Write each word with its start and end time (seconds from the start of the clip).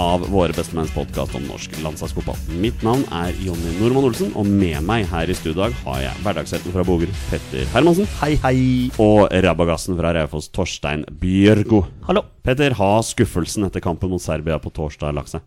av 0.00 0.26
Våre 0.28 0.52
bestemenns 0.56 0.92
podkast 0.94 1.34
om 1.38 1.44
norsk 1.48 1.72
landslagsfotball. 1.84 2.36
Mitt 2.60 2.82
navn 2.84 3.04
er 3.14 3.32
Jonny 3.40 3.72
Normann 3.80 4.08
Olsen, 4.10 4.32
og 4.36 4.48
med 4.48 4.78
meg 4.86 5.06
her 5.10 5.30
i 5.32 5.36
studiodag 5.36 5.74
har 5.86 6.02
jeg 6.04 6.22
hverdagshelten 6.24 6.74
fra 6.74 6.84
Boger, 6.86 7.12
Petter 7.30 7.66
Hermansen, 7.72 8.08
Hei, 8.20 8.34
hei. 8.44 8.56
og 9.02 9.26
rabagassen 9.32 9.96
fra 9.98 10.12
Raufoss, 10.16 10.50
Torstein 10.52 11.06
Bjørgo. 11.20 11.84
Hallo. 12.08 12.26
Petter, 12.46 12.76
har 12.78 13.04
skuffelsen 13.06 13.66
etter 13.66 13.82
kampen 13.84 14.12
mot 14.12 14.22
Serbia 14.22 14.58
på 14.62 14.72
torsdag 14.76 15.16
lagt 15.16 15.32
seg? 15.32 15.44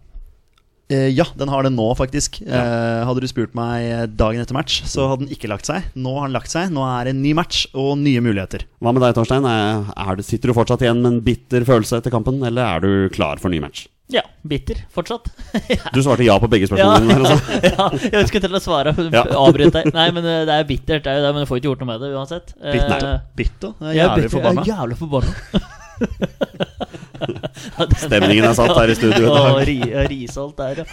Eh, 0.89 1.11
ja, 1.13 1.27
den 1.37 1.51
har 1.53 1.61
det 1.61 1.69
nå, 1.75 1.85
faktisk. 1.93 2.39
Eh, 2.41 3.03
hadde 3.05 3.21
du 3.21 3.27
spurt 3.29 3.53
meg 3.53 4.15
dagen 4.17 4.41
etter 4.41 4.57
match, 4.57 4.79
så 4.89 5.05
hadde 5.11 5.27
den 5.27 5.35
ikke 5.35 5.51
lagt 5.51 5.69
seg. 5.69 5.85
Nå 5.93 6.15
har 6.17 6.25
den 6.25 6.33
lagt 6.33 6.49
seg. 6.49 6.73
Nå 6.73 6.81
er 6.87 7.05
det 7.05 7.13
en 7.13 7.21
ny 7.21 7.35
match 7.37 7.67
og 7.77 7.93
nye 8.01 8.23
muligheter. 8.25 8.65
Hva 8.81 8.95
med 8.95 9.05
deg, 9.05 9.13
Torstein? 9.19 9.45
Er, 9.45 9.85
er 9.93 10.17
det, 10.17 10.25
sitter 10.25 10.49
du 10.49 10.57
fortsatt 10.57 10.81
igjen 10.81 11.03
med 11.05 11.11
en 11.13 11.21
bitter 11.29 11.67
følelse 11.69 12.01
etter 12.01 12.09
kampen, 12.17 12.41
eller 12.41 12.65
er 12.65 12.81
du 12.81 12.91
klar 13.13 13.37
for 13.37 13.53
ny 13.53 13.61
match? 13.61 13.85
Ja, 14.09 14.23
bitter 14.41 14.75
fortsatt. 14.93 15.27
Du 15.93 16.01
svarte 16.01 16.23
ja 16.25 16.39
på 16.41 16.47
begge 16.49 16.65
spørsmålene. 16.69 17.13
Ja, 17.13 17.19
ja, 17.61 17.69
ja, 17.77 17.89
jeg 18.09 18.21
husker 18.23 18.39
til 18.41 18.55
å 18.57 18.59
svare. 18.63 18.89
Ja. 19.13 19.21
Avbryt 19.45 19.73
deg. 19.75 19.85
Nei, 19.93 20.07
men 20.15 20.23
eh, 20.25 20.45
det 20.49 20.53
er 20.55 20.65
bittert, 20.69 21.03
det 21.05 21.11
er 21.13 21.17
jo 21.19 21.23
det, 21.27 21.31
men 21.35 21.41
du 21.45 21.49
får 21.51 21.57
ikke 21.61 21.69
gjort 21.69 21.81
noe 21.83 21.89
med 21.91 21.97
det 22.05 22.09
uansett. 22.17 22.47
Eh, 22.57 22.73
Bitter. 23.37 23.71
Jeg 23.79 23.85
er 23.85 23.91
er 23.91 23.95
jævlig 23.99 24.23
bitter. 24.25 24.33
forbanna. 24.37 24.61
Jeg 24.65 24.73
er 24.73 24.77
jævlig 24.81 24.97
forbanna. 25.03 25.31
Stemningen 27.99 28.45
er 28.47 28.53
satt 28.57 28.71
her 28.77 28.89
i 28.91 28.95
studio. 28.97 29.23
i 29.25 29.27
Å, 29.29 29.31
dag. 29.35 29.57
ri, 29.67 29.77
Risholt 30.09 30.57
der, 30.59 30.75
ja. 30.79 30.85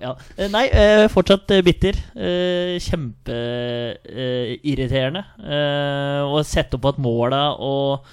Ja. 0.00 0.12
Eh, 0.38 0.48
Nei, 0.52 0.66
eh, 0.70 1.06
fortsatt 1.12 1.50
eh, 1.56 1.62
bitter. 1.66 1.94
Eh, 2.14 2.76
Kjempeirriterende. 2.86 5.22
Eh, 5.42 6.20
å 6.24 6.26
sette 6.46 6.76
opp 6.78 6.86
at 6.94 6.98
måla 7.02 7.42
og 7.58 8.06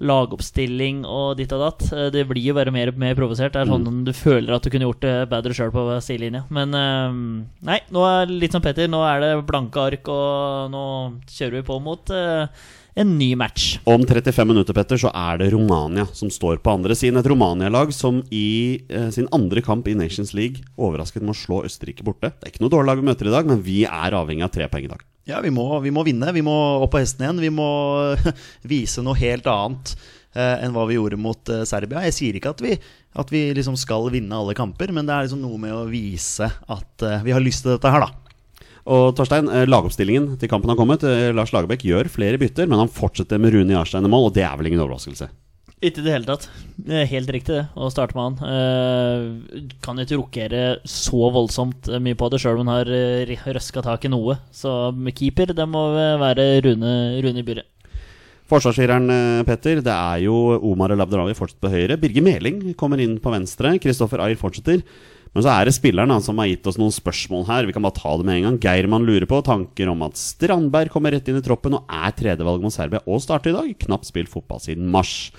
lagoppstilling 0.00 1.04
og 1.06 1.36
ditt 1.38 1.52
og 1.54 1.60
datt 1.64 1.84
eh, 1.92 2.08
Det 2.14 2.24
blir 2.28 2.42
jo 2.50 2.54
bare 2.56 2.72
mer 2.74 2.92
mer 2.96 3.14
provosert. 3.18 3.52
Det 3.54 3.62
er 3.62 3.70
Mm. 3.70 3.84
sånn 3.84 4.04
du 4.04 4.12
føler 4.12 4.54
at 4.54 4.62
du 4.62 4.70
kunne 4.70 4.86
gjort 4.88 5.00
det 5.00 5.28
bedre 5.30 5.54
sjøl 5.54 5.70
på 5.72 5.84
sidelinja. 6.02 6.44
Men 6.50 6.74
eh, 6.74 7.44
nei, 7.66 7.80
nå 7.90 8.04
er 8.06 8.26
det 8.26 8.40
litt 8.40 8.52
som 8.52 8.62
Petter. 8.62 8.88
Nå 8.88 9.02
er 9.06 9.20
det 9.20 9.46
blanke 9.46 9.76
ark, 9.80 10.08
og 10.08 10.70
nå 10.70 10.84
kjører 11.28 11.60
vi 11.60 11.62
på 11.62 11.80
mot 11.82 12.10
eh, 12.10 12.46
en 12.94 13.16
ny 13.18 13.34
match. 13.38 13.78
Om 13.84 14.04
35 14.06 14.48
minutter 14.48 14.76
Petter, 14.76 15.00
så 15.00 15.10
er 15.10 15.40
det 15.40 15.50
Romania 15.54 16.06
som 16.14 16.30
står 16.30 16.60
på 16.62 16.74
andre 16.76 16.96
siden. 16.98 17.18
Et 17.20 17.30
Romania-lag 17.30 17.92
som 17.94 18.22
i 18.30 18.84
eh, 18.88 19.08
sin 19.14 19.28
andre 19.34 19.62
kamp 19.64 19.88
i 19.90 19.96
Nations 19.98 20.34
League 20.36 20.62
overrasket 20.78 21.24
med 21.24 21.34
å 21.34 21.38
slå 21.38 21.62
Østerrike 21.66 22.06
borte. 22.06 22.30
Det 22.30 22.48
er 22.48 22.54
ikke 22.54 22.64
noe 22.64 22.74
dårlig 22.74 22.92
lag 22.92 23.02
vi 23.02 23.08
møter 23.10 23.30
i 23.30 23.34
dag, 23.34 23.50
men 23.50 23.64
vi 23.66 23.82
er 23.88 24.18
avhengig 24.18 24.46
av 24.46 24.54
tre 24.54 24.70
poeng 24.70 24.86
i 24.86 24.92
dag. 24.92 25.02
Ja, 25.24 25.40
vi 25.40 25.50
må, 25.54 25.66
vi 25.80 25.92
må 25.94 26.04
vinne. 26.04 26.32
Vi 26.36 26.44
må 26.44 26.54
opp 26.84 26.92
på 26.94 27.00
hesten 27.00 27.24
igjen. 27.24 27.40
Vi 27.42 27.52
må 27.54 27.68
vise 28.74 29.02
noe 29.04 29.18
helt 29.18 29.48
annet 29.50 29.94
eh, 30.36 30.64
enn 30.64 30.74
hva 30.74 30.84
vi 30.88 30.98
gjorde 30.98 31.20
mot 31.20 31.50
eh, 31.52 31.64
Serbia. 31.68 32.04
Jeg 32.06 32.16
sier 32.18 32.38
ikke 32.38 32.52
at 32.54 32.62
vi, 32.64 32.76
at 33.18 33.32
vi 33.32 33.46
liksom 33.56 33.78
skal 33.80 34.10
vinne 34.12 34.36
alle 34.36 34.56
kamper, 34.58 34.92
men 34.94 35.08
det 35.08 35.16
er 35.16 35.26
liksom 35.26 35.42
noe 35.42 35.60
med 35.60 35.74
å 35.74 35.86
vise 35.90 36.46
at 36.50 37.06
eh, 37.06 37.24
vi 37.26 37.34
har 37.34 37.42
lyst 37.42 37.64
til 37.64 37.74
dette 37.74 37.90
her, 37.90 38.04
da. 38.06 38.23
Og 38.84 39.14
Torstein, 39.16 39.48
eh, 39.48 39.64
lagoppstillingen 39.64 40.34
til 40.38 40.48
kampen 40.48 40.68
har 40.68 40.76
kommet. 40.76 41.04
Eh, 41.04 41.32
Lars 41.32 41.52
Lagerbäck 41.52 41.80
gjør 41.80 42.10
flere 42.12 42.38
bytter, 42.38 42.68
men 42.68 42.78
han 42.78 42.92
fortsetter 42.92 43.40
med 43.40 43.54
Rune 43.54 43.72
Jarstein 43.72 44.04
i 44.04 44.12
mål, 44.12 44.28
og 44.28 44.34
det 44.34 44.44
er 44.44 44.56
vel 44.58 44.68
ingen 44.68 44.84
overraskelse. 44.84 45.30
Ikke 45.84 46.00
i 46.00 46.04
det 46.04 46.12
hele 46.12 46.28
tatt. 46.28 46.48
Det 46.76 46.92
er 46.92 47.08
helt 47.08 47.28
riktig 47.28 47.56
det, 47.56 47.64
å 47.76 47.90
starte 47.92 48.14
med 48.16 48.38
han. 48.38 48.48
Eh, 48.48 49.72
kan 49.84 49.96
ikke 49.96 50.20
rokere 50.20 50.80
så 50.84 51.30
voldsomt 51.32 51.88
mye 52.00 52.16
på 52.16 52.28
det, 52.30 52.40
sjøl 52.40 52.60
om 52.60 52.68
han 52.68 52.84
har 52.84 53.56
røska 53.56 53.82
tak 53.82 54.04
i 54.04 54.12
noe. 54.12 54.38
Så 54.52 54.92
med 54.92 55.16
keeper, 55.16 55.54
det 55.56 55.66
må 55.68 55.92
være 56.20 56.62
Rune, 56.64 57.22
Rune 57.24 57.40
i 57.40 57.42
byret. 57.42 57.64
Forsvarsfireren 58.44 59.08
Petter, 59.48 59.80
det 59.80 59.92
er 59.92 60.20
jo 60.26 60.60
Omar 60.60 60.92
El 60.92 61.00
Abdelawi 61.00 61.32
fortsatt 61.32 61.62
på 61.64 61.72
høyre. 61.72 61.96
Birger 61.96 62.22
Meling 62.22 62.74
kommer 62.76 63.00
inn 63.00 63.16
på 63.18 63.32
venstre. 63.32 63.78
Kristoffer 63.80 64.20
Ayer 64.20 64.36
fortsetter. 64.36 64.84
Men 65.34 65.42
så 65.42 65.50
er 65.50 65.66
det 65.66 65.74
spilleren 65.74 66.12
da, 66.12 66.20
som 66.22 66.38
har 66.38 66.46
gitt 66.46 66.66
oss 66.70 66.78
noen 66.78 66.94
spørsmål 66.94 67.48
her. 67.48 67.66
Vi 67.66 67.74
kan 67.74 67.82
bare 67.82 67.98
ta 67.98 68.12
det 68.20 68.26
med 68.28 68.38
en 68.38 68.46
gang. 68.46 68.58
Geirmann 68.62 69.06
lurer 69.06 69.26
på 69.26 69.40
tanker 69.42 69.90
om 69.90 70.04
at 70.06 70.20
Strandberg 70.20 70.92
kommer 70.94 71.14
rett 71.14 71.26
inn 71.30 71.40
i 71.40 71.42
troppen 71.42 71.74
og 71.74 71.90
er 71.90 72.14
tredjevalg 72.14 72.62
mot 72.62 72.74
Serbia 72.74 73.02
og 73.02 73.18
starter 73.24 73.50
i 73.50 73.56
dag. 73.56 73.72
Knapt 73.82 74.06
spilt 74.06 74.30
fotball 74.30 74.62
siden 74.62 74.86
mars. 74.94 75.32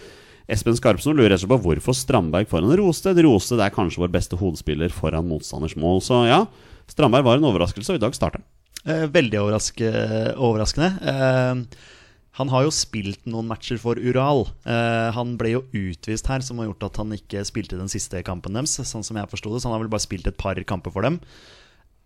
Espen 0.51 0.75
Skarpsen 0.77 1.15
lurer 1.17 1.39
slett 1.39 1.49
på 1.49 1.61
hvorfor 1.63 1.95
Strandberg 1.95 2.51
foran 2.51 2.75
Rosted. 2.77 3.23
Rosted 3.23 3.63
er 3.63 3.73
kanskje 3.73 4.03
vår 4.03 4.11
beste 4.13 4.37
hodespiller 4.37 4.91
foran 4.93 5.31
motstanders 5.31 5.77
mål. 5.79 6.03
Så 6.03 6.25
ja, 6.27 6.43
Strandberg 6.91 7.25
var 7.25 7.39
en 7.39 7.47
overraskelse, 7.49 7.95
og 7.95 8.01
i 8.01 8.03
dag 8.03 8.17
starter 8.17 8.43
han. 8.43 8.49
Eh, 8.85 9.07
veldig 9.09 9.39
overraske, 9.41 9.89
overraskende. 10.35 10.91
Eh, 11.01 11.93
han 12.35 12.51
har 12.51 12.65
jo 12.65 12.71
spilt 12.75 13.23
noen 13.31 13.47
matcher 13.47 13.79
for 13.79 13.95
Ural. 13.95 14.43
Uh, 14.67 15.07
han 15.15 15.35
ble 15.39 15.53
jo 15.53 15.61
utvist 15.71 16.27
her, 16.27 16.43
som 16.43 16.59
har 16.59 16.67
gjort 16.67 16.89
at 16.89 16.97
han 16.99 17.15
ikke 17.15 17.45
spilte 17.47 17.79
den 17.79 17.91
siste 17.91 18.19
kampen 18.27 18.57
deres. 18.57 18.75
Sånn 18.89 19.05
som 19.07 19.15
jeg 19.15 19.31
forsto 19.31 19.53
det, 19.53 19.61
så 19.63 19.69
han 19.69 19.77
har 19.77 19.85
vel 19.85 19.93
bare 19.93 20.03
spilt 20.03 20.27
et 20.27 20.39
par 20.39 20.59
kamper 20.67 20.91
for 20.91 21.07
dem. 21.07 21.21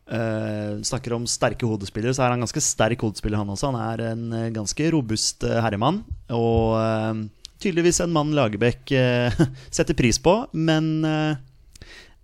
Uh, 0.10 0.78
snakker 0.86 1.18
om 1.18 1.26
sterke 1.30 1.66
hodespillere, 1.70 2.14
så 2.14 2.28
er 2.28 2.36
han 2.36 2.46
ganske 2.46 2.62
sterk 2.62 3.02
hodespiller, 3.06 3.42
han 3.42 3.50
også. 3.50 3.72
Han 3.74 3.82
er 3.82 4.06
en 4.12 4.24
eh, 4.38 4.54
ganske 4.54 4.92
robust 4.94 5.48
herremann. 5.50 6.04
Og 6.38 6.78
uh, 6.78 7.26
tydeligvis 7.58 8.04
en 8.06 8.14
mann 8.14 8.38
Lagerbäck 8.38 8.94
setter 9.80 9.98
pris 9.98 10.22
på. 10.22 10.44
Men 10.54 11.02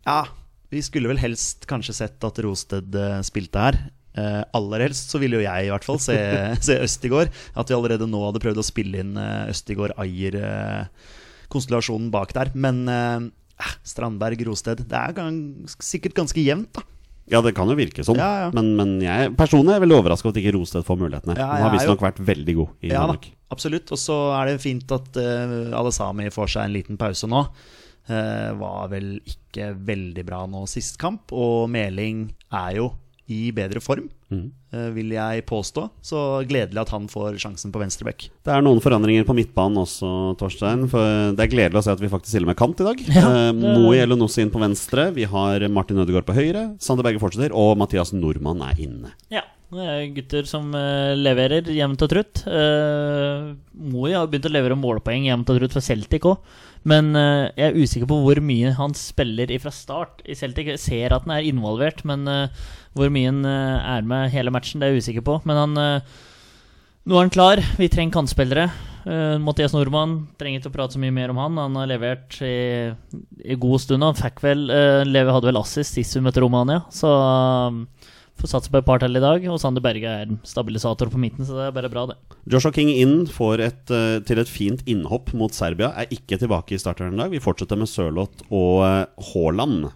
ja, 0.06 0.22
vi 0.70 0.86
skulle 0.86 1.10
vel 1.10 1.20
helst 1.20 1.66
kanskje 1.68 1.98
sett 2.04 2.30
at 2.30 2.46
Rosted 2.46 3.02
spilte 3.26 3.66
her. 3.66 3.82
Eh, 4.16 4.44
aller 4.56 4.80
helst 4.86 5.10
så 5.12 5.20
ville 5.20 5.36
jo 5.40 5.44
jeg 5.44 5.66
i 5.68 5.72
hvert 5.74 5.88
fall 5.88 6.00
se, 6.00 6.16
se 6.68 6.74
Østigård. 6.86 7.28
At 7.60 7.70
vi 7.70 7.76
allerede 7.78 8.08
nå 8.10 8.20
hadde 8.28 8.44
prøvd 8.44 8.60
å 8.62 8.66
spille 8.66 8.96
inn 9.04 9.14
uh, 9.20 9.50
Østigård-Ajer-konstellasjonen 9.52 12.10
bak 12.14 12.30
der. 12.38 12.48
Men 12.56 12.76
eh, 12.92 13.20
Strandberg-Rosted 13.88 14.78
Det 14.90 14.98
er 15.00 15.12
gans 15.18 15.72
sikkert 15.84 16.16
ganske 16.24 16.42
jevnt, 16.44 16.72
da. 16.76 16.82
Ja, 17.26 17.40
det 17.42 17.56
kan 17.58 17.66
jo 17.66 17.74
virke 17.74 18.04
sånn. 18.06 18.20
Ja, 18.22 18.34
ja. 18.44 18.50
Men, 18.54 18.76
men 18.78 19.02
jeg 19.02 19.32
personlig 19.40 19.74
er 19.74 19.82
veldig 19.82 19.98
overraska 19.98 20.28
over 20.30 20.36
at 20.36 20.42
ikke 20.44 20.54
Rosted 20.60 20.86
får 20.86 20.98
mulighetene. 21.02 21.34
Ja, 21.40 21.48
Han 21.56 21.64
har 21.66 21.74
visstnok 21.74 22.04
vært 22.06 22.22
veldig 22.22 22.54
god 22.60 22.70
i 22.86 22.88
Ja 22.92 23.00
da, 23.00 23.08
Danmark. 23.08 23.26
absolutt. 23.56 23.88
Og 23.96 23.98
så 23.98 24.18
er 24.38 24.44
det 24.52 24.62
fint 24.62 24.86
at 24.94 25.10
uh, 25.18 25.74
Alesami 25.80 26.28
får 26.34 26.48
seg 26.54 26.62
en 26.68 26.76
liten 26.76 26.98
pause 27.02 27.26
nå. 27.32 27.42
Eh, 28.06 28.52
var 28.54 28.86
vel 28.92 29.16
ikke 29.26 29.72
veldig 29.82 30.22
bra 30.28 30.44
nå 30.46 30.68
sist 30.70 31.00
kamp, 31.02 31.32
og 31.34 31.66
Meling 31.74 32.28
er 32.54 32.76
jo 32.78 32.92
i 33.28 33.52
bedre 33.52 33.82
form, 33.82 34.10
Mhm. 34.32 34.52
eh, 34.74 34.90
vil 34.94 35.10
jeg 35.10 35.46
påstå. 35.46 35.90
Så 36.04 36.46
gledelig 36.48 36.78
at 36.82 36.90
han 36.90 37.08
får 37.08 37.40
sjansen 37.42 37.72
på 37.72 37.80
venstreback. 37.82 38.30
Det 38.44 38.54
er 38.54 38.62
noen 38.62 38.80
forandringer 38.82 39.26
på 39.26 39.34
midtbanen 39.36 39.78
også, 39.82 40.38
Torstein. 40.38 40.88
For 40.90 41.34
det 41.34 41.40
er 41.40 41.48
gledelig 41.56 41.82
å 41.82 41.84
se 41.84 41.92
at 41.92 42.00
vi 42.00 42.08
faktisk 42.08 42.28
stiller 42.36 42.46
med 42.48 42.58
kant 42.58 42.80
i 42.82 42.84
dag. 42.84 43.00
Ja, 43.08 43.30
eh, 43.50 43.52
det- 43.52 43.80
Moi 43.80 43.96
Elionossi 43.98 44.42
inn 44.42 44.52
på 44.52 44.60
venstre. 44.62 45.12
Vi 45.14 45.24
har 45.26 45.60
Martin 45.70 45.98
Ødegaard 45.98 46.26
på 46.26 46.36
høyre. 46.36 46.76
Sander 46.80 47.04
Berge 47.04 47.20
fortsetter, 47.20 47.52
og 47.54 47.78
Mathias 47.78 48.14
Nordmann 48.14 48.62
er 48.62 48.76
inne. 48.78 49.12
Ja. 49.32 49.42
Er 49.74 50.06
gutter 50.14 50.46
som 50.46 50.70
eh, 50.78 51.16
leverer 51.18 51.66
jevnt 51.74 52.04
og 52.06 52.12
trutt. 52.12 52.44
Uh, 52.46 53.56
Moi 53.74 54.14
har 54.14 54.30
begynt 54.30 54.46
å 54.46 54.54
levere 54.54 54.78
målpoeng 54.78 55.26
jevnt 55.26 55.50
og 55.50 55.58
trutt 55.58 55.74
for 55.74 55.86
Celtic 55.86 56.28
òg. 56.30 56.38
Men 56.86 57.16
eh, 57.18 57.50
jeg 57.58 57.72
er 57.72 57.80
usikker 57.82 58.10
på 58.12 58.20
hvor 58.22 58.40
mye 58.46 58.76
han 58.78 58.94
spiller 58.96 59.50
fra 59.64 59.74
start 59.74 60.22
i 60.30 60.38
Celtic. 60.38 60.70
Jeg 60.76 60.84
ser 60.84 61.16
at 61.18 61.26
han 61.26 61.34
er 61.34 61.50
involvert, 61.50 62.06
men 62.06 62.30
hvor 62.96 63.10
mye 63.12 63.32
han 63.32 63.42
er 63.50 64.06
med 64.06 64.30
hele 64.36 64.54
matchen, 64.54 64.80
det 64.80 64.88
er 64.88 64.96
jeg 64.96 65.08
usikker 65.08 65.26
på. 65.26 65.42
Men 65.50 65.64
han 65.64 66.04
Nå 67.06 67.14
er 67.14 67.22
han 67.22 67.34
klar. 67.34 67.60
Vi 67.78 67.86
trenger 67.94 68.16
kantspillere. 68.16 68.70
Uh, 69.06 69.38
Mathias 69.38 69.76
Nordmann 69.76 70.24
trenger 70.40 70.58
ikke 70.58 70.72
å 70.72 70.74
prate 70.74 70.96
så 70.96 71.02
mye 71.02 71.14
mer 71.14 71.30
om 71.30 71.38
han. 71.38 71.60
Han 71.62 71.76
har 71.78 71.90
levert 71.92 72.40
i, 72.42 72.90
i 73.46 73.58
god 73.62 73.84
stund. 73.84 74.02
Han 74.02 74.18
fikk 74.18 74.42
vel 74.42 74.66
uh, 74.74 75.06
hadde 75.06 75.46
vel 75.46 75.62
assist 75.62 76.00
sist 76.00 76.18
vi 76.18 76.24
møtte 76.26 76.42
Romania, 76.42 76.82
så 76.90 77.12
um, 77.70 77.84
Får 78.36 78.52
satse 78.52 78.72
på 78.72 78.82
et 78.82 78.88
par 78.88 79.00
til 79.00 79.16
i 79.16 79.24
dag, 79.24 79.46
og 79.48 79.60
Sander 79.62 79.84
Berge 79.84 80.12
er 80.22 80.32
stabilisator 80.48 81.12
på 81.12 81.20
midten, 81.22 81.48
så 81.48 81.56
det 81.56 81.68
er 81.70 81.76
bare 81.78 81.92
bra, 81.92 82.06
det. 82.12 82.18
Joshua 82.52 82.74
King 82.76 82.92
inn 82.92 83.26
får 83.32 83.64
et, 83.64 83.84
eh, 83.96 84.20
til 84.28 84.42
et 84.42 84.52
fint 84.52 84.84
innhopp 84.86 85.32
mot 85.34 85.54
Serbia. 85.56 85.94
Er 85.96 86.12
ikke 86.12 86.40
tilbake 86.42 86.76
i 86.76 86.82
starteren 86.82 87.16
i 87.16 87.24
dag. 87.24 87.32
Vi 87.32 87.44
fortsetter 87.44 87.80
med 87.80 87.90
Sørloth 87.92 88.44
og 88.52 88.84
eh, 88.86 89.30
Haaland 89.32 89.88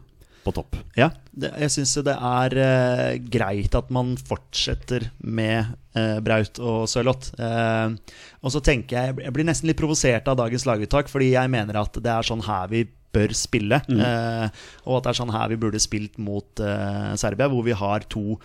på 0.44 0.54
topp. 0.56 0.78
Ja, 0.98 1.10
det, 1.32 1.52
jeg 1.60 1.74
syns 1.74 1.96
det 2.08 2.16
er 2.16 2.56
eh, 2.64 3.18
greit 3.32 3.76
at 3.78 3.90
man 3.94 4.16
fortsetter 4.18 5.10
med 5.20 5.74
eh, 5.98 6.20
Braut 6.24 6.62
og 6.64 6.88
Sørloth. 6.90 7.34
Eh, 7.40 7.96
og 8.40 8.54
så 8.54 8.64
tenker 8.64 8.98
jeg 8.98 9.26
Jeg 9.26 9.36
blir 9.36 9.48
nesten 9.48 9.70
litt 9.70 9.80
provosert 9.80 10.28
av 10.32 10.40
dagens 10.40 10.66
laguttak, 10.70 11.12
fordi 11.12 11.34
jeg 11.34 11.52
mener 11.52 11.82
at 11.82 12.00
det 12.00 12.14
er 12.14 12.26
sånn 12.26 12.46
her 12.48 12.72
vi 12.72 12.86
bør 13.16 13.34
spille. 13.38 13.80
Eh, 13.90 14.64
og 14.86 14.98
at 14.98 15.06
det 15.06 15.12
er 15.12 15.20
sånn 15.20 15.34
her 15.34 15.52
vi 15.52 15.60
burde 15.62 15.82
spilt 15.82 16.20
mot 16.22 16.62
eh, 16.64 17.14
Serbia, 17.20 17.50
hvor 17.52 17.66
vi 17.66 17.76
har 17.78 18.06
to, 18.12 18.38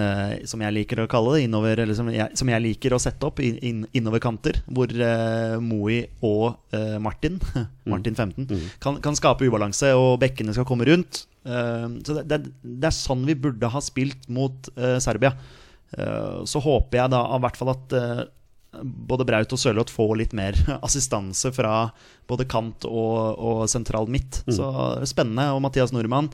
eh, 0.00 0.42
som 0.48 0.62
jeg 0.64 0.76
liker 0.76 1.02
å 1.02 1.08
kalle 1.10 1.36
det, 1.36 1.46
innover, 1.48 1.82
eller 1.84 1.98
som 1.98 2.10
jeg, 2.12 2.28
som 2.38 2.52
jeg 2.52 2.64
liker 2.64 2.94
å 2.94 3.00
sette 3.02 3.28
opp, 3.28 3.42
in, 3.44 3.58
in, 3.64 3.82
innover 3.98 4.22
kanter. 4.22 4.62
Hvor 4.70 4.92
eh, 4.92 5.56
Moi 5.62 6.02
og 6.20 6.76
eh, 6.76 6.98
Martin, 7.02 7.40
Martin 7.92 8.18
15, 8.18 8.46
kan, 8.82 9.00
kan 9.04 9.18
skape 9.18 9.48
ubalanse, 9.48 9.94
og 9.98 10.20
bekkene 10.22 10.54
skal 10.56 10.68
komme 10.68 10.86
rundt. 10.88 11.24
Eh, 11.42 11.88
så 12.06 12.20
det, 12.20 12.28
det, 12.30 12.54
det 12.62 12.90
er 12.90 12.96
sånn 12.96 13.26
vi 13.28 13.38
burde 13.38 13.72
ha 13.74 13.82
spilt 13.82 14.30
mot 14.32 14.70
Serbia. 15.02 15.34
Eh, 15.98 16.44
så 16.48 16.62
håper 16.62 17.02
jeg 17.02 17.12
da 17.12 17.24
i 17.36 17.42
hvert 17.42 17.58
fall 17.58 17.74
at 17.74 17.96
både 18.80 19.26
Braut 19.28 19.52
og 19.52 19.60
Sørloth 19.60 19.92
får 19.92 20.14
litt 20.20 20.36
mer 20.36 20.56
assistanse 20.86 21.52
fra 21.54 21.90
både 22.30 22.46
kant 22.48 22.86
og, 22.88 23.36
og 23.36 23.64
sentral 23.70 24.08
midt. 24.10 24.42
Så 24.48 24.68
er 25.02 25.08
spennende. 25.10 25.50
Og 25.52 25.62
Mathias 25.64 25.92
Nordmann 25.94 26.30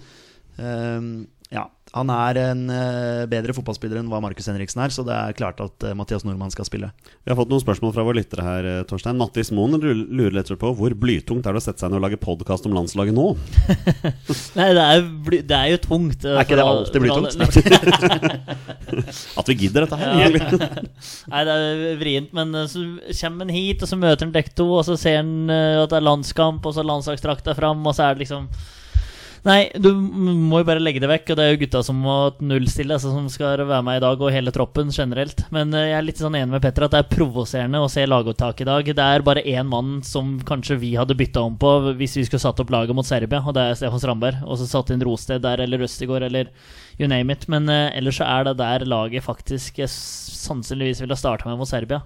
eh, 0.59 1.11
ja, 1.49 1.63
han 1.97 2.11
er 2.13 2.37
en 2.43 2.67
eh, 2.69 3.23
bedre 3.31 3.55
fotballspiller 3.57 3.97
enn 4.03 4.11
hva 4.13 4.19
Markus 4.21 4.51
Henriksen 4.51 4.83
er, 4.85 4.93
så 4.93 5.01
det 5.07 5.15
er 5.17 5.37
klart 5.37 5.61
at 5.65 5.87
eh, 5.89 5.95
Mathias 5.97 6.27
Nordmann 6.27 6.53
skal 6.53 6.67
spille. 6.69 6.91
Vi 7.25 7.31
har 7.33 7.39
fått 7.39 7.49
noen 7.49 7.63
spørsmål 7.63 7.95
fra 7.97 8.05
våre 8.05 8.19
lyttere 8.21 8.45
her, 8.45 8.69
eh, 8.69 8.83
Torstein. 8.89 9.17
Mattis 9.17 9.49
Moen 9.57 9.79
lurer 9.81 10.37
litt 10.37 10.53
på 10.61 10.73
hvor 10.77 10.93
blytungt 11.01 11.49
er 11.49 11.57
det 11.57 11.63
å 11.63 11.65
sette 11.65 11.81
seg 11.81 11.89
ned 11.89 12.03
og 12.03 12.05
lage 12.05 12.21
podkast 12.21 12.69
om 12.69 12.77
landslaget 12.77 13.17
nå? 13.17 13.27
Nei, 14.61 14.69
det 14.77 14.85
er, 14.85 15.09
bly- 15.25 15.43
det 15.49 15.57
er 15.63 15.73
jo 15.73 15.81
tungt. 15.87 16.29
Er 16.29 16.43
ikke 16.45 16.61
det 16.61 16.69
alltid 16.69 17.07
blytungt? 17.07 17.33
At 19.41 19.49
vi 19.49 19.57
gidder 19.65 19.87
dette 19.87 20.01
her, 20.03 20.21
egentlig. 20.29 20.91
Nei, 21.33 21.45
det 21.49 21.59
er 21.65 22.01
vrient, 22.05 22.35
men 22.37 22.53
så 22.69 22.85
kommer 23.23 23.49
han 23.49 23.55
hit, 23.57 23.81
og 23.81 23.89
så 23.89 23.97
møter 24.01 24.29
han 24.29 24.37
dekk 24.37 24.53
to, 24.61 24.69
og 24.77 24.85
så 24.85 24.99
ser 25.01 25.23
eh, 25.25 25.79
at 25.81 25.89
det 25.95 26.03
er 26.03 26.11
landskamp, 26.13 26.61
og 26.69 26.77
så 26.77 26.85
er 26.85 26.93
landslagsdrakta 26.93 27.57
fram, 27.57 27.81
og 27.89 27.97
så 27.97 28.11
er 28.11 28.19
det 28.19 28.27
liksom 28.29 28.51
Nei, 29.47 29.69
du 29.79 29.93
må 29.95 30.61
jo 30.61 30.67
bare 30.67 30.83
legge 30.83 31.01
det 31.03 31.11
vekk, 31.11 31.31
og 31.31 31.39
det 31.39 31.45
er 31.45 31.53
jo 31.53 31.61
gutta 31.61 31.83
som 31.87 31.99
må 32.03 32.17
nullstille, 32.43 32.97
altså, 32.97 33.13
som 33.15 33.29
skal 33.31 33.63
være 33.69 33.85
med 33.87 34.01
i 34.01 34.03
dag, 34.03 34.23
og 34.23 34.33
hele 34.35 34.53
troppen 34.55 34.91
generelt. 34.95 35.45
Men 35.55 35.71
eh, 35.77 35.91
jeg 35.93 35.99
er 35.99 36.07
litt 36.07 36.23
sånn 36.23 36.37
enig 36.39 36.57
med 36.57 36.65
Petter 36.65 36.87
at 36.87 36.95
det 36.95 37.03
er 37.05 37.13
provoserende 37.13 37.83
å 37.83 37.91
se 37.93 38.03
laguttak 38.09 38.63
i 38.65 38.69
dag. 38.69 38.91
Det 38.99 39.07
er 39.07 39.27
bare 39.27 39.45
én 39.47 39.71
mann 39.71 40.01
som 40.07 40.37
kanskje 40.49 40.81
vi 40.83 40.93
hadde 40.99 41.17
bytta 41.19 41.45
om 41.47 41.59
på 41.61 41.75
hvis 42.01 42.19
vi 42.19 42.27
skulle 42.27 42.43
satt 42.43 42.63
opp 42.65 42.73
laget 42.75 42.99
mot 42.99 43.07
Serbia, 43.07 43.43
og 43.45 43.55
det 43.57 43.65
er 43.65 43.79
Stefan 43.79 44.03
Strandberg. 44.03 44.43
Og 44.47 44.59
så 44.59 44.69
satt 44.71 44.91
inn 44.95 45.05
Rosted 45.07 45.45
der, 45.47 45.63
eller 45.65 45.85
Røstigård, 45.85 46.27
eller 46.27 46.51
you 46.99 47.09
name 47.11 47.33
it. 47.33 47.47
Men 47.53 47.71
uh, 47.71 47.89
ellers 47.95 48.19
så 48.19 48.27
er 48.27 48.49
det 48.49 48.59
der 48.59 48.87
laget 48.91 49.27
faktisk 49.27 49.79
sannsynligvis 49.89 51.05
ville 51.05 51.19
starta 51.19 51.47
med 51.49 51.61
mot 51.61 51.71
Serbia. 51.71 52.03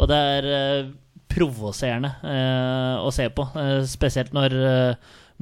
Og 0.00 0.08
det 0.10 0.22
er 0.38 0.48
uh, 0.48 0.92
provoserende 1.30 2.14
uh, 2.24 3.04
å 3.04 3.12
se 3.12 3.28
på, 3.34 3.46
spesielt 3.90 4.32
når 4.36 4.54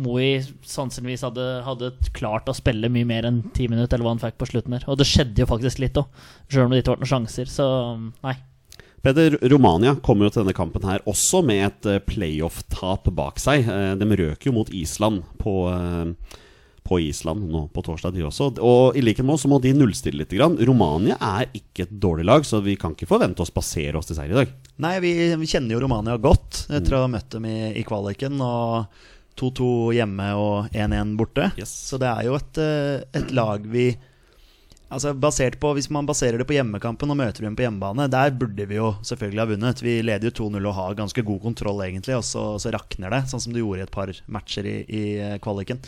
Moi 0.00 0.39
sannsynligvis 0.65 1.25
hadde, 1.27 1.44
hadde 1.67 1.91
klart 2.17 2.49
å 2.49 2.55
spille 2.56 2.89
mye 2.89 3.05
mer 3.05 3.27
enn 3.29 3.43
ti 3.53 3.67
minutter, 3.69 3.99
eller 3.99 4.06
hva 4.09 4.15
han 4.15 4.23
fikk 4.23 4.39
på 4.41 4.49
slutten 4.49 4.73
der. 4.79 4.87
Og 4.89 4.97
det 4.97 5.05
skjedde 5.11 5.44
jo 5.44 5.49
faktisk 5.50 5.83
litt 5.83 5.99
òg, 6.00 6.09
sjøl 6.49 6.65
om 6.65 6.73
det 6.73 6.81
ikke 6.81 6.94
ble 6.94 7.03
noen 7.05 7.12
sjanser. 7.12 7.50
Så 7.53 7.67
nei. 8.25 8.39
Peder, 9.03 9.35
Romania 9.50 9.97
kommer 9.99 10.29
jo 10.29 10.33
til 10.37 10.44
denne 10.44 10.55
kampen 10.56 10.85
her 10.87 11.03
også 11.11 11.41
med 11.44 11.65
et 11.67 11.89
eh, 11.91 12.00
playoff-tap 12.06 13.11
bak 13.19 13.41
seg. 13.43 13.67
Eh, 13.67 13.93
De 13.99 14.06
røk 14.23 14.47
jo 14.47 14.55
mot 14.55 14.71
Island 14.79 15.25
på, 15.43 15.55
eh, 15.75 16.38
på 16.87 17.00
Island 17.03 17.49
nå 17.50 17.65
på 17.75 17.83
torsdag, 17.83 18.15
de 18.15 18.23
også. 18.29 18.53
Og 18.62 18.97
i 18.97 19.03
likhet 19.03 19.27
med 19.27 19.35
oss 19.35 19.43
så 19.45 19.50
må 19.50 19.59
de 19.61 19.75
nullstille 19.75 20.23
litt. 20.23 20.31
Grann. 20.38 20.55
Romania 20.62 21.19
er 21.19 21.50
ikke 21.59 21.88
et 21.88 21.97
dårlig 22.00 22.29
lag, 22.31 22.47
så 22.47 22.62
vi 22.62 22.79
kan 22.79 22.95
ikke 22.95 23.11
forvente 23.11 23.43
å 23.43 23.50
spasere 23.50 23.99
oss 23.99 24.06
til 24.09 24.17
seier 24.21 24.33
i 24.37 24.38
dag. 24.38 24.55
Nei, 24.87 24.95
vi, 25.03 25.12
vi 25.37 25.50
kjenner 25.50 25.75
jo 25.77 25.83
Romania 25.83 26.15
godt 26.23 26.69
etter 26.71 26.97
å 26.97 27.03
ha 27.05 27.11
møtt 27.11 27.35
dem 27.35 27.50
i, 27.50 27.59
i 27.77 27.85
kvaliken. 27.87 28.38
Og 28.38 28.87
2-2 29.38 29.69
hjemme 29.96 30.31
og 30.38 30.73
1-1 30.73 31.17
borte. 31.19 31.50
Yes. 31.58 31.73
Så 31.90 31.99
det 32.00 32.08
er 32.11 32.29
jo 32.29 32.38
et, 32.38 32.62
eh, 32.62 33.05
et 33.20 33.37
lag 33.37 33.69
vi 33.69 33.93
Altså 34.93 35.14
basert 35.17 35.55
på, 35.56 35.70
Hvis 35.73 35.88
man 35.88 36.05
baserer 36.05 36.37
det 36.37 36.44
på 36.44 36.52
hjemmekampen 36.52 37.08
og 37.08 37.17
møter 37.17 37.46
dem 37.46 37.55
på 37.56 37.64
hjemmebane, 37.64 38.11
der 38.12 38.34
burde 38.37 38.67
vi 38.69 38.76
jo 38.76 38.90
selvfølgelig 39.00 39.40
ha 39.40 39.46
vunnet. 39.49 39.81
Vi 39.81 39.94
leder 40.05 40.29
jo 40.29 40.50
2-0 40.50 40.67
og 40.69 40.75
har 40.76 40.99
ganske 40.99 41.25
god 41.25 41.40
kontroll, 41.40 41.81
egentlig, 41.81 42.19
og 42.19 42.26
så, 42.29 42.43
så 42.61 42.75
rakner 42.75 43.08
det. 43.08 43.23
Sånn 43.31 43.40
som 43.40 43.55
du 43.55 43.62
gjorde 43.62 43.81
i 43.81 43.87
et 43.87 43.94
par 43.94 44.12
matcher 44.29 44.69
i, 44.69 44.75
i 44.84 45.02
eh, 45.17 45.38
kvaliken. 45.40 45.81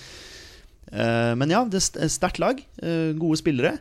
Eh, 0.88 1.34
men 1.36 1.52
ja, 1.52 1.60
det 1.68 1.82
er 1.84 2.14
sterkt 2.16 2.40
lag. 2.40 2.64
gode 3.20 3.42
spillere. 3.42 3.74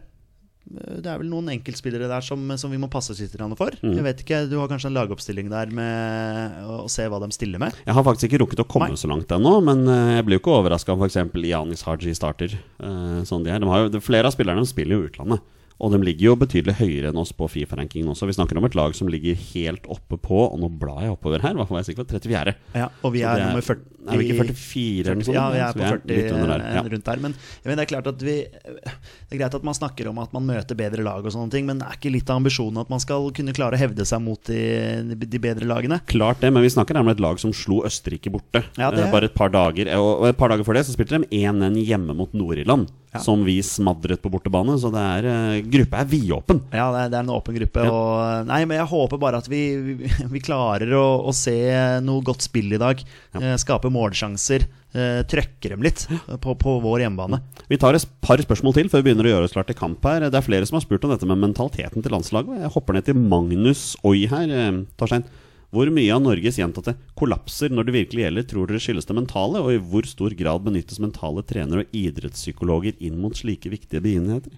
Det 0.63 1.09
er 1.11 1.19
vel 1.19 1.27
noen 1.27 1.49
enkeltspillere 1.57 2.07
der 2.07 2.23
som, 2.23 2.39
som 2.57 2.71
vi 2.71 2.79
må 2.79 2.87
passe 2.91 3.13
litt 3.17 3.33
for. 3.35 3.55
for. 3.59 3.75
Jeg 3.83 4.05
vet 4.05 4.21
ikke, 4.23 4.39
Du 4.49 4.55
har 4.61 4.69
kanskje 4.71 4.89
en 4.89 4.95
lagoppstilling 4.95 5.49
der 5.51 5.73
med 5.75 6.61
å, 6.63 6.77
å 6.85 6.91
se 6.91 7.05
hva 7.11 7.19
de 7.19 7.29
stiller 7.35 7.59
med? 7.61 7.75
Jeg 7.83 7.97
har 7.97 8.05
faktisk 8.07 8.29
ikke 8.29 8.41
rukket 8.45 8.63
å 8.63 8.67
komme 8.69 8.93
Nei. 8.93 8.99
så 8.99 9.11
langt 9.11 9.31
ennå, 9.35 9.57
men 9.65 9.83
eh, 9.91 10.13
jeg 10.17 10.27
blir 10.27 10.39
jo 10.39 10.43
ikke 10.45 10.55
overraska 10.61 10.95
om 10.95 11.03
f.eks. 11.03 11.19
Janis 11.43 11.83
Haji 11.87 12.15
starter. 12.15 12.55
eh, 12.79 13.19
sånn 13.27 13.43
de 13.43 13.51
er. 13.51 13.59
De 13.59 13.69
har 13.69 13.85
jo, 13.85 14.03
flere 14.03 14.31
av 14.31 14.35
spillerne 14.35 14.63
spiller 14.69 14.97
jo 14.97 15.09
utlandet. 15.11 15.43
Og 15.81 15.91
de 15.91 15.97
ligger 16.05 16.29
jo 16.29 16.35
betydelig 16.37 16.75
høyere 16.77 17.09
enn 17.09 17.17
oss 17.17 17.31
på 17.33 17.47
Fifa-rankingen 17.49 18.07
også. 18.13 18.27
Vi 18.29 18.33
snakker 18.37 18.57
om 18.57 18.65
et 18.65 18.75
lag 18.77 18.93
som 18.95 19.07
ligger 19.09 19.35
helt 19.53 19.87
oppe 19.91 20.17
på 20.21 20.37
Og 20.53 20.59
nå 20.61 20.69
blar 20.79 21.01
jeg 21.01 21.11
oppover 21.15 21.41
her, 21.41 21.53
hva 21.57 21.65
får 21.67 21.79
jeg 21.81 21.87
sikkert 21.95 22.07
på 22.11 22.19
34. 22.21 22.53
Ja, 22.75 22.87
og 23.03 23.11
vi 23.13 23.23
er, 23.23 23.35
er- 23.39 23.47
nummer 23.49 23.61
40 23.65 23.89
Er 24.03 24.17
vi 24.19 24.27
ikke 24.29 24.53
44 24.53 24.99
eller 25.07 25.15
noe 25.15 25.23
sånt? 25.27 25.35
Ja, 25.37 25.45
vi 25.51 25.59
er 25.63 25.73
på 25.73 25.83
40 25.83 26.13
er 26.13 26.33
under 26.33 26.47
der. 26.53 26.63
eh, 26.67 26.73
Ja. 26.75 26.81
rundt 26.93 27.03
der. 27.07 27.19
Men 27.23 27.35
mener, 27.65 27.75
det 27.75 27.83
er 27.83 27.91
klart 27.95 28.07
at 28.07 28.21
vi 28.21 28.35
Det 28.43 29.31
er 29.31 29.37
greit 29.39 29.55
at 29.55 29.63
man 29.63 29.73
snakker 29.73 30.07
om 30.09 30.19
at 30.19 30.33
man 30.33 30.45
møter 30.45 30.75
bedre 30.75 31.03
lag, 31.03 31.23
og 31.25 31.31
sånne 31.31 31.51
ting 31.51 31.65
men 31.65 31.79
det 31.79 31.87
er 31.87 31.97
ikke 31.97 32.11
litt 32.11 32.29
av 32.29 32.37
ambisjonen 32.43 32.79
at 32.81 32.89
man 32.89 32.99
skal 32.99 33.31
kunne 33.31 33.53
klare 33.55 33.73
å 33.75 33.79
hevde 33.79 34.05
seg 34.05 34.21
mot 34.21 34.43
de, 34.43 35.15
de 35.15 35.39
bedre 35.39 35.65
lagene? 35.65 36.01
Klart 36.05 36.39
det, 36.41 36.51
men 36.53 36.61
vi 36.63 36.69
snakker 36.69 36.99
om 36.99 37.07
et 37.09 37.19
lag 37.23 37.39
som 37.39 37.51
slo 37.53 37.81
Østerrike 37.83 38.29
borte. 38.31 38.63
Ja, 38.77 38.91
det- 38.91 39.03
Eh, 39.07 39.11
Bare 39.11 39.25
et 39.25 39.33
par 39.35 39.49
dager 39.49 39.87
Og 39.97 40.21
og 40.21 40.27
et 40.29 40.37
par 40.37 40.49
dager 40.49 40.63
før 40.63 40.73
det 40.75 40.85
så 40.85 40.93
spilte 40.95 41.17
de 41.19 41.27
1-1 41.31 41.75
hjemme 41.85 42.15
mot 42.15 42.31
Nord-Irland. 42.33 42.87
Ja. 43.13 43.21
Som 43.21 43.43
vi 43.45 43.59
smadret 43.65 44.23
på 44.23 44.31
bortebane. 44.33 44.75
Så 44.81 44.89
det 44.93 45.03
er 45.03 45.29
eh, 45.29 45.61
gruppa 45.75 46.01
er 46.01 46.09
vidåpen. 46.09 46.63
Ja, 46.73 46.89
det 46.95 47.05
er, 47.05 47.11
det 47.13 47.19
er 47.19 47.25
en 47.27 47.33
åpen 47.35 47.57
gruppe. 47.59 47.87
Ja. 47.87 47.93
Og, 47.93 48.47
nei, 48.49 48.63
men 48.69 48.79
jeg 48.81 48.89
håper 48.93 49.21
bare 49.21 49.41
at 49.43 49.49
vi, 49.51 49.63
vi, 49.77 50.13
vi 50.33 50.43
klarer 50.43 50.93
å, 50.97 51.05
å 51.29 51.35
se 51.35 51.57
noe 52.03 52.25
godt 52.25 52.45
spill 52.49 52.73
i 52.73 52.81
dag. 52.81 53.03
Ja. 53.33 53.57
skape 53.61 53.91
målsjanser. 53.93 54.65
Trøkker 54.93 55.53
trøkke 55.63 55.71
dem 55.71 55.83
litt 55.85 56.03
på, 56.41 56.53
på 56.59 56.75
vår 56.83 57.05
hjemmebane. 57.05 57.39
Vi 57.69 57.79
tar 57.81 57.95
et 57.97 58.05
par 58.21 58.41
spørsmål 58.41 58.75
til 58.77 58.89
før 58.91 59.01
vi 59.01 59.09
begynner 59.09 59.25
å 59.25 59.31
gjøre 59.33 59.47
oss 59.47 59.55
klar 59.55 59.65
til 59.67 59.77
kamp 59.77 60.03
her. 60.05 60.27
Det 60.29 60.37
er 60.37 60.45
flere 60.45 60.67
som 60.69 60.77
har 60.77 60.85
spurt 60.85 61.05
om 61.07 61.13
dette 61.13 61.29
med 61.29 61.41
mentaliteten 61.41 62.03
til 62.03 62.13
landslaget. 62.13 62.61
Jeg 62.65 62.73
hopper 62.75 62.97
ned 62.97 63.07
til 63.07 63.17
Magnus 63.17 63.93
Oi 64.05 64.25
her. 64.29 64.49
eh, 64.49 64.83
Torstein, 64.99 65.25
hvor 65.73 65.89
mye 65.93 66.13
av 66.13 66.21
Norges 66.21 66.59
gjentatte 66.61 66.95
kollapser 67.19 67.73
når 67.73 67.87
det 67.87 67.95
virkelig 67.97 68.27
gjelder, 68.27 68.45
tror 68.49 68.69
dere 68.69 68.83
skyldes 68.83 69.09
det 69.09 69.17
mentale, 69.17 69.63
og 69.63 69.73
i 69.73 69.81
hvor 69.81 70.05
stor 70.07 70.35
grad 70.37 70.65
benyttes 70.67 71.01
mentale 71.01 71.41
trenere 71.49 71.87
og 71.87 71.97
idrettspsykologer 71.97 73.01
inn 73.01 73.17
mot 73.21 73.35
slike 73.37 73.73
viktige 73.73 74.03
begivenheter? 74.05 74.53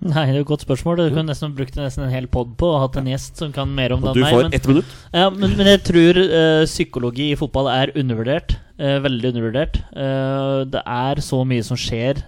Nei, 0.00 0.22
det 0.30 0.38
er 0.38 0.40
et 0.40 0.48
godt 0.48 0.62
spørsmål. 0.64 0.96
Du 0.96 1.10
kunne 1.12 1.28
nesten 1.28 1.52
brukt 1.52 1.74
nesten 1.76 2.06
en 2.06 2.12
hel 2.14 2.24
pod 2.32 2.54
på 2.60 2.70
og 2.70 2.78
hatt 2.86 2.96
en 2.96 3.10
gjest 3.10 3.36
som 3.42 3.50
kan 3.52 3.68
mer 3.76 3.92
om 3.92 4.00
det 4.00 4.14
du 4.16 4.22
enn 4.22 4.24
meg. 4.24 4.32
får 4.32 4.46
men- 4.46 4.54
ett 4.56 4.68
minutt. 4.70 4.94
Ja, 5.12 5.26
men, 5.28 5.56
men 5.58 5.68
jeg 5.68 5.82
tror 5.84 6.20
uh, 6.22 6.64
psykologi 6.64 7.26
i 7.34 7.36
fotball 7.36 7.68
er 7.68 7.92
undervurdert. 8.00 8.56
Uh, 8.80 8.96
veldig 9.04 9.34
undervurdert. 9.34 9.76
Uh, 9.92 10.64
det 10.72 10.80
er 10.86 11.20
så 11.20 11.42
mye 11.44 11.66
som 11.66 11.76
skjer. 11.76 12.24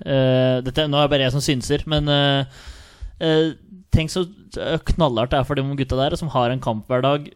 Dette, 0.67 0.85
nå 0.85 1.01
er 1.01 1.09
det 1.09 1.15
bare 1.15 1.29
jeg 1.31 1.37
som 1.39 1.45
synser, 1.45 1.87
men 1.89 2.13
Tenk 3.93 4.09
så 4.09 4.23
knallhardt 4.89 5.35
det 5.35 5.39
er 5.39 5.45
for 5.45 5.59
de 5.59 5.63
gutta 5.77 5.99
der 5.99 6.15
som 6.17 6.31
har 6.33 6.51
en 6.51 6.63
kamp 6.65 6.89
hver 6.89 7.03
dag. 7.05 7.27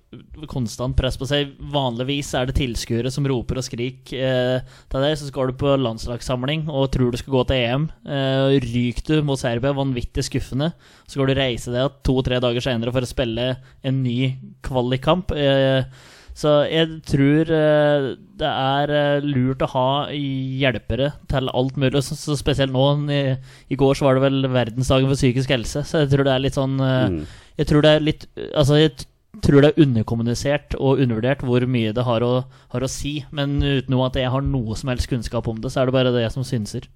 Konstant 0.50 0.96
press 0.98 1.16
på 1.18 1.28
seg. 1.28 1.54
Vanligvis 1.72 2.32
er 2.36 2.48
det 2.48 2.56
tilskuere 2.58 3.12
som 3.12 3.26
roper 3.28 3.60
og 3.60 3.66
skriker 3.66 4.26
eh, 4.28 4.74
til 4.92 5.06
deg. 5.06 5.16
Så 5.18 5.30
skal 5.30 5.52
du 5.52 5.56
på 5.60 5.76
landslagssamling 5.80 6.66
og 6.68 6.90
tror 6.94 7.14
du 7.14 7.20
skal 7.20 7.36
gå 7.38 7.44
til 7.48 7.62
EM. 7.62 7.86
Eh, 8.04 8.58
ryker 8.66 9.22
du 9.22 9.26
mot 9.26 9.40
Serbia, 9.40 9.72
vanvittig 9.76 10.26
skuffende. 10.28 10.72
Så 11.06 11.16
skal 11.16 11.32
du 11.32 11.38
reise 11.38 11.72
deg 11.74 12.02
to-tre 12.06 12.42
dager 12.44 12.64
senere 12.64 12.92
for 12.94 13.06
å 13.06 13.10
spille 13.10 13.48
en 13.86 14.02
ny 14.04 14.34
kvalikkamp. 14.66 15.32
Eh, 15.32 15.88
så 16.36 16.50
jeg 16.68 16.98
tror 17.08 17.48
eh, 17.48 18.06
det 18.36 18.48
er 18.50 18.90
eh, 18.92 19.24
lurt 19.24 19.62
å 19.64 19.70
ha 19.72 19.88
hjelpere 20.12 21.14
til 21.32 21.48
alt 21.48 21.78
mulig. 21.80 22.02
Så, 22.04 22.18
så 22.20 22.36
spesielt 22.36 22.74
nå. 22.74 22.84
I, 23.08 23.78
går 23.80 23.96
så 23.96 24.04
var 24.04 24.18
det 24.18 24.26
vel 24.26 24.50
verdensdagen 24.52 25.08
for 25.08 25.16
psykisk 25.16 25.54
helse, 25.54 25.80
så 25.88 26.04
jeg 26.04 26.12
tror 26.12 26.28
det 26.28 26.34
er 26.34 26.44
litt 26.44 26.60
sånn 26.60 26.76
eh, 26.80 26.94
Mm. 27.06 27.20
Jeg 27.56 27.68
tror 27.70 27.84
det 27.84 27.90
er 27.94 28.02
litt 28.04 28.24
Altså, 28.56 28.76
jeg 28.80 29.06
tror 29.44 29.64
det 29.64 29.72
er 29.72 29.84
underkommunisert 29.84 30.76
og 30.78 31.02
undervurdert 31.02 31.44
hvor 31.44 31.64
mye 31.68 31.92
det 31.96 32.04
har 32.06 32.24
å, 32.24 32.32
har 32.72 32.86
å 32.86 32.90
si. 32.90 33.18
Men 33.34 33.58
uten 33.60 33.98
at 34.06 34.18
jeg 34.20 34.32
har 34.32 34.44
noe 34.44 34.76
som 34.78 34.92
helst 34.92 35.10
kunnskap 35.10 35.48
om 35.50 35.60
det, 35.60 35.72
så 35.72 35.82
er 35.82 35.90
det 35.90 35.96
bare 35.96 36.14
det 36.14 36.28
som 36.34 36.46
synser. 36.46 36.88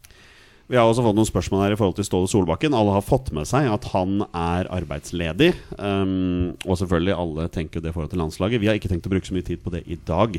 Vi 0.70 0.78
har 0.78 0.86
også 0.86 1.02
fått 1.02 1.16
noen 1.18 1.26
spørsmål 1.26 1.64
her 1.64 1.72
i 1.74 1.76
forhold 1.80 1.96
til 1.98 2.06
Ståle 2.06 2.30
Solbakken. 2.30 2.74
Alle 2.78 2.92
har 2.94 3.02
fått 3.02 3.32
med 3.34 3.48
seg 3.50 3.66
at 3.66 3.88
han 3.90 4.20
er 4.28 4.68
arbeidsledig. 4.70 5.48
Um, 5.74 6.52
og 6.62 6.78
selvfølgelig, 6.78 7.16
alle 7.18 7.46
tenker 7.50 7.82
det 7.82 7.90
i 7.90 7.96
forhold 7.96 8.12
til 8.12 8.20
landslaget. 8.22 8.62
Vi 8.62 8.70
har 8.70 8.78
ikke 8.78 8.92
tenkt 8.92 9.08
å 9.08 9.10
bruke 9.10 9.26
så 9.26 9.34
mye 9.34 9.48
tid 9.48 9.64
på 9.64 9.72
det 9.74 9.82
i 9.90 9.98
dag. 10.06 10.38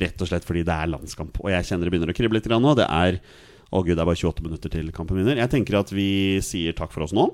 Rett 0.00 0.24
og 0.24 0.30
slett 0.30 0.48
fordi 0.48 0.64
det 0.64 0.72
er 0.72 0.88
landskamp. 0.94 1.42
Og 1.44 1.52
jeg 1.52 1.68
kjenner 1.68 1.84
det 1.84 1.92
begynner 1.92 2.14
å 2.14 2.16
krible 2.16 2.38
litt 2.38 2.48
grann 2.48 2.64
nå. 2.64 2.72
Det 2.78 2.88
er 2.88 3.20
Å 3.66 3.80
gud, 3.82 3.96
det 3.98 4.00
er 4.00 4.06
bare 4.06 4.14
28 4.14 4.44
minutter 4.46 4.70
til 4.70 4.92
kampen 4.94 5.18
begynner. 5.18 5.40
Jeg 5.42 5.50
tenker 5.50 5.74
at 5.80 5.88
vi 5.90 6.38
sier 6.46 6.72
takk 6.78 6.92
for 6.94 7.02
oss 7.02 7.12
nå. 7.16 7.24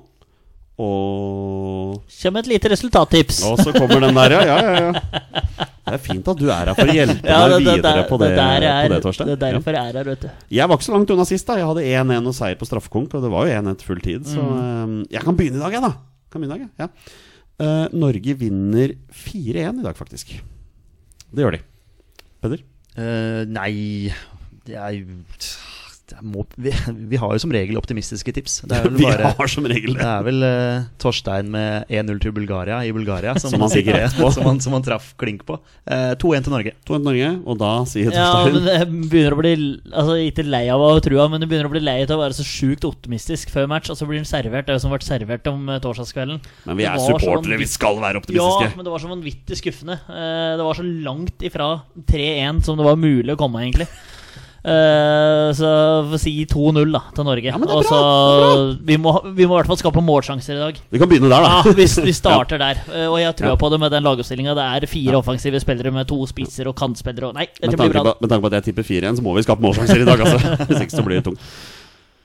Og 0.81 1.99
Kjem 2.09 2.39
et 2.41 2.47
lite 2.49 2.71
resultattips. 2.73 3.43
Og 3.49 3.59
så 3.61 3.73
kommer 3.75 4.01
den 4.01 4.17
der, 4.17 4.33
ja. 4.33 4.41
ja, 4.47 4.57
ja, 4.63 4.87
ja. 4.87 5.67
Det 5.83 5.97
er 5.97 6.01
fint 6.01 6.29
at 6.31 6.39
du 6.39 6.47
er 6.47 6.69
her 6.71 6.77
for 6.77 6.89
å 6.89 6.95
hjelpe 6.95 7.27
Ja, 7.27 7.41
meg 7.43 7.53
det, 7.53 7.75
det, 7.83 7.91
det, 7.99 8.05
på 8.07 8.17
det, 8.21 8.29
der 8.37 8.65
er, 8.65 8.87
på 8.87 8.93
det 8.93 8.99
Torstein. 9.03 9.29
det 9.29 9.35
er 9.35 9.57
derfor 9.59 9.77
jeg 9.77 9.91
er 9.91 9.99
her, 9.99 10.07
vet 10.13 10.23
du. 10.23 10.29
Jeg 10.57 10.71
var 10.71 10.79
ikke 10.79 10.87
så 10.87 10.95
langt 10.95 11.13
unna 11.13 11.25
sist. 11.29 11.49
da 11.49 11.59
Jeg 11.59 11.69
hadde 11.69 11.83
1-1 12.15 12.31
og 12.31 12.37
seier 12.37 12.57
på 12.57 12.69
straffekonk, 12.69 13.13
og 13.19 13.25
det 13.27 13.31
var 13.33 13.49
jo 13.49 13.59
1-1 13.59 13.85
full 13.85 14.01
tid. 14.05 14.25
Så 14.31 14.41
mm. 14.41 14.97
jeg 15.13 15.27
kan 15.27 15.37
begynne 15.37 15.59
i 15.59 15.63
dag, 15.65 15.77
jeg, 15.77 15.83
da. 15.85 15.91
Kan 16.33 16.41
begynne 16.41 16.57
i 16.57 16.65
dag, 16.65 16.87
ja. 16.87 16.89
Uh, 17.61 17.85
Norge 17.93 18.37
vinner 18.39 18.95
4-1 19.13 19.83
i 19.83 19.85
dag, 19.85 19.99
faktisk. 19.99 20.33
Det 21.29 21.45
gjør 21.45 21.59
de. 21.59 21.65
Peder? 22.41 22.63
Uh, 22.93 23.43
nei 23.49 23.73
det 24.63 24.77
er 24.79 24.95
jo 24.95 25.05
det 25.05 25.52
må, 26.21 26.45
vi, 26.55 26.73
vi 27.09 27.19
har 27.19 27.33
jo 27.33 27.41
som 27.43 27.53
regel 27.53 27.77
optimistiske 27.79 28.35
tips. 28.35 28.59
Det 28.69 28.77
er 28.77 28.85
vel 28.87 28.99
Vi 29.01 29.09
har 29.09 29.51
som 29.51 29.67
regel 29.69 29.95
Det 29.95 30.01
det. 30.01 30.09
er 30.09 30.25
vel 30.27 30.45
uh, 30.45 30.85
Torstein 31.01 31.51
med 31.53 31.89
1-0 31.89 32.21
til 32.23 32.35
Bulgaria 32.35 32.81
i 32.85 32.91
Bulgaria 32.95 33.35
som, 33.41 33.53
Som 33.53 33.65
han 33.65 33.73
som, 33.73 34.43
han, 34.47 34.61
som 34.63 34.77
han 34.77 34.85
traff 34.85 35.13
klink 35.19 35.45
på. 35.47 35.59
Uh, 35.89 36.13
2-1 36.21 36.47
til 36.47 36.55
Norge. 36.55 36.75
2-1 36.87 36.93
til 36.93 37.07
Norge, 37.09 37.31
og 37.45 37.59
da 37.61 37.73
sier 37.89 38.11
Ja, 38.13 38.29
Torstein 38.35 38.59
men 38.59 38.71
jeg 38.73 38.89
begynner 39.11 39.35
å 39.35 39.41
bli 39.41 39.53
Altså 39.93 40.17
Ikke 40.21 40.45
lei 40.47 40.63
av 40.71 40.83
å 40.83 40.91
trua, 41.03 41.27
men 41.31 41.43
jeg 41.43 41.51
begynner 41.51 41.69
å 41.69 41.73
bli 41.73 41.83
lei 41.83 41.97
av 42.05 42.15
å 42.15 42.21
være 42.21 42.37
så 42.37 42.45
sjukt 42.47 42.85
optimistisk 42.87 43.51
før 43.53 43.69
match, 43.71 43.91
og 43.91 43.99
så 43.99 44.07
blir 44.09 44.21
den 44.21 44.27
servert. 44.29 44.67
Det 44.67 44.73
er 44.73 44.79
jo 44.79 44.83
som 44.85 44.93
ble 44.93 45.01
servert 45.05 45.47
om 45.51 45.69
eh, 45.71 45.81
torsdagskvelden. 45.83 46.41
Men 46.67 46.79
vi 46.79 46.87
er 46.87 46.99
supportere, 47.01 47.59
vi 47.59 47.69
skal 47.69 47.99
være 48.03 48.21
optimistiske. 48.21 48.69
Ja, 48.69 48.77
men 48.77 48.87
det 48.87 48.93
var 48.93 49.03
så 49.03 49.11
vanvittig 49.11 49.59
skuffende. 49.59 49.99
Uh, 50.07 50.55
det 50.59 50.67
var 50.67 50.79
så 50.79 50.85
langt 50.85 51.45
ifra 51.45 51.69
3-1 52.09 52.63
som 52.67 52.79
det 52.79 52.87
var 52.87 52.99
mulig 52.99 53.35
å 53.35 53.39
komme, 53.39 53.63
egentlig. 53.65 53.89
Eh, 54.63 55.49
så 55.57 55.69
får 56.07 56.19
si 56.23 56.31
2-0 56.47 56.93
da 56.95 57.01
til 57.15 57.25
Norge. 57.27 57.43
Ja, 57.51 57.57
Og 57.59 57.83
så- 57.83 58.77
vi, 58.87 58.95
må, 58.97 59.11
vi 59.35 59.43
må 59.45 59.57
i 59.57 59.59
hvert 59.61 59.67
fall 59.67 59.77
skape 59.81 59.99
målsjanser 60.01 60.55
i 60.55 60.61
dag. 60.61 60.79
Vi 60.89 60.99
kan 61.01 61.09
begynne 61.11 61.27
der, 61.27 61.43
da. 61.43 61.49
Ja, 61.57 61.63
da. 61.67 61.73
vi, 61.75 61.83
vi 62.07 62.13
starter 62.21 62.57
der. 62.61 62.79
Eh, 62.93 63.07
og 63.11 63.19
jeg 63.19 63.35
tror 63.35 63.49
Ja. 63.51 63.55
på 63.59 63.69
det 63.71 63.79
med 63.83 63.91
den 63.91 64.03
lagoppstillinga. 64.03 64.55
Det 64.55 64.63
er 64.83 64.87
fire 64.87 65.19
offensive 65.19 65.59
spillere 65.59 65.91
med 65.91 66.07
to 66.07 66.21
spisser 66.25 66.67
og 66.71 66.75
kantspillere. 66.79 67.27
Og 67.29 67.35
nei, 67.35 67.47
Med 67.59 67.69
dette 67.71 67.77
blir 67.77 67.91
tanke, 67.91 68.03
bra. 68.03 68.13
på, 68.13 68.21
med 68.21 68.29
tanke 68.31 68.41
på 68.47 68.51
at 68.53 68.57
jeg 68.63 68.63
tipper 68.71 68.83
4-1, 68.87 69.17
så 69.19 69.21
må 69.27 69.35
vi 69.35 69.43
skape 69.43 69.61
målsjanser 69.67 70.01
i 70.01 70.05
dag, 70.07 70.19
altså. 70.19 70.39
Hvis 70.71 70.81
ikke 70.87 70.95
så 70.95 71.03
blir 71.03 71.19
det 71.19 71.25
tungt. 71.27 71.39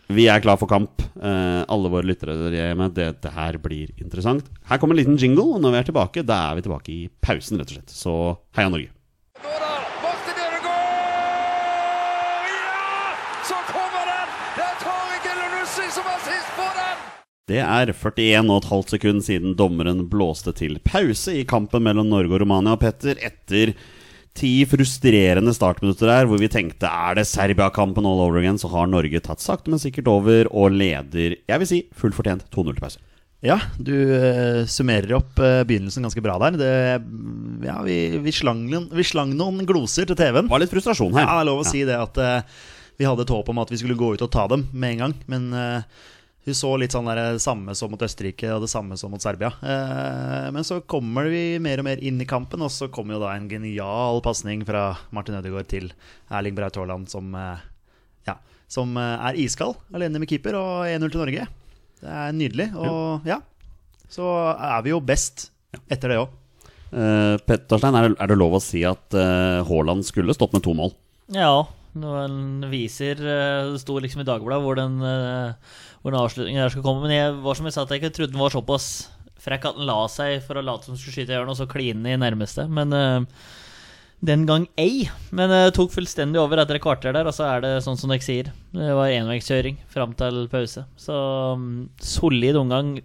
Vi 0.09 0.25
er 0.33 0.41
klar 0.41 0.57
for 0.57 0.67
kamp. 0.71 1.03
Eh, 1.21 1.65
alle 1.69 1.91
våre 1.93 2.07
lyttere 2.07 2.33
der 2.39 2.55
hjemme, 2.57 2.87
dette 2.95 3.29
her 3.35 3.59
blir 3.61 3.91
interessant. 4.01 4.47
Her 4.71 4.79
kommer 4.79 4.95
en 4.95 5.03
liten 5.03 5.19
jingle, 5.21 5.45
og 5.59 5.61
når 5.61 5.75
vi 5.75 5.79
er 5.83 5.89
tilbake, 5.91 6.25
da 6.25 6.39
er 6.53 6.55
vi 6.57 6.63
tilbake 6.65 6.89
i 6.95 7.09
pausen, 7.21 7.59
rett 7.61 7.69
og 7.69 7.77
slett. 7.77 7.93
Så 7.93 8.15
heia 8.57 8.71
Norge. 8.73 8.89
Nådal, 9.45 9.85
Martin 10.01 10.41
Ødegaard! 10.47 11.29
Ja! 12.49 12.73
Så 13.51 13.61
kommer 13.69 14.09
den! 14.09 14.33
Det 14.57 14.65
er 14.65 14.77
Tariq 14.87 15.29
Elunussi 15.35 15.87
som 15.99 16.09
har 16.09 16.21
sist 16.25 16.51
på 16.57 16.67
den! 16.81 16.97
Det 17.49 17.63
er 17.65 17.95
41,5 17.97 18.91
sekunder 18.93 19.25
siden 19.25 19.55
dommeren 19.57 20.03
blåste 20.13 20.53
til 20.57 20.77
pause 20.85 21.33
i 21.33 21.47
kampen 21.49 21.87
mellom 21.87 22.11
Norge 22.11 22.37
og 22.37 22.43
Romania. 22.43 22.75
Og 22.77 22.83
Petter, 22.83 23.17
etter 23.25 23.73
ti 24.39 24.53
frustrerende 24.69 25.55
startminutter 25.57 26.11
der, 26.11 26.29
hvor 26.29 26.41
vi 26.41 26.51
tenkte 26.53 26.91
er 26.93 27.17
det 27.17 27.25
Serbia-kampen 27.31 28.07
all 28.07 28.21
over 28.21 28.43
again, 28.43 28.61
så 28.61 28.69
har 28.71 28.91
Norge 28.91 29.23
tatt 29.25 29.41
sakte, 29.41 29.73
men 29.73 29.81
sikkert 29.81 30.11
over 30.13 30.51
og 30.53 30.77
leder, 30.77 31.39
jeg 31.49 31.63
vil 31.63 31.71
si, 31.71 31.81
fullt 31.97 32.19
fortjent 32.19 32.45
2-0 32.53 32.77
til 32.77 32.85
pause. 32.85 33.01
Ja, 33.45 33.57
du 33.79 33.95
uh, 33.95 34.67
summerer 34.67 35.15
opp 35.21 35.39
uh, 35.39 35.63
begynnelsen 35.63 36.05
ganske 36.05 36.23
bra 36.25 36.35
der. 36.43 36.59
Det, 36.59 36.71
ja, 37.65 37.77
vi, 37.87 37.99
vi, 38.25 38.35
slang, 38.35 38.65
vi 38.91 39.07
slang 39.07 39.33
noen 39.39 39.63
gloser 39.67 40.09
til 40.11 40.19
TV-en. 40.19 40.51
Det 40.51 40.53
var 40.53 40.65
litt 40.65 40.75
frustrasjon 40.75 41.15
her. 41.15 41.25
Ja, 41.25 41.39
det 41.39 41.45
er 41.45 41.51
lov 41.53 41.63
å 41.63 41.69
si 41.69 41.85
det 41.87 41.97
at 41.97 42.19
uh, 42.19 42.63
vi 42.99 43.07
hadde 43.07 43.25
et 43.25 43.33
håp 43.33 43.49
om 43.55 43.63
at 43.63 43.71
vi 43.71 43.79
skulle 43.79 43.97
gå 43.99 44.11
ut 44.19 44.27
og 44.27 44.33
ta 44.35 44.49
dem 44.51 44.67
med 44.75 44.97
en 44.97 45.05
gang. 45.07 45.17
Men 45.31 45.49
uh, 45.55 46.09
hun 46.51 46.57
så 46.59 46.71
litt 46.81 46.95
sånn 46.97 47.09
det 47.15 47.27
samme 47.45 47.75
som 47.79 47.91
mot 47.93 48.03
Østerrike 48.05 48.51
og 48.55 48.65
det 48.65 48.71
samme 48.73 48.97
som 49.01 49.13
mot 49.15 49.23
Serbia. 49.23 49.51
Eh, 49.63 50.49
men 50.55 50.65
så 50.67 50.81
kommer 50.89 51.29
vi 51.31 51.59
mer 51.63 51.79
og 51.83 51.87
mer 51.89 52.03
inn 52.05 52.21
i 52.21 52.27
kampen, 52.29 52.65
og 52.65 52.73
så 52.75 52.89
kommer 52.93 53.17
jo 53.17 53.23
da 53.23 53.35
en 53.37 53.49
genial 53.51 54.21
pasning 54.25 54.65
fra 54.69 54.91
Martin 55.15 55.39
Ødegaard 55.39 55.69
til 55.71 55.91
Erling 56.33 56.57
Braut 56.59 56.77
Haaland, 56.81 57.09
som, 57.13 57.31
eh, 57.39 57.63
ja, 58.29 58.35
som 58.69 58.97
eh, 58.99 59.29
er 59.31 59.39
iskald, 59.45 59.79
alene 59.95 60.19
med 60.23 60.29
keeper, 60.33 60.59
og 60.59 60.89
1-0 60.91 61.13
til 61.15 61.23
Norge. 61.23 61.47
Det 62.03 62.11
er 62.25 62.35
nydelig. 62.37 62.69
Og 62.79 63.27
ja, 63.29 63.41
så 64.09 64.27
er 64.55 64.85
vi 64.87 64.93
jo 64.97 65.01
best 65.05 65.49
etter 65.91 66.13
det 66.15 66.21
òg. 66.25 66.35
Uh, 66.89 67.37
Petterstein, 67.45 67.93
er, 67.99 68.07
det- 68.09 68.17
er 68.25 68.31
det 68.31 68.37
lov 68.41 68.55
å 68.57 68.63
si 68.65 68.81
at 68.89 69.13
eh, 69.13 69.59
Haaland 69.69 70.07
skulle 70.09 70.33
stått 70.33 70.55
med 70.57 70.63
to 70.65 70.73
mål? 70.73 70.95
Ja, 71.37 71.67
noen 72.01 72.63
viser 72.71 73.19
Det 73.21 73.81
sto 73.83 73.99
liksom 74.01 74.23
i 74.23 74.25
Dagbladet 74.25 74.65
hvor 74.65 74.79
den, 74.79 74.95
eh, 75.05 75.53
hvor 76.03 76.15
den 76.15 76.21
avslutningen 76.21 76.63
der 76.63 76.75
skal 76.75 76.85
komme. 76.87 77.07
Men 77.07 77.15
jeg 77.17 77.39
var 77.45 77.59
som 77.59 77.69
jeg 77.69 77.77
sa, 77.77 77.85
at 77.85 77.95
jeg 77.95 78.03
ikke 78.03 78.15
trodde 78.17 78.35
den 78.35 78.43
var 78.43 78.55
såpass 78.55 78.89
frekk 79.43 79.71
at 79.71 79.79
den 79.79 79.89
la 79.89 80.03
seg 80.11 80.43
for 80.45 80.59
å 80.59 80.65
late 80.65 80.89
som 80.89 80.99
skulle 80.99 81.15
skyte 81.15 81.33
i 81.33 81.37
hjørnet, 81.37 81.55
og 81.55 81.61
så 81.61 81.69
kline 81.71 82.13
i 82.13 82.21
nærmeste. 82.21 82.67
Men 82.75 82.95
uh, 82.95 83.45
den 84.25 84.47
gang 84.49 84.67
ei. 84.81 85.07
Men 85.35 85.53
det 85.53 85.77
tok 85.77 85.93
fullstendig 85.95 86.41
over 86.43 86.63
etter 86.63 86.79
et 86.79 86.85
kvarter 86.85 87.15
der, 87.15 87.29
og 87.29 87.37
så 87.37 87.47
er 87.53 87.65
det 87.65 87.75
sånn 87.87 87.99
som 88.01 88.13
dere 88.13 88.25
sier. 88.25 88.51
Det 88.75 88.91
var 88.99 89.15
enveiskjøring 89.15 89.79
fram 89.93 90.15
til 90.19 90.45
pause. 90.53 90.85
Så 91.01 91.15
um, 91.55 91.89
solid 92.03 92.59
omgang 92.59 92.99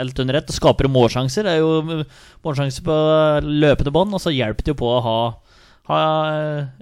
helt 0.00 0.22
under. 0.22 0.40
Og 0.40 0.56
skaper 0.56 0.90
målsjanser. 0.90 1.46
Det 1.46 1.58
er 1.58 1.62
jo 1.64 2.00
uh, 2.02 2.24
målsjanser 2.46 2.86
på 2.86 2.98
løpende 3.46 3.94
bånd, 3.94 4.16
og 4.16 4.22
så 4.22 4.34
hjelper 4.34 4.66
det 4.66 4.74
jo 4.74 4.80
på 4.82 4.90
å 4.94 5.04
ha, 5.06 5.20
ha 5.90 6.02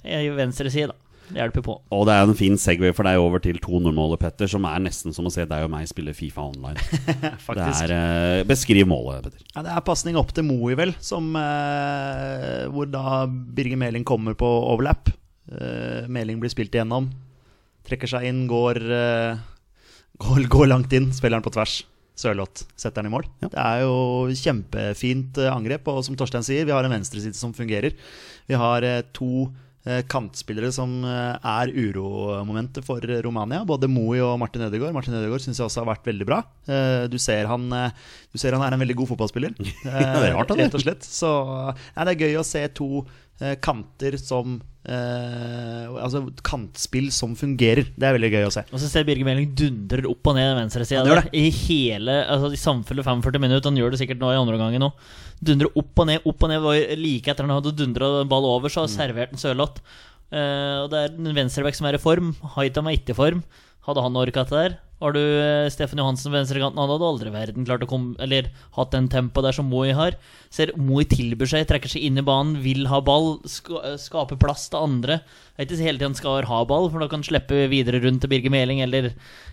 ei 0.04 0.26
venstre 0.36 0.72
side, 0.72 0.92
da. 0.92 1.07
Hjelper 1.34 1.64
på. 1.64 1.74
Og 1.94 2.06
det 2.08 2.14
er 2.14 2.24
en 2.24 2.38
fin 2.38 2.56
segway 2.60 2.92
for 2.96 3.08
deg 3.08 3.20
over 3.20 3.42
til 3.44 3.58
2-0-målet, 3.62 4.20
Petter, 4.22 4.48
som 4.50 4.64
er 4.68 4.80
nesten 4.84 5.14
som 5.16 5.28
å 5.28 5.32
se 5.32 5.44
deg 5.48 5.66
og 5.66 5.72
meg 5.72 5.88
spille 5.90 6.14
Fifa 6.16 6.46
online. 6.46 6.80
Det 7.58 7.66
er, 7.66 7.92
eh, 7.94 8.44
beskriv 8.48 8.88
målet, 8.88 9.26
Petter. 9.26 9.44
Ja, 9.54 9.64
det 9.66 9.72
er 9.74 9.84
pasning 9.86 10.18
opp 10.20 10.32
til 10.36 10.46
Moe, 10.46 10.76
vel, 10.78 10.94
som, 11.04 11.30
eh, 11.36 12.64
hvor 12.72 12.88
da 12.90 13.26
Birger 13.26 13.80
Meling 13.80 14.06
kommer 14.08 14.36
på 14.38 14.46
overlap. 14.46 15.10
Eh, 15.50 16.08
Meling 16.12 16.40
blir 16.40 16.52
spilt 16.52 16.74
igjennom, 16.76 17.10
trekker 17.88 18.10
seg 18.10 18.28
inn, 18.28 18.46
går, 18.50 18.82
eh, 18.94 19.44
går, 20.24 20.48
går 20.52 20.72
langt 20.72 20.92
inn, 20.96 21.10
spiller 21.16 21.40
den 21.40 21.46
på 21.48 21.54
tvers. 21.56 21.80
Sørloth 22.18 22.66
setter 22.74 23.02
den 23.02 23.12
i 23.12 23.14
mål. 23.14 23.26
Det 23.44 23.54
er 23.54 23.84
jo 23.84 24.26
kjempefint 24.34 25.38
eh, 25.38 25.52
angrep, 25.54 25.86
og 25.90 26.02
som 26.06 26.18
Torstein 26.18 26.46
sier, 26.46 26.66
vi 26.66 26.74
har 26.74 26.86
en 26.86 26.94
venstreside 26.96 27.38
som 27.38 27.54
fungerer. 27.54 27.94
Vi 28.50 28.58
har 28.58 28.86
eh, 28.86 29.04
to 29.14 29.46
kantspillere 30.10 30.70
som 30.74 30.90
eh, 31.08 31.36
er 31.48 31.70
uromomentet 31.72 32.84
for 32.86 33.00
Romania. 33.24 33.62
Både 33.68 33.88
Moi 33.90 34.18
og 34.24 34.34
Martin 34.42 34.66
Ødegaard. 34.66 34.94
Martin 34.96 35.16
Ødegaard 35.18 35.44
syns 35.44 35.60
jeg 35.60 35.68
også 35.68 35.82
har 35.84 35.90
vært 35.94 36.08
veldig 36.10 36.26
bra. 36.28 36.42
Eh, 36.68 37.06
Du 37.08 37.18
ser 37.22 37.48
han, 37.50 37.68
eh, 37.72 37.94
du 38.32 38.38
ser 38.40 38.56
han 38.56 38.64
er 38.66 38.76
en 38.76 38.82
veldig 38.84 38.98
god 39.02 39.12
fotballspiller. 39.14 39.54
Ja, 39.86 40.02
det 40.20 40.28
er 40.30 40.36
rart. 40.36 40.52
Rett 40.58 40.76
og 40.76 40.84
slett. 40.84 41.06
Så 41.08 41.30
ja, 41.38 42.04
det 42.04 42.14
er 42.16 42.26
gøy 42.26 42.40
å 42.40 42.46
se 42.46 42.64
to 42.76 42.88
eh, 43.40 43.54
kanter 43.64 44.18
som 44.20 44.58
eh, 44.88 45.86
Altså 45.98 46.24
kantspill 46.46 47.08
som 47.14 47.34
fungerer. 47.38 47.88
Det 47.96 48.08
er 48.08 48.16
veldig 48.18 48.32
gøy 48.34 48.48
å 48.48 48.52
se. 48.54 48.64
Og 48.72 48.82
så 48.82 48.90
ser 48.90 49.06
Birger 49.08 49.26
Meling 49.28 49.50
dundrer 49.58 50.08
opp 50.10 50.30
og 50.30 50.36
ned 50.38 50.54
venstresida 50.58 51.04
ja. 51.06 51.24
I 51.36 51.48
hele 51.64 52.20
Altså 52.26 52.52
i 52.54 52.60
samfulle 52.60 53.04
45 53.06 53.40
minutter. 53.42 53.70
Han 53.70 53.80
gjør 53.80 53.94
det 53.94 54.02
sikkert 54.02 54.22
nå 54.22 54.32
i 54.34 54.38
andre 54.40 54.58
omgang 54.58 54.88
òg. 54.90 55.08
Dundrer 55.44 55.70
opp 55.78 56.02
og 56.02 56.08
ned, 56.10 56.26
opp 56.26 56.44
og 56.44 56.50
ned. 56.50 56.66
Like 56.98 57.32
etter 57.32 57.46
han 57.46 57.54
hadde 57.54 57.76
dundra 57.78 58.24
ball 58.28 58.48
over, 58.48 58.72
så 58.72 58.84
har 58.84 58.92
servert 58.92 59.34
en 59.34 59.40
Sørloth. 59.40 59.82
Uh, 60.28 60.84
og 60.84 60.90
det 60.92 61.00
er 61.00 61.14
en 61.14 61.32
venstreback 61.36 61.78
som 61.78 61.88
er 61.88 61.96
i 61.96 62.02
form. 62.02 62.34
Haitam 62.56 62.90
er 62.90 62.98
ikke 62.98 63.14
i 63.14 63.18
form. 63.18 63.40
Hadde 63.88 64.04
han 64.04 64.20
orka 64.20 64.44
det 64.44 64.56
der? 64.56 64.76
Har 64.98 65.14
du 65.14 65.20
uh, 65.22 65.70
Stefan 65.70 66.02
Johansen 66.02 66.32
på 66.32 66.36
venstrekanten? 66.36 66.80
Han 66.82 66.90
hadde 66.90 67.08
aldri 67.08 67.32
verden 67.32 67.66
klart 67.68 67.84
å 67.86 67.88
komme 67.88 68.18
Eller 68.24 68.50
hatt 68.74 68.90
den 68.92 69.06
tempoet 69.12 69.46
der 69.46 69.56
som 69.56 69.70
Moi 69.70 69.94
har. 69.96 70.18
Ser 70.52 70.74
Moi 70.76 71.06
tilbyr 71.08 71.48
seg, 71.54 71.68
trekker 71.70 71.92
seg 71.92 72.04
inn 72.08 72.18
i 72.18 72.26
banen, 72.26 72.58
vil 72.64 72.88
ha 72.90 73.00
ball, 73.04 73.38
sk 73.48 73.70
skaper 74.02 74.40
plass 74.42 74.66
til 74.72 74.82
andre. 74.82 75.20
Det 75.58 75.64
vet 75.64 75.72
ikke 75.74 75.86
hele 75.88 75.98
tiden 75.98 76.14
skal 76.14 76.44
ha 76.46 76.58
ball, 76.70 76.84
for 76.86 77.02
da 77.02 77.08
kan 77.10 77.18
han 77.18 77.26
slippe 77.26 77.64
videre 77.66 77.98
rundt 78.04 78.20
til 78.22 78.30
Birger 78.30 78.52
Meling 78.54 78.78
eller 78.84 79.08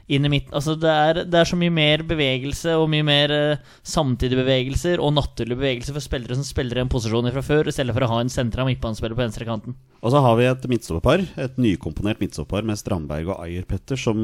inn 0.06 0.28
i 0.28 0.30
midten. 0.30 0.54
Altså 0.54 0.76
det 0.78 0.92
er, 0.92 1.20
det 1.26 1.40
er 1.40 1.48
så 1.50 1.58
mye 1.58 1.74
mer 1.74 2.04
bevegelse 2.06 2.76
og 2.78 2.92
mye 2.94 3.06
mer 3.08 3.32
uh, 3.34 3.72
samtidige 3.82 4.38
bevegelser 4.44 5.02
og 5.02 5.16
naturlige 5.16 5.58
bevegelser 5.58 5.96
for 5.96 6.06
spillere 6.06 6.38
som 6.38 6.46
spiller 6.46 6.78
i 6.78 6.84
en 6.84 6.92
posisjon 6.94 7.32
fra 7.34 7.42
før, 7.48 7.72
i 7.72 7.74
stedet 7.74 7.96
for 7.96 8.06
å 8.06 8.10
ha 8.12 8.20
en 8.22 8.30
sentra 8.30 8.68
midtbanespiller 8.68 9.18
på 9.18 9.24
venstre 9.24 9.48
kanten. 9.50 9.74
Og 10.06 10.14
så 10.14 10.22
har 10.22 10.38
vi 10.38 10.46
et 10.46 10.68
midtstopperpar, 10.70 11.26
et 11.42 11.58
nykomponert 11.58 12.22
midtstopperpar 12.22 12.68
med 12.70 12.78
Strandberg 12.78 13.32
og 13.34 13.40
Ayer 13.42 13.66
Petter, 13.66 13.98
som 13.98 14.22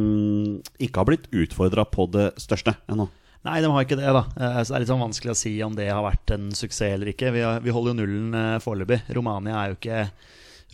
ikke 0.78 1.02
har 1.02 1.10
blitt 1.10 1.26
utfordra 1.34 1.88
på 1.90 2.06
det 2.14 2.28
største 2.44 2.76
ennå. 2.94 3.08
Nei, 3.48 3.58
de 3.66 3.72
har 3.74 3.88
ikke 3.88 3.98
det, 3.98 4.06
da. 4.14 4.22
Eh, 4.38 4.60
Så 4.62 4.70
det 4.70 4.78
er 4.78 4.84
litt 4.86 4.92
sånn 4.92 5.02
vanskelig 5.02 5.34
å 5.34 5.40
si 5.40 5.56
om 5.66 5.74
det 5.74 5.90
har 5.90 6.06
vært 6.06 6.36
en 6.38 6.52
suksess 6.54 6.94
eller 6.94 7.10
ikke. 7.16 7.34
Vi, 7.34 7.42
har, 7.42 7.58
vi 7.66 7.74
holder 7.74 7.96
jo 7.96 8.00
nullen 8.04 8.38
eh, 8.38 8.60
foreløpig. 8.62 9.02
Romania 9.18 9.64
er 9.64 9.74
jo 9.74 9.80
ikke 9.80 10.04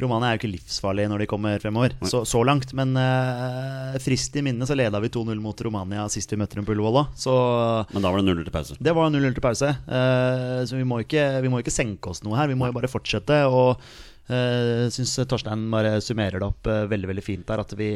Romania 0.01 0.30
er 0.30 0.38
jo 0.38 0.42
ikke 0.44 0.51
livsfarlig 0.51 1.08
når 1.10 1.24
de 1.24 1.27
kommer 1.30 1.62
fremover, 1.62 1.96
så, 2.06 2.22
så 2.27 2.44
langt. 2.46 2.74
Men 2.77 2.94
uh, 2.98 3.96
frist 4.04 4.36
i 4.38 4.44
minne 4.46 4.68
så 4.70 4.77
leda 4.77 5.01
vi 5.01 5.10
2-0 5.13 5.39
mot 5.42 5.63
Romania 5.66 6.06
sist 6.13 6.34
vi 6.34 6.39
møtte 6.39 6.60
dem 6.60 6.68
på 6.68 6.75
Ullevål 6.75 7.00
òg. 7.01 7.16
Men 7.96 8.06
da 8.06 8.12
var 8.13 8.22
det 8.22 8.30
0-0 8.30 8.44
til 8.46 8.54
pause. 8.54 8.77
det 8.77 8.94
var 8.98 9.10
0-0 9.13 9.38
til 9.38 9.46
pause. 9.46 9.72
Uh, 9.88 10.62
så 10.70 10.77
vi 10.77 10.86
må, 10.88 11.01
ikke, 11.06 11.25
vi 11.42 11.51
må 11.54 11.63
ikke 11.63 11.74
senke 11.74 12.13
oss 12.13 12.22
noe 12.25 12.38
her. 12.38 12.51
Vi 12.51 12.60
må 12.60 12.70
jo 12.70 12.77
bare 12.77 12.92
fortsette. 12.92 13.42
Og 13.50 13.74
uh, 13.82 14.86
syns 14.94 15.18
Torstein 15.25 15.66
bare 15.74 15.98
summerer 16.06 16.38
det 16.38 16.50
opp 16.51 16.70
uh, 16.70 16.86
veldig 16.92 17.12
veldig 17.16 17.25
fint 17.25 17.48
der. 17.50 17.66
At 17.66 17.74
vi, 17.80 17.92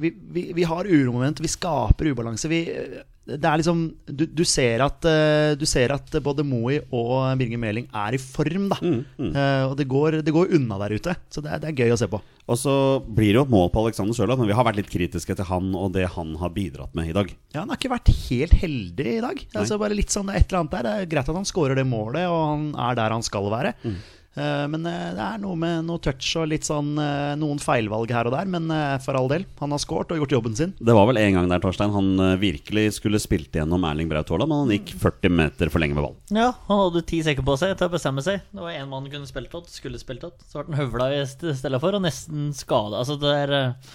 vi, 0.00 0.14
vi, 0.38 0.48
vi 0.56 0.68
har 0.68 0.88
uromoment. 0.88 1.44
Vi 1.44 1.52
skaper 1.52 2.14
ubalanse. 2.14 2.48
Vi, 2.52 2.64
det 3.22 3.46
er 3.46 3.60
liksom 3.60 3.82
du, 4.10 4.24
du, 4.26 4.42
ser 4.48 4.82
at, 4.82 5.06
eh, 5.06 5.52
du 5.54 5.62
ser 5.68 5.92
at 5.94 6.10
både 6.24 6.42
Moey 6.46 6.80
og 6.90 7.30
Birger 7.38 7.60
Meling 7.62 7.86
er 7.94 8.16
i 8.16 8.20
form, 8.20 8.64
da. 8.72 8.78
Eh, 8.82 9.64
og 9.68 9.76
det 9.78 9.86
går, 9.90 10.18
det 10.26 10.34
går 10.34 10.54
unna 10.58 10.78
der 10.82 10.96
ute. 10.98 11.14
Så 11.30 11.44
det 11.44 11.52
er, 11.54 11.60
det 11.62 11.70
er 11.70 11.84
gøy 11.84 11.94
å 11.94 11.98
se 12.00 12.08
på. 12.10 12.18
Og 12.50 12.58
så 12.58 12.74
blir 13.06 13.30
det 13.30 13.38
jo 13.38 13.44
et 13.46 13.52
mål 13.54 13.70
på 13.70 13.84
Alexander 13.84 14.16
Sørloth, 14.16 14.42
men 14.42 14.50
vi 14.50 14.56
har 14.58 14.66
vært 14.66 14.80
litt 14.80 14.90
kritiske 14.90 15.36
til 15.38 15.46
han 15.46 15.70
og 15.78 15.92
det 15.94 16.08
han 16.16 16.34
har 16.40 16.50
bidratt 16.54 16.96
med 16.98 17.12
i 17.12 17.14
dag. 17.14 17.30
Ja, 17.54 17.62
Han 17.62 17.70
har 17.70 17.78
ikke 17.78 17.92
vært 17.94 18.10
helt 18.24 18.56
heldig 18.58 19.12
i 19.12 19.22
dag. 19.22 19.44
Altså 19.54 19.78
bare 19.78 19.94
litt 19.96 20.10
sånn, 20.10 20.26
Det 20.26 20.34
er 20.34 20.42
et 20.42 20.50
eller 20.50 20.64
annet 20.64 20.74
der. 20.74 20.88
Det 20.88 20.96
er 20.96 21.12
greit 21.14 21.30
at 21.30 21.38
han 21.38 21.48
skårer 21.48 21.78
det 21.78 21.86
målet, 21.86 22.26
og 22.26 22.42
han 22.48 22.66
er 22.88 22.98
der 22.98 23.14
han 23.14 23.22
skal 23.22 23.46
være. 23.54 23.76
Eh, 23.86 24.02
men 24.72 24.86
eh, 24.88 25.10
det 25.12 25.24
er 25.24 25.40
noe 25.42 25.56
med 25.60 25.84
noe 25.84 26.00
touch 26.00 26.30
og 26.40 26.46
litt 26.48 26.64
sånn 26.64 26.94
eh, 27.00 27.34
noen 27.36 27.60
feilvalg 27.60 28.12
her 28.14 28.30
og 28.30 28.36
der. 28.36 28.48
Men 28.48 28.70
eh, 28.72 28.96
for 29.04 29.18
all 29.18 29.28
del, 29.28 29.44
han 29.60 29.74
har 29.74 29.82
skåret 29.82 30.14
og 30.14 30.22
gjort 30.22 30.36
jobben 30.38 30.56
sin. 30.56 30.72
Det 30.80 30.96
var 30.96 31.08
vel 31.10 31.20
en 31.20 31.36
gang 31.36 31.50
der 31.50 31.62
Torstein 31.62 31.92
han 31.92 32.12
eh, 32.16 32.38
virkelig 32.40 32.86
skulle 32.98 33.20
spilt 33.22 33.52
gjennom 33.58 33.84
Erling 33.88 34.08
Braut 34.12 34.32
Haaland, 34.32 34.52
men 34.52 34.64
han 34.64 34.74
gikk 34.78 34.94
40 35.02 35.36
meter 35.42 35.72
for 35.72 35.84
lenge 35.84 35.98
med 35.98 36.06
ball. 36.06 36.16
Ja, 36.32 36.48
han 36.70 36.82
hadde 36.86 37.04
ti 37.12 37.20
sekker 37.26 37.44
på 37.46 37.58
seg 37.60 37.76
til 37.76 37.90
å 37.90 37.94
bestemme 37.96 38.24
seg. 38.24 38.40
Det 38.52 38.64
var 38.64 38.72
én 38.72 38.88
mann 38.88 39.10
kunne 39.12 39.28
spilt 39.28 39.52
åt, 39.58 39.68
skulle 39.72 40.00
spilt 40.00 40.24
åt. 40.28 40.40
Så 40.48 40.62
ble 40.62 40.72
han 40.72 40.84
høvla 40.86 41.10
i 41.18 41.22
stedet 41.28 41.82
for, 41.82 41.98
og 41.98 42.04
nesten 42.06 42.50
skada. 42.56 43.02
Altså, 43.02 43.18
det 43.20 43.36
er 43.44 43.56
eh, 43.58 43.92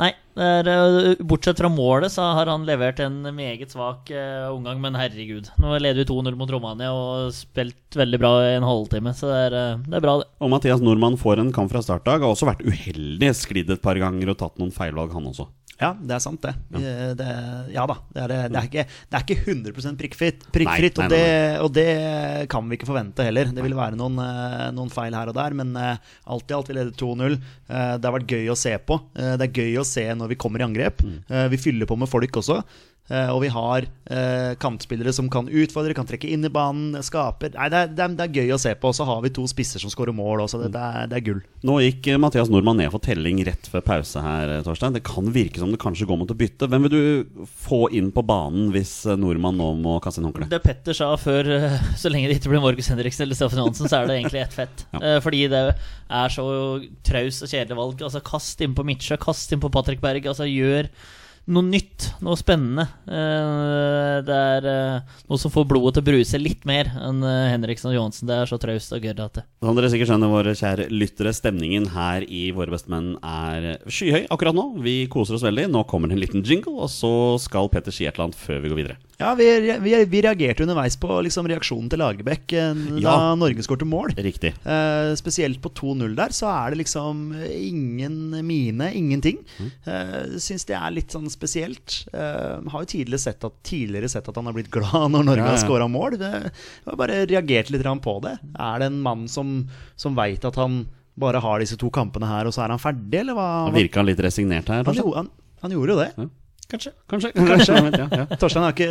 Nei, 0.00 0.10
er, 0.40 0.68
eh, 0.68 1.20
bortsett 1.20 1.58
fra 1.60 1.68
målet 1.68 2.12
så 2.14 2.24
har 2.36 2.48
han 2.48 2.64
levert 2.64 3.00
en 3.04 3.18
meget 3.36 3.74
svak 3.74 4.08
uh, 4.14 4.48
omgang, 4.52 4.80
men 4.80 4.96
herregud. 4.96 5.50
Nå 5.60 5.74
leder 5.76 6.00
vi 6.00 6.08
2-0 6.08 6.38
mot 6.38 6.52
Romania 6.52 6.92
og 6.96 7.32
spilt 7.36 7.98
veldig 7.98 8.20
bra 8.22 8.32
i 8.46 8.54
en 8.56 8.66
halvtime, 8.66 9.12
så 9.16 9.28
det 9.28 9.40
er, 9.48 9.58
eh, 9.58 9.82
det 9.84 9.98
er 9.98 10.04
bra, 10.04 10.16
det. 10.22 10.30
Og 10.40 10.52
Mathias 10.52 10.84
Nordmann 10.84 11.20
får 11.20 11.42
en 11.42 11.52
kamp 11.54 11.72
fra 11.74 11.84
startdag, 11.84 12.24
har 12.24 12.32
også 12.32 12.48
vært 12.48 12.64
uheldig, 12.64 13.32
sklidd 13.36 13.72
et 13.74 13.84
par 13.84 14.00
ganger 14.00 14.32
og 14.32 14.40
tatt 14.40 14.56
noen 14.62 14.72
feilvalg, 14.74 15.12
han 15.12 15.28
også. 15.28 15.48
Ja, 15.82 15.90
det 15.98 16.14
er 16.16 16.22
sant, 16.22 16.40
det. 16.44 16.52
Ja, 16.78 17.12
det 17.18 17.28
ja 17.74 17.84
da. 17.90 17.96
Det 18.14 18.22
er, 18.22 18.34
det 18.52 18.58
er, 18.60 18.68
ikke, 18.68 18.84
det 18.86 19.18
er 19.18 19.24
ikke 19.26 19.38
100 19.42 19.96
prikkfritt, 19.98 20.44
prikkfritt 20.54 21.00
Nei, 21.02 21.08
nei, 21.08 21.10
og, 21.10 21.10
det, 21.12 21.24
og 21.66 21.72
det 21.76 22.46
kan 22.52 22.68
vi 22.70 22.78
ikke 22.78 22.88
forvente 22.88 23.26
heller. 23.26 23.50
Det 23.52 23.64
vil 23.66 23.74
være 23.78 23.98
noen, 23.98 24.20
eh, 24.22 24.68
noen 24.76 24.92
feil 24.94 25.16
her 25.18 25.32
og 25.32 25.36
der, 25.38 25.56
men 25.58 25.74
eh, 25.78 26.14
alt 26.32 26.52
i 26.52 26.56
alt 26.56 26.70
vi 26.70 26.78
leder 26.78 26.94
2-0. 27.02 27.36
Eh, 27.68 27.92
Det 27.98 28.08
har 28.08 28.16
vært 28.18 28.30
gøy 28.36 28.48
å 28.52 28.58
se 28.58 28.76
på. 28.78 29.00
Eh, 29.18 29.34
Det 29.40 29.48
er 29.50 29.60
gøy 29.64 29.80
å 29.82 29.86
se 29.88 30.06
når 30.14 30.32
vi 30.32 30.40
kommer 30.46 30.62
i 30.62 30.68
angrep. 30.68 31.02
Eh, 31.28 31.48
Vi 31.52 31.60
fyller 31.60 31.90
på 31.90 31.98
med 31.98 32.10
folk 32.12 32.40
også. 32.42 32.62
Eh, 33.10 33.28
Og 33.34 33.40
vi 33.42 33.48
har 33.50 33.82
eh, 34.14 34.52
kantspillere 34.62 35.10
som 35.12 35.26
kan 35.28 35.48
utfordre, 35.50 35.92
kan 35.96 36.06
trekke 36.06 36.28
inn 36.30 36.46
i 36.46 36.50
banen, 36.52 36.94
skaper 37.02 37.50
Nei, 37.56 37.66
det 37.72 37.80
er, 37.80 37.88
det 37.90 38.04
er, 38.04 38.12
det 38.16 38.24
er 38.28 38.36
gøy 38.38 38.52
å 38.54 38.58
se 38.62 38.70
på. 38.78 38.92
Og 38.92 38.94
så 38.96 39.04
har 39.08 39.18
vi 39.24 39.32
to 39.34 39.42
spisser 39.50 39.82
som 39.82 39.90
skårer 39.90 40.14
mål 40.14 40.44
også. 40.44 40.60
Det, 40.62 40.68
det, 40.76 40.80
er, 40.80 41.08
det 41.10 41.16
er 41.18 41.24
gull. 41.26 41.40
Nå 41.66 41.80
gikk 41.82 42.06
eh, 42.12 42.20
Mathias 42.22 42.52
Nordmann 42.52 42.78
ned 42.78 42.92
for 42.94 43.02
telling 43.02 43.40
rett 43.48 43.66
før 43.72 43.82
pause 43.88 44.22
her, 44.22 44.52
Torstein. 44.64 44.94
Det 44.94 45.02
kan 45.08 45.28
virke 45.34 45.60
som 45.60 45.74
det 45.74 45.80
kanskje 45.82 46.06
går 46.08 46.20
mot 46.22 46.30
å 46.30 46.36
bytte. 46.38 46.68
Hvem 46.70 46.86
vil 46.86 46.94
du 46.94 47.46
få 47.66 47.80
inn 47.90 48.12
på 48.14 48.22
banen 48.28 48.70
hvis 48.72 48.94
Nordmann 49.18 49.58
nå 49.58 49.72
må 49.82 49.96
kaste 50.04 50.22
inn 50.22 50.28
håndkleet? 50.30 50.52
Det 50.54 50.62
Petter 50.64 50.96
sa 50.96 51.10
før, 51.20 51.50
så 51.98 52.12
lenge 52.12 52.30
det 52.30 52.38
ikke 52.38 52.54
blir 52.54 52.62
Markus 52.64 52.92
Henriksen 52.92 53.26
eller 53.26 53.38
Steffen 53.38 53.60
Johansen, 53.64 53.90
så 53.90 53.98
er 54.04 54.08
det 54.12 54.20
egentlig 54.20 54.44
ett 54.46 54.54
fett. 54.56 54.86
Ja. 54.94 55.16
Fordi 55.26 55.42
det 55.52 55.64
er 55.74 56.32
så 56.38 56.46
traust 57.06 57.42
og 57.44 57.50
kjedelig 57.50 57.78
valg. 57.82 58.06
Altså 58.06 58.22
Kast 58.24 58.62
inn 58.62 58.78
på 58.78 58.86
Midtsjø, 58.86 59.18
kast 59.20 59.52
inn 59.52 59.60
på 59.62 59.70
Patrick 59.74 60.00
Berg. 60.04 60.30
Altså 60.30 60.46
Gjør 60.48 60.88
noe 61.50 61.66
nytt, 61.66 62.08
noe 62.22 62.38
spennende. 62.38 62.84
Eh, 63.08 64.18
Det 64.22 64.36
er 64.36 64.66
eh, 64.70 65.14
noe 65.28 65.40
som 65.40 65.50
får 65.50 65.66
blodet 65.70 65.96
til 65.96 66.04
å 66.04 66.08
bruse 66.10 66.38
litt 66.40 66.66
mer 66.68 66.90
enn 67.02 67.22
eh, 67.26 67.50
Henriksen 67.50 67.90
og 67.90 67.96
Johansen. 67.96 68.28
Det 68.30 68.36
er 68.36 68.50
så 68.50 68.58
traust 68.62 68.94
og 68.94 69.02
gørr 69.02 69.24
at 69.24 69.40
det 69.40 69.44
Som 69.64 69.78
dere 69.78 69.90
sikkert 69.92 70.12
skjønner, 70.12 70.32
våre 70.32 70.54
kjære 70.58 70.88
lyttere, 70.92 71.34
stemningen 71.34 71.90
her 71.96 72.26
i 72.28 72.44
Våre 72.54 72.74
bestemenn 72.74 73.16
er 73.24 73.80
skyhøy 73.90 74.26
akkurat 74.30 74.56
nå. 74.56 74.68
Vi 74.84 74.96
koser 75.12 75.38
oss 75.38 75.46
veldig. 75.46 75.66
Nå 75.72 75.84
kommer 75.90 76.10
det 76.10 76.18
en 76.18 76.22
liten 76.22 76.46
jingle, 76.46 76.76
og 76.86 76.92
så 76.92 77.12
skal 77.42 77.70
Petter 77.72 77.94
si 77.94 78.06
et 78.06 78.14
eller 78.14 78.30
annet 78.30 78.38
før 78.38 78.62
vi 78.62 78.72
går 78.72 78.82
videre. 78.84 79.00
Ja, 79.22 79.32
vi, 79.38 79.46
vi, 79.82 79.94
vi 80.10 80.22
reagerte 80.24 80.64
underveis 80.64 80.96
på 81.00 81.18
liksom, 81.26 81.48
reaksjonen 81.50 81.90
til 81.92 82.02
Lagerbäck 82.02 82.54
eh, 82.58 82.72
da 82.96 83.00
Ja. 83.02 83.16
Norge 83.38 83.64
skårte 83.64 83.86
mål. 83.88 84.14
Riktig. 84.18 84.52
Eh, 84.66 85.12
spesielt 85.18 85.60
på 85.62 85.72
2-0 85.78 86.16
der, 86.18 86.34
så 86.36 86.50
er 86.52 86.74
det 86.74 86.82
liksom 86.82 87.24
ingen 87.48 88.34
mine, 88.46 88.90
ingenting. 88.98 89.42
Uh, 89.86 90.38
Syns 90.42 90.66
det 90.68 90.76
er 90.78 90.94
litt 90.94 91.14
sånn 91.14 91.28
spesielt. 91.32 92.02
Eh, 92.12 92.58
har 92.72 92.84
jo 92.84 92.90
tidligere 92.94 93.22
sett, 93.22 93.44
at, 93.46 93.58
tidligere 93.66 94.10
sett 94.12 94.28
at 94.28 94.40
han 94.40 94.50
har 94.50 94.56
blitt 94.56 94.72
glad 94.76 95.12
når 95.14 95.28
Norge 95.30 95.44
Ja, 95.44 95.52
ja. 95.52 95.54
har 95.56 95.62
skåra 95.62 95.88
mål. 95.90 96.18
Det, 96.20 96.32
jeg 96.32 96.90
har 96.90 96.98
bare 97.00 97.22
reagert 97.30 97.72
litt 97.72 97.86
på 98.02 98.16
det. 98.24 98.36
Er 98.58 98.82
det 98.82 98.90
en 98.92 99.00
mann 99.04 99.26
som, 99.28 99.62
som 99.96 100.16
veit 100.18 100.44
at 100.48 100.58
han 100.60 100.84
bare 101.18 101.42
har 101.44 101.60
disse 101.60 101.76
to 101.76 101.90
kampene 101.92 102.28
her, 102.28 102.48
og 102.48 102.54
så 102.56 102.64
er 102.64 102.72
han 102.72 102.80
ferdig, 102.80 103.20
eller 103.20 103.36
hva? 103.36 103.48
Han 103.66 103.76
virka 103.76 104.04
litt 104.04 104.20
resignert 104.24 104.70
her. 104.72 104.86
han, 104.86 105.02
han, 105.16 105.28
han 105.60 105.74
gjorde 105.74 105.92
jo 105.96 106.00
det. 106.00 106.12
Ja. 106.16 106.28
Kanskje. 106.72 106.92
Kanskje. 107.12 107.30
Kanskje. 107.36 107.76
ja, 108.00 108.08
ja. 108.22 108.24
Torstein 108.40 108.64
har 108.64 108.72
ikke, 108.72 108.88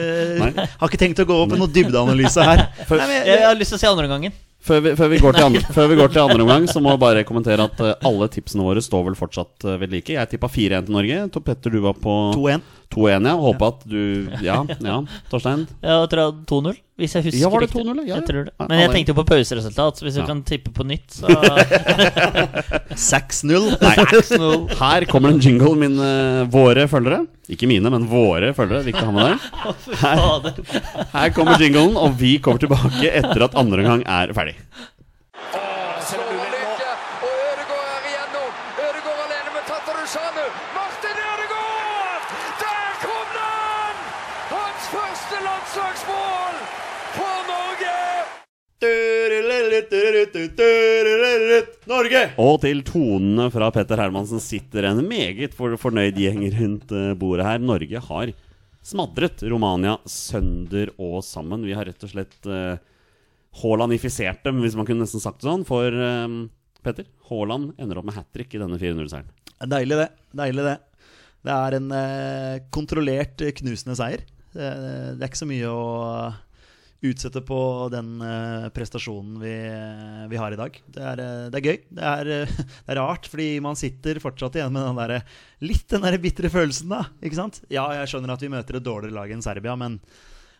har 0.78 0.88
ikke 0.91 1.02
tenkt 1.02 1.22
å 1.24 1.28
gå 1.28 1.41
opp 1.44 1.52
med 1.56 1.62
noen 1.63 1.74
dybdeanalyse 1.76 2.46
her. 2.46 2.63
Nei, 2.91 3.02
men 3.02 3.17
jeg- 3.17 3.28
Jeg 3.34 3.46
har 3.48 3.58
lyst 3.60 3.74
til 3.74 3.80
å 3.80 3.84
se 3.84 3.89
andre 3.91 4.08
omgangen. 4.10 4.39
Før 4.62 4.78
vi, 4.86 4.91
før, 4.94 5.10
vi 5.10 5.17
andre, 5.48 5.62
før 5.74 5.88
vi 5.89 5.96
går 5.98 6.12
til 6.13 6.22
andre 6.22 6.44
omgang, 6.44 6.67
så 6.70 6.82
må 6.86 6.91
jeg 6.94 7.02
bare 7.02 7.24
kommentere 7.26 7.65
at 7.65 7.80
eh, 7.82 7.96
alle 8.06 8.28
tipsene 8.30 8.62
våre 8.62 8.84
står 8.86 9.08
vel 9.08 9.15
fortsatt 9.17 9.65
uh, 9.65 9.74
ved 9.82 9.89
like. 9.89 10.13
Jeg 10.13 10.30
tippa 10.30 10.46
4-1 10.54 10.86
til 10.86 10.94
Norge. 10.94 11.17
Tor 11.34 11.41
Petter, 11.48 11.74
du 11.74 11.80
var 11.82 11.98
på 11.98 12.13
2-1. 12.36 12.62
2-1, 12.94 13.26
ja. 13.32 13.34
Håper 13.41 13.72
at 13.72 13.82
du 13.89 14.02
Ja, 14.46 14.60
ja. 14.86 15.00
Torstein? 15.32 15.65
Jeg 15.82 16.12
tror 16.13 16.22
jeg 16.28 16.38
2-0, 16.52 16.78
hvis 17.02 17.16
jeg 17.18 17.26
husker 17.28 17.42
Ja, 17.42 17.50
var 17.52 17.60
det 17.64 17.70
riktig. 17.72 17.84
2-0, 17.90 18.02
ja? 18.08 18.16
Jeg 18.20 18.26
tror 18.30 18.44
det. 18.48 18.54
Men 18.70 18.80
jeg 18.84 18.92
tenkte 18.94 19.14
jo 19.14 19.18
på 19.20 19.26
pauseresultat, 19.32 19.98
så 20.00 20.06
hvis 20.08 20.16
du 20.18 20.22
Ja. 20.22 20.28
kan 20.30 20.44
tippe 20.48 20.72
på 20.78 20.84
nytt, 20.86 21.10
så 21.18 21.28
6-0. 23.10 23.68
Nei, 23.82 23.96
her 24.82 25.06
kommer 25.10 25.30
en 25.34 25.40
jingle, 25.44 25.74
mine 25.80 26.10
våre 26.54 26.88
følgere. 26.92 27.24
Ikke 27.52 27.68
mine, 27.68 27.90
men 27.92 28.06
våre 28.08 28.54
følgere. 28.56 28.84
Viktig 28.88 29.04
å 29.04 29.10
ha 29.10 29.16
med 29.18 29.24
deg. 29.28 29.38
Her, 30.04 30.18
Her 31.18 31.30
kommer 31.36 31.60
jinglen, 31.60 31.98
og 32.00 32.16
vi 32.22 32.38
kommer 32.40 32.60
tilbake 32.64 33.10
etter 33.12 33.44
at 33.50 33.58
andre 33.60 33.82
omgang 33.84 34.04
er 34.08 34.32
ferdig. 34.38 34.56
Lykke, 36.12 36.92
og 37.26 37.32
Ødegaard 37.32 37.92
er 37.92 38.04
igjennom. 38.12 38.52
Ødegaard 38.86 39.22
alene 39.26 39.52
med 39.58 39.64
Tatarusanu. 39.68 40.46
Martin 40.78 41.18
Ødegaard! 41.32 42.24
Der 42.62 42.92
kom 43.04 43.28
den! 43.36 43.96
Hans 44.54 44.84
første 44.96 45.38
landslagsmål 45.48 46.56
for 47.18 47.36
Norge! 47.52 47.98
Norge! 51.89 52.22
Og 52.41 52.62
til 52.62 52.84
tonene 52.88 53.50
fra 53.54 53.72
Petter 53.74 54.02
Hermansen 54.04 54.41
sitter 54.44 54.89
en 54.91 55.02
meget 55.08 55.56
for 55.58 55.74
fornøyd 55.82 56.20
gjeng 56.20 56.46
rundt 56.60 56.94
eh, 56.96 57.12
bordet 57.17 57.48
her. 57.48 57.60
Norge 57.63 58.06
har 58.08 58.34
smadret 58.86 59.44
Romania 59.50 59.98
sønder 60.10 60.94
og 60.98 61.22
sammen. 61.26 61.65
Vi 61.67 61.76
har 61.78 61.86
rett 61.89 62.06
og 62.06 62.12
slett 62.13 62.50
uh, 62.50 62.78
Haaland-ifisert 63.62 64.46
dem, 64.48 64.62
hvis 64.63 64.78
man 64.80 64.88
kunne 64.88 65.04
nesten 65.06 65.24
sagt 65.24 65.41
det 65.41 65.50
sånn. 65.50 65.65
For 65.67 65.91
eh, 65.91 66.28
Petter, 66.86 67.10
Haaland 67.30 67.74
ender 67.82 68.00
opp 68.00 68.08
med 68.08 68.17
hat 68.17 68.30
trick 68.36 68.56
i 68.56 68.62
denne 68.62 68.80
400-seieren. 68.82 69.32
Deilig, 69.72 69.98
det. 70.00 70.08
Deilig 70.38 70.65
det. 70.65 70.78
Det 71.41 71.58
er 71.58 71.78
en 71.78 71.91
eh, 71.98 72.62
kontrollert, 72.74 73.41
eh, 73.44 73.54
knusende 73.58 73.98
seier. 74.00 74.24
Det, 74.52 74.70
det 75.17 75.22
er 75.22 75.30
ikke 75.30 75.41
så 75.41 75.50
mye 75.50 75.70
å 75.72 75.84
utsette 77.02 77.42
på 77.46 77.60
den 77.94 78.20
eh, 78.22 78.68
prestasjonen 78.76 79.40
vi, 79.42 79.54
vi 80.30 80.40
har 80.40 80.54
i 80.54 80.60
dag. 80.60 80.76
Det 80.86 81.06
er, 81.14 81.22
eh, 81.24 81.46
det 81.54 81.62
er 81.62 81.68
gøy. 81.70 81.80
Det 81.98 82.10
er, 82.12 82.34
eh, 82.36 82.58
det 82.86 82.94
er 82.94 83.02
rart, 83.02 83.30
fordi 83.32 83.48
man 83.64 83.80
sitter 83.80 84.22
fortsatt 84.22 84.60
igjen 84.60 84.74
med 84.76 84.86
den 84.86 85.00
der, 85.02 85.38
litt 85.66 85.88
den 85.90 86.06
der 86.06 86.20
bitre 86.22 86.52
følelsen, 86.54 86.94
da. 86.94 87.08
Ikke 87.22 87.40
sant? 87.40 87.64
Ja, 87.74 87.88
jeg 87.98 88.12
skjønner 88.12 88.36
at 88.36 88.46
vi 88.46 88.52
møter 88.54 88.78
et 88.78 88.86
dårligere 88.86 89.18
lag 89.18 89.34
enn 89.34 89.46
Serbia, 89.46 89.78
men 89.80 89.98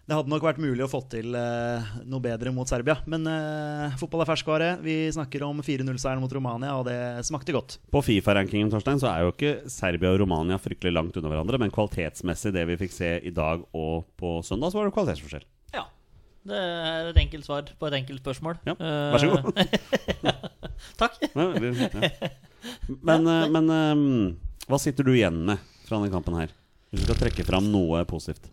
det 0.10 0.18
hadde 0.18 0.32
nok 0.34 0.44
vært 0.44 0.60
mulig 0.60 0.82
å 0.84 0.90
få 0.90 1.00
til 1.12 1.36
eh, 1.38 1.92
noe 2.10 2.24
bedre 2.24 2.52
mot 2.52 2.68
Serbia. 2.68 2.98
Men 3.12 3.28
eh, 3.30 3.94
fotball 4.02 4.24
er 4.26 4.30
ferskvare. 4.32 4.70
Vi 4.84 4.96
snakker 5.14 5.46
om 5.46 5.62
4-0-seieren 5.64 6.20
mot 6.24 6.34
Romania, 6.34 6.74
og 6.80 6.88
det 6.90 6.98
smakte 7.28 7.54
godt. 7.56 7.78
På 7.94 8.02
Fifa-rankingen 8.04 8.74
Torstein, 8.74 9.00
så 9.00 9.12
er 9.12 9.24
jo 9.24 9.32
ikke 9.36 9.54
Serbia 9.72 10.12
og 10.12 10.24
Romania 10.24 10.58
fryktelig 10.60 10.96
langt 10.98 11.22
unna 11.22 11.32
hverandre, 11.32 11.62
men 11.62 11.74
kvalitetsmessig, 11.74 12.52
det 12.58 12.66
vi 12.74 12.80
fikk 12.82 12.98
se 12.98 13.14
i 13.22 13.34
dag 13.36 13.64
og 13.78 14.10
på 14.20 14.40
søndag, 14.44 14.74
så 14.74 14.82
var 14.82 14.90
det 14.90 14.96
kvalitetsforskjell. 14.98 15.46
Ja. 15.78 15.86
Det 16.48 16.58
er 16.58 17.10
et 17.12 17.20
enkelt 17.22 17.46
svar 17.46 17.68
på 17.78 17.90
et 17.90 17.98
enkelt 18.00 18.24
spørsmål. 18.24 18.58
Ja, 18.66 18.74
vær 19.14 19.22
så 19.22 19.30
god. 19.30 19.60
Eh, 19.62 19.68
Takk. 21.02 21.20
Men, 23.02 23.28
eh, 23.30 23.46
men 23.54 23.70
eh, 23.76 24.02
hva 24.70 24.80
sitter 24.82 25.06
du 25.06 25.14
igjen 25.14 25.44
med 25.52 25.62
fra 25.86 26.00
denne 26.00 26.14
kampen 26.14 26.38
her? 26.40 26.54
Hvis 26.92 27.04
du 27.04 27.08
skal 27.08 27.20
trekke 27.22 27.46
fram 27.48 27.70
noe 27.72 28.04
positivt. 28.10 28.50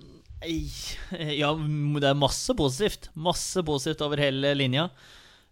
Ja, 1.35 1.51
det 1.57 2.07
er 2.07 2.19
masse 2.19 2.55
positivt. 2.55 3.09
Masse 3.19 3.65
positivt 3.67 4.05
over 4.07 4.21
hele 4.23 4.53
linja. 4.55 4.89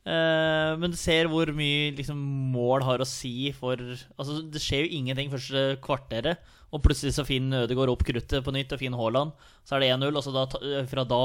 Eh, 0.07 0.73
men 0.79 0.93
du 0.93 0.99
ser 0.99 1.27
hvor 1.31 1.51
mye 1.57 1.91
liksom, 1.97 2.19
mål 2.53 2.85
har 2.87 3.03
å 3.03 3.09
si 3.09 3.51
for 3.57 3.81
Altså, 3.81 4.39
Det 4.47 4.63
skjer 4.63 4.85
jo 4.85 5.01
ingenting 5.01 5.33
første 5.33 5.65
kvarteret, 5.83 6.45
og 6.71 6.85
plutselig 6.85 7.17
så 7.17 7.25
finner 7.27 7.65
Ødegaard 7.67 7.91
opp 7.91 8.05
kruttet 8.07 8.45
på 8.47 8.55
nytt 8.55 8.75
og 8.75 8.83
finner 8.83 9.01
Haaland. 9.01 9.35
Så 9.67 9.77
er 9.77 9.83
det 9.83 9.91
1-0, 9.97 10.13
og 10.13 10.23
så 10.23 10.35
da, 10.35 10.45
fra, 10.91 11.07
da, 11.09 11.23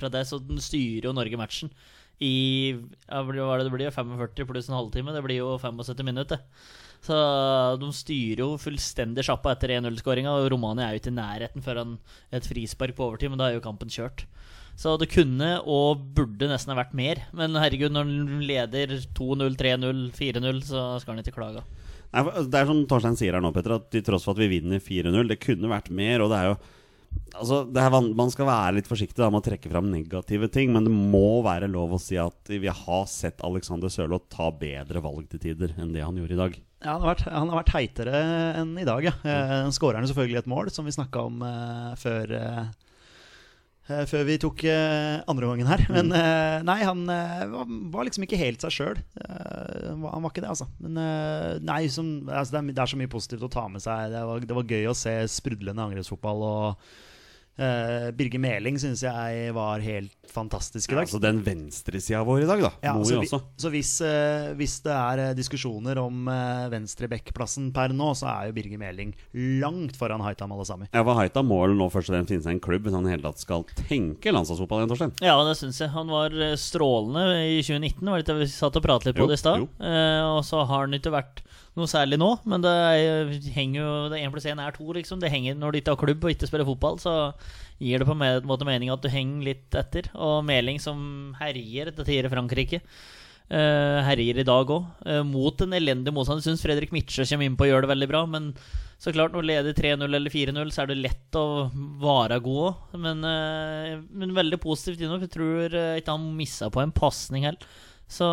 fra 0.00 0.10
det 0.12 0.24
så 0.28 0.40
den 0.40 0.62
styrer 0.64 1.10
jo 1.10 1.16
Norge 1.16 1.38
matchen 1.40 1.72
i 2.22 2.70
ja, 2.70 3.20
hva 3.26 3.34
er 3.34 3.60
det 3.60 3.66
det 3.68 3.74
blir? 3.74 3.90
45 3.92 4.48
pluss 4.48 4.70
en 4.70 4.78
halvtime? 4.78 5.14
Det 5.14 5.22
blir 5.24 5.40
jo 5.40 5.54
75 5.58 6.06
minutter. 6.06 6.42
Så 7.04 7.16
de 7.80 7.88
styrer 7.92 8.40
jo 8.40 8.54
fullstendig 8.60 9.24
sjappa 9.26 9.52
etter 9.52 9.74
1-0-skåringa, 9.76 10.32
og 10.38 10.48
Romania 10.54 10.86
er 10.86 10.94
jo 10.94 11.02
ikke 11.02 11.12
i 11.12 11.18
nærheten 11.18 11.64
før 11.64 11.82
han 11.82 11.96
et 12.32 12.46
frispark 12.48 12.96
på 12.96 13.08
overtid, 13.10 13.32
men 13.32 13.42
da 13.42 13.50
er 13.50 13.58
jo 13.58 13.64
kampen 13.66 13.92
kjørt. 13.92 14.24
Så 14.78 14.94
det 14.98 15.10
kunne 15.12 15.50
og 15.70 16.00
burde 16.16 16.48
nesten 16.50 16.72
ha 16.72 16.78
vært 16.78 16.94
mer. 16.98 17.20
Men 17.36 17.54
herregud, 17.60 17.92
når 17.94 18.08
han 18.08 18.46
leder 18.48 18.94
2-0, 19.14 19.58
3-0, 19.60 20.00
4-0, 20.16 20.62
så 20.66 20.86
skal 21.02 21.14
han 21.14 21.22
ikke 21.22 21.36
klage. 21.36 21.62
Nei, 22.14 22.24
Det 22.46 22.58
er 22.58 22.70
som 22.70 22.80
Torstein 22.90 23.18
sier 23.18 23.36
her 23.36 23.44
nå, 23.44 23.52
Petter, 23.54 23.76
at 23.76 23.86
til 23.92 24.02
tross 24.06 24.26
for 24.26 24.34
at 24.34 24.42
vi 24.42 24.50
vinner 24.56 24.82
4-0, 24.82 25.30
det 25.30 25.42
kunne 25.42 25.70
vært 25.70 25.92
mer. 25.94 26.24
Og 26.24 26.32
det 26.32 26.40
er 26.40 26.50
jo 26.50 26.58
Altså, 27.34 27.64
det 27.66 27.82
van- 27.90 28.12
Man 28.14 28.30
skal 28.30 28.46
være 28.46 28.76
litt 28.76 28.86
forsiktig 28.86 29.18
da, 29.18 29.26
med 29.30 29.42
å 29.42 29.46
trekke 29.48 29.70
fram 29.72 29.88
negative 29.90 30.46
ting, 30.54 30.70
men 30.72 30.84
det 30.86 30.92
må 30.94 31.42
være 31.42 31.66
lov 31.72 31.96
å 31.96 31.98
si 32.00 32.14
at 32.20 32.46
vi 32.52 32.70
har 32.70 33.06
sett 33.10 33.42
Alexander 33.42 33.90
Sørloth 33.90 34.28
ta 34.30 34.50
bedre 34.54 35.02
valg 35.02 35.26
til 35.32 35.42
tider 35.42 35.74
enn 35.78 35.92
det 35.96 36.04
han 36.06 36.14
gjorde 36.20 36.36
i 36.36 36.42
dag. 36.44 36.60
Ja, 36.84 36.92
han 36.94 37.02
har 37.02 37.14
vært, 37.14 37.26
han 37.32 37.50
har 37.50 37.62
vært 37.64 37.74
heitere 37.74 38.22
enn 38.60 38.74
i 38.78 38.86
dag, 38.86 39.02
ja. 39.08 39.14
Eh, 39.24 39.70
Skårer 39.74 39.98
han 39.98 40.06
selvfølgelig 40.10 40.42
et 40.44 40.50
mål, 40.52 40.70
som 40.70 40.84
vi 40.86 40.94
snakka 40.94 41.22
om 41.26 41.42
eh, 41.48 41.94
før 41.98 42.34
eh, 42.38 42.64
eh, 43.88 44.04
Før 44.10 44.24
vi 44.28 44.36
tok 44.44 44.62
eh, 44.68 45.22
andre 45.26 45.48
gangen 45.50 45.70
her. 45.72 45.82
Men 45.90 46.12
eh, 46.14 46.58
nei, 46.68 46.78
han 46.86 47.02
var, 47.08 48.04
liksom 48.06 48.28
ikke 48.28 48.38
helt 48.40 48.62
seg 48.62 48.76
sjøl. 48.78 49.00
han 49.26 50.04
var 50.06 50.30
ikke 50.30 50.44
det, 50.44 50.52
altså. 50.54 50.68
Men 50.84 51.00
nei, 51.64 51.80
som, 51.92 52.14
altså 52.28 52.54
det, 52.54 52.62
er, 52.62 52.70
det 52.78 52.84
er 52.84 52.92
så 52.94 53.00
mye 53.00 53.10
positivt 53.16 53.48
å 53.48 53.50
ta 53.52 53.66
med 53.72 53.82
seg. 53.84 54.12
Det 54.14 54.22
var, 54.30 54.46
det 54.52 54.56
var 54.60 54.70
gøy 54.76 54.86
å 54.92 54.96
se 54.98 55.16
sprudlende 55.34 55.82
angrepsfotball. 55.88 56.46
Og 56.52 57.02
eh, 57.56 58.08
Birger 58.16 58.42
Meling 58.42 58.78
syns 58.80 59.04
jeg 59.04 59.54
var 59.54 59.82
helt 59.84 60.14
fantastisk 60.34 60.92
i 60.92 60.96
dag. 60.96 61.06
Altså 61.06 61.20
den 61.22 61.40
venstresida 61.46 62.22
vår 62.26 62.44
i 62.44 62.48
dag, 62.48 62.64
da. 62.64 62.70
Ja, 62.82 62.94
så, 62.98 63.20
vi, 63.20 63.28
også. 63.28 63.40
så 63.60 63.70
hvis, 63.72 63.92
uh, 64.02 64.50
hvis 64.58 64.78
det 64.84 64.94
er 64.94 65.22
eh, 65.28 65.34
diskusjoner 65.38 66.00
om 66.02 66.28
uh, 66.30 66.66
venstrebackplassen 66.72 67.70
per 67.76 67.94
nå, 67.94 68.10
så 68.18 68.30
er 68.32 68.50
jo 68.50 68.56
Birger 68.56 68.80
Meling 68.80 69.14
langt 69.62 69.98
foran 69.98 70.24
Haitam 70.24 70.54
Alasami. 70.56 70.90
Ja, 70.90 71.04
for 71.04 71.18
Haitam 71.18 71.50
må 71.50 71.60
nå 71.70 71.88
først 71.92 72.10
og 72.10 72.16
fremst 72.16 72.34
finne 72.34 72.46
seg 72.46 72.56
en 72.56 72.64
klubb 72.64 72.88
hvis 72.88 72.96
han 72.96 73.08
i 73.08 73.14
hele 73.14 73.26
tatt 73.26 73.42
skal 73.42 73.66
tenke 73.84 74.34
landslagsfotball 74.34 74.82
igjen, 74.82 74.94
Torstein. 74.94 75.16
Ja, 75.24 75.36
det 75.46 75.56
syns 75.60 75.80
jeg. 75.82 75.92
Han 75.94 76.10
var 76.12 76.34
strålende 76.60 77.26
i 77.46 77.60
2019. 77.62 78.02
Var 78.10 78.22
det 78.22 78.30
det 78.30 78.40
vi 78.42 78.50
satt 78.50 78.78
og 78.80 78.84
pratet 78.84 79.10
litt 79.10 79.18
på 79.18 79.26
Jo, 79.26 79.30
det 79.30 79.38
i 79.38 79.42
stad? 79.44 79.66
Eh, 79.78 80.22
og 80.34 80.42
så 80.46 80.64
har 80.64 80.86
han 80.86 80.96
ikke 80.96 81.14
vært 81.14 81.44
noe 81.74 81.90
særlig 81.90 82.18
nå, 82.20 82.28
men 82.46 82.62
det 82.62 82.70
er, 82.70 83.30
henger 83.56 83.80
jo 83.80 83.92
det 84.12 84.20
1 84.22 84.34
pluss 84.34 84.46
1 84.46 84.60
er 84.62 84.76
2, 84.76 84.86
liksom. 85.00 85.22
Det 85.22 85.30
henger 85.32 85.56
Når 85.58 85.72
du 85.72 85.78
ikke 85.80 85.94
har 85.94 86.00
klubb 86.04 86.26
og 86.26 86.34
ikke 86.34 86.46
spiller 86.46 86.68
fotball, 86.68 87.00
så 87.02 87.14
gir 87.82 88.00
det 88.00 88.08
på 88.08 88.14
en 88.14 88.48
måte 88.48 88.66
mening 88.68 88.92
at 88.92 89.02
du 89.02 89.10
henger 89.12 89.50
litt 89.50 89.76
etter. 89.78 90.08
Og 90.14 90.40
Meling 90.46 90.80
som 90.82 91.34
herjer 91.40 91.92
til 91.92 92.06
tider 92.06 92.30
i 92.30 92.32
Frankrike. 92.32 92.82
Uh, 93.44 94.00
herjer 94.06 94.38
i 94.40 94.46
dag 94.46 94.70
òg. 94.72 94.86
mot 95.28 95.60
en 95.60 95.76
elendig 95.76 96.14
motstand. 96.14 96.40
Jeg 96.40 96.54
Syns 96.54 96.64
Fredrik 96.64 96.94
Mitsjø 96.94 97.26
kommer 97.28 97.48
inn 97.48 97.58
på 97.60 97.66
å 97.66 97.70
gjøre 97.72 97.84
det 97.84 97.92
veldig 97.92 98.10
bra. 98.10 98.24
Men 98.30 98.52
så 99.04 99.12
klart, 99.12 99.34
når 99.34 99.42
du 99.42 99.48
leder 99.50 99.74
3-0 99.76 100.16
eller 100.16 100.32
4-0, 100.32 100.70
så 100.72 100.82
er 100.82 100.88
det 100.88 101.02
lett 101.02 101.36
å 101.36 101.46
være 102.00 102.38
god 102.44 102.60
òg. 102.70 102.94
Men, 103.04 103.24
uh, 103.26 104.04
men 104.16 104.36
veldig 104.36 104.60
positivt 104.62 105.02
innom. 105.02 105.20
Jeg 105.20 105.34
tror 105.34 105.74
eh, 105.76 105.98
ikke 106.00 106.14
han 106.14 106.30
missa 106.38 106.70
på 106.72 106.80
en 106.80 106.94
pasning 106.94 107.44
heller. 107.44 107.74
Så 108.08 108.28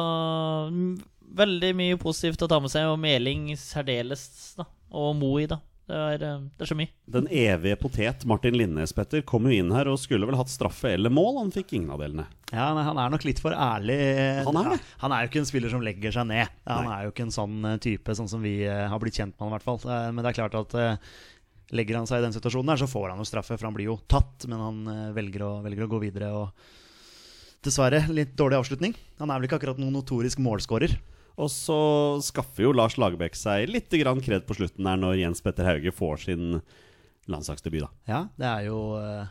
mm, 0.72 0.94
veldig 1.42 1.74
mye 1.80 2.00
positivt 2.00 2.46
å 2.46 2.50
ta 2.52 2.62
med 2.64 2.72
seg. 2.72 2.88
Og 2.92 3.02
Meling 3.02 3.50
særdeles, 3.60 4.24
da. 4.60 4.68
Og 4.96 5.12
Moi, 5.20 5.44
da. 5.52 5.60
Det 5.90 5.98
er, 5.98 6.24
eh, 6.24 6.44
det 6.58 6.64
er 6.64 6.70
så 6.70 6.78
mye. 6.78 6.92
Den 7.12 7.28
evige 7.28 7.78
potet 7.82 8.24
Martin 8.30 8.56
Linnes, 8.56 8.94
Petter, 8.96 9.24
kom 9.28 9.48
jo 9.50 9.56
inn 9.56 9.72
her 9.76 9.90
og 9.92 10.00
skulle 10.00 10.28
vel 10.30 10.38
hatt 10.40 10.52
straffe 10.52 10.94
eller 10.94 11.12
mål. 11.14 11.40
Han 11.42 11.52
fikk 11.52 11.74
ingen 11.78 11.92
av 11.92 12.00
delene. 12.04 12.28
Ja, 12.52 12.70
nei, 12.76 12.84
Han 12.88 13.00
er 13.02 13.12
nok 13.12 13.26
litt 13.28 13.42
for 13.44 13.56
ærlig. 13.56 13.98
Han 14.46 14.60
er 14.62 14.70
det. 14.76 14.80
Ja, 14.80 14.96
han 15.04 15.16
er 15.16 15.26
jo 15.26 15.32
ikke 15.32 15.42
en 15.44 15.50
spiller 15.50 15.74
som 15.74 15.84
legger 15.84 16.16
seg 16.16 16.28
ned. 16.30 16.48
Han 16.70 16.88
Nei. 16.88 16.96
er 16.96 17.04
jo 17.08 17.14
ikke 17.14 17.28
en 17.28 17.36
sånn 17.36 17.58
eh, 17.66 17.78
type, 17.84 18.16
sånn 18.16 18.30
som 18.32 18.42
vi 18.46 18.62
eh, 18.68 18.88
har 18.92 19.00
blitt 19.04 19.20
kjent 19.20 19.36
med 19.36 19.46
han 19.48 19.52
i 19.52 19.58
hvert 19.58 19.68
fall. 19.68 19.82
Men 20.14 20.24
det 20.24 20.32
er 20.32 20.40
klart 20.40 20.60
at 20.60 20.78
legger 21.72 21.98
han 21.98 22.08
seg 22.08 22.20
i 22.20 22.26
den 22.28 22.36
situasjonen 22.36 22.74
her, 22.74 22.80
så 22.84 22.88
får 22.92 23.10
han 23.14 23.20
jo 23.24 23.28
straffe, 23.28 23.56
for 23.58 23.68
han 23.70 23.76
blir 23.76 23.90
jo 23.90 24.00
tatt. 24.12 24.48
Men 24.52 24.60
han 24.60 25.14
velger 25.16 25.44
å, 25.48 25.52
velger 25.66 25.88
å 25.88 25.92
gå 25.92 26.02
videre. 26.04 26.32
og 26.36 26.52
Dessverre 27.64 28.04
litt 28.10 28.36
dårlig 28.36 28.58
avslutning. 28.60 28.96
Han 29.22 29.30
er 29.32 29.40
vel 29.40 29.48
ikke 29.48 29.60
akkurat 29.60 29.80
noen 29.80 29.94
notorisk 29.96 30.40
målskårer. 30.44 30.96
Og 31.40 31.52
så 31.54 31.80
skaffer 32.26 32.68
jo 32.68 32.74
Lars 32.76 32.98
Lagerbäck 33.00 33.38
seg 33.40 33.70
litt 33.72 33.92
kred 33.92 34.48
på 34.48 34.58
slutten 34.58 34.88
der 34.88 35.00
når 35.00 35.20
Jens 35.22 35.44
Petter 35.44 35.68
Hauge 35.68 35.94
får 35.96 36.26
sin 36.28 36.62
landslagsdebut. 37.30 37.86
da 37.86 37.92
Ja, 38.12 38.26
det 38.38 38.50
er 38.50 38.68
jo 38.68 38.82
eh, 39.00 39.30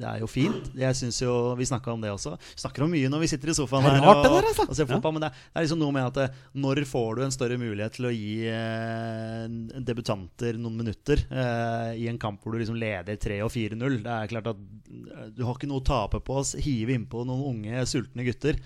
det 0.00 0.08
er 0.08 0.22
jo 0.22 0.28
fint. 0.30 0.70
Jeg 0.78 0.96
synes 0.96 1.18
jo, 1.20 1.32
Vi 1.58 1.66
snakka 1.68 1.92
om 1.92 2.00
det 2.00 2.12
også. 2.12 2.36
Vi 2.40 2.62
snakker 2.62 2.84
om 2.86 2.92
mye 2.94 3.10
når 3.12 3.24
vi 3.24 3.30
sitter 3.32 3.52
i 3.52 3.56
sofaen 3.56 3.84
er 3.84 3.98
her 3.98 4.06
rart 4.06 4.22
det 4.24 4.30
og, 4.30 4.36
der, 4.38 4.48
altså. 4.48 4.66
og 4.66 4.78
ser 4.78 4.88
fotball. 4.88 5.14
Men 5.16 5.24
det 5.26 5.30
er, 5.30 5.42
det 5.50 5.60
er 5.60 5.66
liksom 5.66 5.82
noe 5.82 5.96
med 5.96 6.08
at 6.08 6.20
eh, 6.24 6.38
når 6.64 6.82
får 6.88 7.10
du 7.18 7.24
en 7.26 7.34
større 7.34 7.58
mulighet 7.60 7.96
til 7.98 8.08
å 8.08 8.14
gi 8.14 8.34
eh, 8.48 9.44
debutanter 9.90 10.60
noen 10.60 10.78
minutter 10.80 11.24
eh, 11.28 11.90
i 12.00 12.08
en 12.10 12.20
kamp 12.20 12.40
hvor 12.42 12.56
du 12.56 12.62
liksom 12.62 12.78
leder 12.80 13.20
3 13.20 13.42
og 13.44 13.52
4-0? 13.52 14.00
Det 14.06 14.14
er 14.16 14.32
klart 14.32 14.52
at 14.54 14.62
eh, 14.62 15.26
du 15.36 15.44
har 15.44 15.58
ikke 15.58 15.70
noe 15.70 15.82
å 15.82 15.88
tape 15.90 16.22
på 16.24 16.38
å 16.40 16.46
hive 16.64 16.96
innpå 16.96 17.26
noen 17.28 17.44
unge, 17.52 17.84
sultne 17.90 18.24
gutter. 18.26 18.60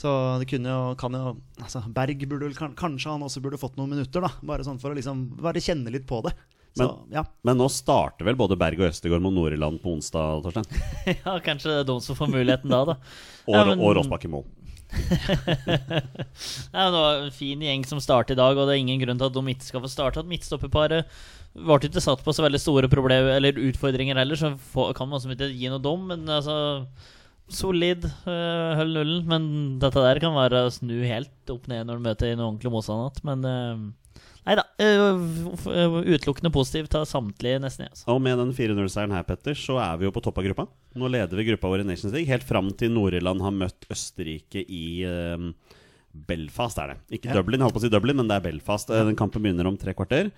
Så 0.00 0.10
det 0.40 0.46
kunne 0.48 0.70
jo, 0.72 0.94
kan 0.96 1.12
jo 1.12 1.34
altså 1.60 1.82
Berg 1.92 2.22
burde 2.24 2.46
vel 2.48 2.54
Kanskje 2.78 3.10
han 3.12 3.24
også 3.26 3.42
burde 3.44 3.58
fått 3.60 3.74
noen 3.76 3.90
minutter, 3.92 4.24
da. 4.24 4.30
Bare 4.48 4.64
sånn 4.64 4.78
for 4.80 4.94
å 4.94 4.96
liksom 4.96 5.26
bare 5.42 5.60
kjenne 5.60 5.92
litt 5.92 6.06
på 6.08 6.22
det. 6.24 6.32
Så 6.78 6.86
ja. 7.10 7.24
Men 7.44 7.58
nå 7.58 7.66
starter 7.72 8.24
vel 8.28 8.38
både 8.38 8.56
Berg 8.56 8.78
og 8.80 8.88
Østegård 8.92 9.20
mot 9.24 9.34
Nord-Irland 9.34 9.80
på 9.82 9.90
onsdag, 9.96 10.40
Torstein. 10.46 10.68
ja, 11.26 11.34
kanskje 11.44 11.72
det 11.72 11.80
er 11.82 11.88
de 11.90 11.96
som 12.06 12.16
får 12.16 12.30
muligheten 12.32 12.70
da, 12.72 12.84
da. 12.92 12.96
Og, 13.50 13.54
Ja, 13.58 13.64
men- 13.66 13.82
og 13.82 13.96
Rossbakk 13.98 14.24
i 14.28 14.32
mål. 14.32 14.46
Nei, 15.70 16.82
men 16.82 16.94
det 16.94 17.02
var 17.02 17.20
en 17.26 17.34
fin 17.34 17.60
gjeng 17.62 17.84
som 17.86 18.00
startet 18.02 18.34
i 18.34 18.40
dag, 18.40 18.56
og 18.58 18.66
det 18.66 18.74
er 18.76 18.80
ingen 18.82 19.02
grunn 19.02 19.20
til 19.20 19.28
at 19.28 19.36
de 19.36 19.42
ikke 19.54 19.68
skal 19.68 19.84
få 19.84 19.90
starte. 19.92 20.22
At 20.22 20.30
midtstopperparet 20.30 21.10
ble 21.54 21.78
ikke 21.90 22.02
satt 22.02 22.22
på 22.26 22.34
så 22.34 22.44
veldig 22.46 22.60
store 22.62 22.90
problemer 22.90 23.36
eller 23.36 23.58
utfordringer 23.70 24.18
heller, 24.18 24.38
så 24.38 24.54
kan 24.96 25.10
man 25.10 25.18
også 25.18 25.32
ikke 25.34 25.50
gi 25.52 25.70
noe 25.72 25.82
dom, 25.82 26.06
men 26.12 26.26
altså 26.30 26.56
Solid, 27.54 28.04
uh, 28.26 28.74
hold 28.78 28.94
nullen. 28.96 29.24
Men 29.30 29.46
dette 29.82 30.02
der 30.04 30.20
kan 30.22 30.36
være 30.36 30.66
å 30.66 30.74
snu 30.74 30.96
helt 31.04 31.52
opp 31.52 31.66
ned 31.70 31.88
når 31.88 31.98
du 32.00 32.06
møter 32.08 32.32
en 32.34 32.44
ordentlig 32.46 32.72
motstander 32.74 33.10
igjen. 33.10 33.26
Men 33.30 33.48
uh, 33.48 34.22
nei 34.46 34.56
da. 34.58 34.64
Uh, 34.80 35.98
utelukkende 36.06 36.52
positivt 36.54 36.94
av 36.98 37.06
samtlige, 37.10 37.60
nesten. 37.62 37.90
Altså. 37.90 38.06
Og 38.14 38.22
med 38.24 38.38
den 38.40 38.54
4-0-seieren 38.56 39.14
her, 39.16 39.26
Petter, 39.28 39.58
så 39.58 39.80
er 39.82 39.98
vi 40.00 40.08
jo 40.08 40.14
på 40.14 40.22
topp 40.24 40.40
av 40.40 40.46
gruppa. 40.48 40.66
Nå 40.98 41.10
leder 41.12 41.38
vi 41.38 41.48
gruppa 41.50 41.70
vår 41.70 41.84
i 41.84 41.90
Nations 41.90 42.14
League, 42.14 42.30
helt 42.30 42.46
fram 42.46 42.70
til 42.78 42.90
Nord-Irland 42.94 43.42
har 43.44 43.52
møtt 43.54 43.84
Østerrike 43.94 44.64
i 44.66 44.84
eh, 45.06 45.44
Belfast, 46.26 46.80
er 46.82 46.94
det. 46.94 46.96
Ikke 47.18 47.30
Ja. 47.30 47.36
Dublin, 47.38 47.60
jeg 47.60 47.68
holdt 47.68 47.76
på 47.76 47.82
å 47.82 47.84
si 47.84 47.92
Dublin, 47.92 48.18
men 48.18 48.26
det 48.30 48.40
er 48.40 48.46
Belfast. 48.48 48.90
Eh, 48.90 49.04
Den 49.06 49.18
kampen 49.18 49.44
begynner 49.44 49.68
om 49.70 49.76
tre 49.78 49.94
kvarter. 49.94 50.32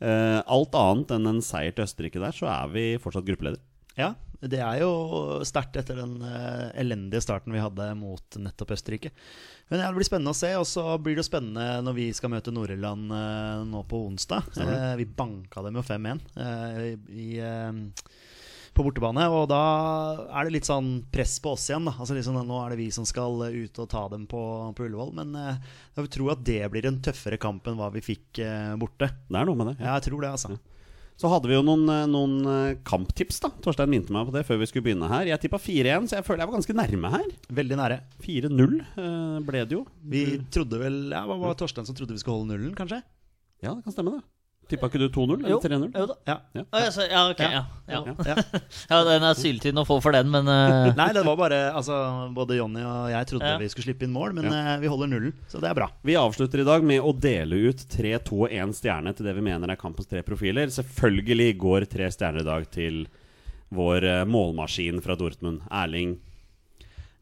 Eh, 0.00 0.38
alt 0.46 0.78
annet 0.78 1.12
enn 1.18 1.26
en 1.34 1.42
seier 1.44 1.74
til 1.76 1.84
Østerrike 1.84 2.22
der, 2.22 2.32
så 2.32 2.48
er 2.48 2.72
vi 2.72 2.86
fortsatt 3.02 3.26
gruppeleder. 3.28 3.60
Ja, 3.98 4.14
det 4.40 4.60
er 4.62 4.82
jo 4.84 5.40
sterkt 5.46 5.76
etter 5.80 5.98
den 5.98 6.20
eh, 6.22 6.68
elendige 6.78 7.24
starten 7.24 7.54
vi 7.54 7.62
hadde 7.62 7.88
mot 7.98 8.38
nettopp 8.38 8.76
Østerrike. 8.76 9.10
Men 9.68 9.82
ja, 9.82 9.88
Det 9.90 9.98
blir 9.98 10.06
spennende 10.06 10.34
å 10.34 10.38
se, 10.38 10.52
og 10.54 10.66
så 10.68 10.84
blir 11.02 11.18
det 11.18 11.26
spennende 11.26 11.80
når 11.82 11.96
vi 11.96 12.06
skal 12.14 12.30
møte 12.30 12.54
Nord-Irland 12.54 13.10
eh, 13.16 13.66
nå 13.66 13.82
på 13.90 14.04
onsdag. 14.06 14.46
Eh, 14.62 14.94
vi 15.00 15.08
banka 15.10 15.64
dem 15.66 15.80
jo 15.80 15.82
5-1 15.82 16.22
eh, 16.38 16.78
i, 17.10 17.28
eh, 17.42 18.14
på 18.78 18.86
bortebane, 18.86 19.26
og 19.34 19.48
da 19.50 19.60
er 20.30 20.46
det 20.46 20.54
litt 20.54 20.70
sånn 20.70 20.92
press 21.10 21.40
på 21.42 21.56
oss 21.56 21.66
igjen. 21.72 21.90
Altså 21.90 22.14
liksom 22.14 22.38
Nå 22.38 22.62
er 22.62 22.76
det 22.76 22.80
vi 22.84 22.92
som 22.94 23.08
skal 23.08 23.42
ut 23.42 23.82
og 23.82 23.90
ta 23.90 24.06
dem 24.12 24.30
på, 24.30 24.40
på 24.70 24.86
Ullevål. 24.86 25.16
Men 25.18 25.34
jeg 25.98 26.14
tror 26.14 26.36
at 26.36 26.46
det 26.46 26.62
blir 26.70 26.86
en 26.86 27.02
tøffere 27.02 27.40
kamp 27.42 27.66
enn 27.66 27.80
hva 27.80 27.90
vi 27.90 28.06
fikk 28.06 28.38
borte. 28.78 29.10
Det 29.26 29.34
er 29.34 29.50
noe 29.50 29.58
med 29.58 29.72
det. 29.72 29.80
Ja, 29.82 29.98
jeg 29.98 30.06
tror 30.06 30.22
det, 30.22 30.30
altså. 30.38 30.60
Så 31.18 31.26
hadde 31.32 31.50
vi 31.50 31.56
jo 31.56 31.64
noen, 31.66 31.82
eh, 31.90 32.04
noen 32.06 32.34
eh, 32.46 32.76
kamptips, 32.86 33.40
da. 33.42 33.50
Torstein 33.64 33.90
minte 33.90 34.14
meg 34.14 34.28
på 34.28 34.34
det 34.36 34.44
før 34.46 34.60
vi 34.60 34.68
skulle 34.70 34.86
begynne 34.86 35.08
her. 35.10 35.26
Jeg 35.26 35.42
tippa 35.42 35.58
4-1, 35.58 36.06
så 36.06 36.20
jeg 36.20 36.26
føler 36.28 36.44
jeg 36.44 36.50
var 36.50 36.58
ganske 36.60 36.76
nærme 36.78 37.10
her. 37.16 37.24
Veldig 37.58 37.78
nære. 37.80 37.98
4-0 38.22 38.76
eh, 38.78 39.38
ble 39.48 39.64
det 39.66 39.74
jo. 39.80 39.82
Vi 40.14 40.24
trodde 40.54 40.78
vel 40.78 41.00
Ja, 41.10 41.24
var 41.26 41.58
Torstein 41.58 41.88
som 41.88 41.98
trodde 41.98 42.14
vi 42.14 42.22
skulle 42.22 42.38
holde 42.38 42.54
nullen, 42.54 42.76
kanskje? 42.78 43.02
Ja, 43.64 43.74
det 43.74 43.82
kan 43.82 43.96
stemme, 43.96 44.14
det. 44.20 44.37
Tippa 44.68 44.90
ikke 44.90 45.00
du 45.00 45.06
2-0 45.08 45.46
eller 45.46 45.62
3-0? 45.64 45.84
jo 45.96 46.06
da. 46.10 46.16
Ja. 46.28 46.36
Ja. 46.58 46.62
Å, 46.68 46.80
ja, 46.82 47.04
ja, 47.08 47.22
ok, 47.32 47.40
ja. 47.40 47.60
Ja. 47.88 48.00
Ja, 48.08 48.16
ja. 48.34 48.60
ja 48.90 49.00
den 49.08 49.24
er 49.30 49.38
syltynn 49.38 49.80
å 49.80 49.84
få 49.88 49.96
for 50.04 50.16
den, 50.16 50.28
men 50.32 50.48
uh... 50.50 50.90
Nei, 50.98 51.08
det 51.16 51.24
var 51.24 51.38
bare 51.40 51.60
Altså, 51.72 51.96
både 52.36 52.58
Jonny 52.58 52.82
og 52.84 53.08
jeg 53.12 53.30
trodde 53.32 53.52
Ja. 53.54 53.56
vi 53.60 53.70
skulle 53.72 53.88
slippe 53.88 54.04
inn 54.04 54.12
mål, 54.12 54.36
men 54.36 54.50
uh, 54.52 54.74
vi 54.82 54.90
holder 54.92 55.10
nullen, 55.10 55.32
så 55.48 55.62
det 55.62 55.70
er 55.70 55.78
bra. 55.78 55.88
Vi 56.04 56.18
avslutter 56.20 56.62
i 56.62 56.68
dag 56.68 56.84
med 56.84 57.00
å 57.00 57.14
dele 57.16 57.62
ut 57.70 57.86
3, 57.92 58.14
2 58.28 58.42
og 58.44 58.52
1 58.52 58.76
stjerne 58.76 59.14
til 59.16 59.28
det 59.28 59.36
vi 59.38 59.46
mener 59.48 59.72
er 59.72 59.80
kampens 59.80 60.10
tre 60.10 60.22
profiler. 60.26 60.68
Selvfølgelig 60.74 61.56
går 61.64 61.88
tre 61.90 62.12
stjerner 62.12 62.44
i 62.44 62.48
dag 62.48 62.68
til 62.74 63.06
vår 63.74 64.04
eh, 64.04 64.24
målmaskin 64.28 65.00
fra 65.04 65.16
Dortmund, 65.18 65.64
Erling. 65.70 66.16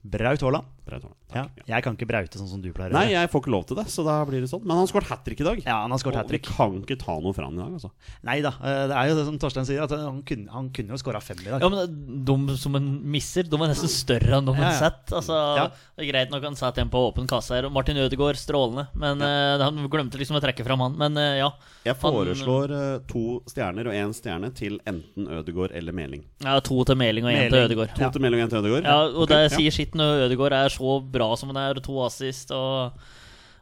Braut 0.06 0.42
Haaland. 0.42 0.75
Braut 0.86 1.02
Haaland. 1.02 1.18
Ja, 1.34 1.42
jeg 1.66 1.82
kan 1.82 1.96
ikke 1.96 2.06
braute 2.06 2.38
sånn 2.38 2.46
som 2.48 2.60
du 2.62 2.68
pleier 2.72 2.92
Nei, 2.94 3.08
jeg 3.10 3.28
får 3.32 3.42
ikke 3.42 3.50
lov 3.50 3.64
til 3.66 3.76
det, 3.80 3.84
så 3.90 4.04
da 4.06 4.20
blir 4.28 4.40
det 4.44 4.48
sånn. 4.48 4.62
Men 4.62 4.78
han 4.78 4.86
skåret 4.86 5.08
hat 5.10 5.24
trick 5.26 5.40
i 5.42 5.46
dag. 5.48 5.58
Ja, 5.66 5.80
han 5.82 5.90
har 5.90 5.98
skåret 5.98 6.14
Og 6.14 6.22
hat 6.22 6.28
trick. 6.30 6.46
Vi 6.46 6.54
kan 6.54 6.76
ikke 6.84 6.96
ta 7.00 7.16
noe 7.20 7.34
fra 7.34 7.48
han 7.48 7.56
i 7.58 7.62
dag, 7.64 7.72
altså. 7.74 7.90
Nei 8.28 8.36
da, 8.44 8.52
eh, 8.62 8.84
det 8.92 8.94
er 9.00 9.08
jo 9.10 9.16
det 9.18 9.24
som 9.26 9.38
Torstein 9.42 9.66
sier, 9.66 9.82
at 9.82 9.90
han 9.98 10.20
kunne, 10.28 10.46
han 10.54 10.68
kunne 10.70 10.94
jo 10.94 11.00
skåra 11.02 11.20
fem 11.20 11.42
i 11.42 11.48
dag. 11.50 11.60
Ja, 11.66 11.68
men 11.68 12.22
De 12.26 12.56
som 12.62 12.78
en 12.78 12.86
misser, 13.10 13.42
de 13.50 13.58
er 13.58 13.72
nesten 13.72 13.90
større 13.90 14.38
enn 14.38 14.46
de 14.46 14.54
Ja, 14.54 14.62
har 14.62 14.72
ja. 14.72 14.78
sett. 14.86 15.12
Altså, 15.12 15.34
Ja. 15.58 15.66
Det 15.96 16.06
er 16.06 16.12
Greit 16.12 16.30
nok 16.30 16.42
han 16.44 16.54
satt 16.56 16.78
en 16.78 16.88
på 16.92 17.02
åpen 17.10 17.26
kasse 17.26 17.50
her. 17.58 17.66
Og 17.66 17.72
Martin 17.72 17.96
Ødegaard, 17.96 18.36
strålende. 18.38 18.86
Men 18.94 19.18
ja. 19.18 19.58
han 19.66 19.82
glemte 19.90 20.18
liksom 20.22 20.38
å 20.38 20.42
trekke 20.44 20.64
fram 20.64 20.80
han. 20.86 20.96
Men 20.96 21.16
eh, 21.18 21.38
ja. 21.42 21.50
Jeg 21.84 21.96
foreslår 21.98 22.70
han, 22.70 23.02
to 23.10 23.40
stjerner 23.50 23.90
og 23.90 23.94
én 23.98 24.14
stjerne 24.14 24.52
til 24.54 24.78
enten 24.86 25.26
Ødegaard 25.26 25.74
eller 25.74 25.92
Meling. 25.92 26.22
ja 26.44 26.58
To 26.60 26.84
til 26.84 26.96
Meling 26.96 27.24
og 27.26 27.32
én 27.34 27.50
til. 27.50 27.58
Ødegaard. 27.66 27.94
To 27.96 28.02
Ja. 28.06 28.10
til 28.14 28.22
Meling 28.22 28.40
og 28.40 28.46
én 28.46 28.50
til 28.54 28.58
Ødegaard? 28.62 28.84
Ja, 28.84 28.96
og 29.10 29.22
okay, 29.26 29.34
det 29.34 29.50
ja. 29.50 29.56
sier 29.58 29.70
sitt 29.74 29.94
når 29.98 30.26
Ødegaard 30.28 30.52
er 30.52 30.68
så 30.76 30.96
bra 31.02 31.30
som 31.40 31.50
han 31.52 31.58
er, 31.64 31.78
og 31.80 31.84
to 31.86 31.96
assist 32.04 32.52
og, 32.54 32.94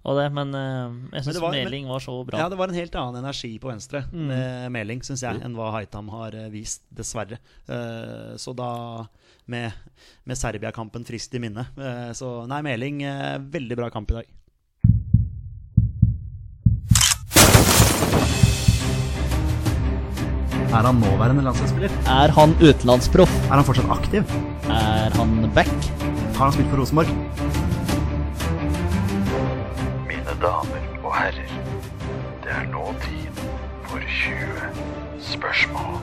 og 0.05 0.19
det. 0.21 0.27
Men 0.37 0.53
eh, 0.59 0.99
jeg 1.19 1.29
syns 1.31 1.41
Meling 1.55 1.89
var 1.91 2.03
så 2.05 2.19
bra. 2.29 2.43
Ja, 2.43 2.49
det 2.53 2.59
var 2.61 2.69
en 2.73 2.79
helt 2.79 2.95
annen 3.01 3.23
energi 3.25 3.55
på 3.63 3.71
venstre 3.73 4.05
Mm. 4.13 4.27
med 4.29 4.73
Meling, 4.79 5.03
syns 5.07 5.23
jeg, 5.25 5.41
enn 5.47 5.57
hva 5.59 5.71
Haitam 5.79 6.11
har 6.15 6.35
eh, 6.37 6.51
vist, 6.53 6.83
dessverre. 6.93 7.39
Eh, 7.69 8.35
Så 8.37 8.53
da, 8.59 8.71
med, 9.47 9.73
med 10.25 10.37
Serbia-kampen 10.41 11.05
frist 11.05 11.35
i 11.37 11.41
minne 11.43 11.67
eh, 11.77 12.13
Så 12.17 12.47
nei, 12.49 12.63
Meling, 12.65 13.03
eh, 13.05 13.37
veldig 13.53 13.77
bra 13.83 13.91
kamp 13.93 14.11
i 14.15 14.21
dag. 14.23 14.33
Er 20.75 20.83
han 20.89 20.97
nåværende 20.99 21.45
landslagsspiller? 21.47 21.93
Er 22.11 22.33
han 22.35 22.55
utenlandsproff? 22.61 23.35
Er 23.47 23.55
han 23.61 23.65
fortsatt 23.69 23.91
aktiv? 23.95 24.25
Er 24.67 25.15
han 25.15 25.37
back? 25.55 25.71
Har 26.35 26.49
han 26.49 26.53
spilt 26.53 26.71
for 26.73 26.81
Rosenborg? 26.83 27.11
Mine 30.09 30.33
damer 30.43 30.89
og 31.05 31.13
herrer, 31.15 31.53
det 32.43 32.51
er 32.51 32.65
nå 32.73 32.89
tid 33.05 33.43
for 33.87 34.03
20 34.03 34.65
spørsmål. 35.29 36.01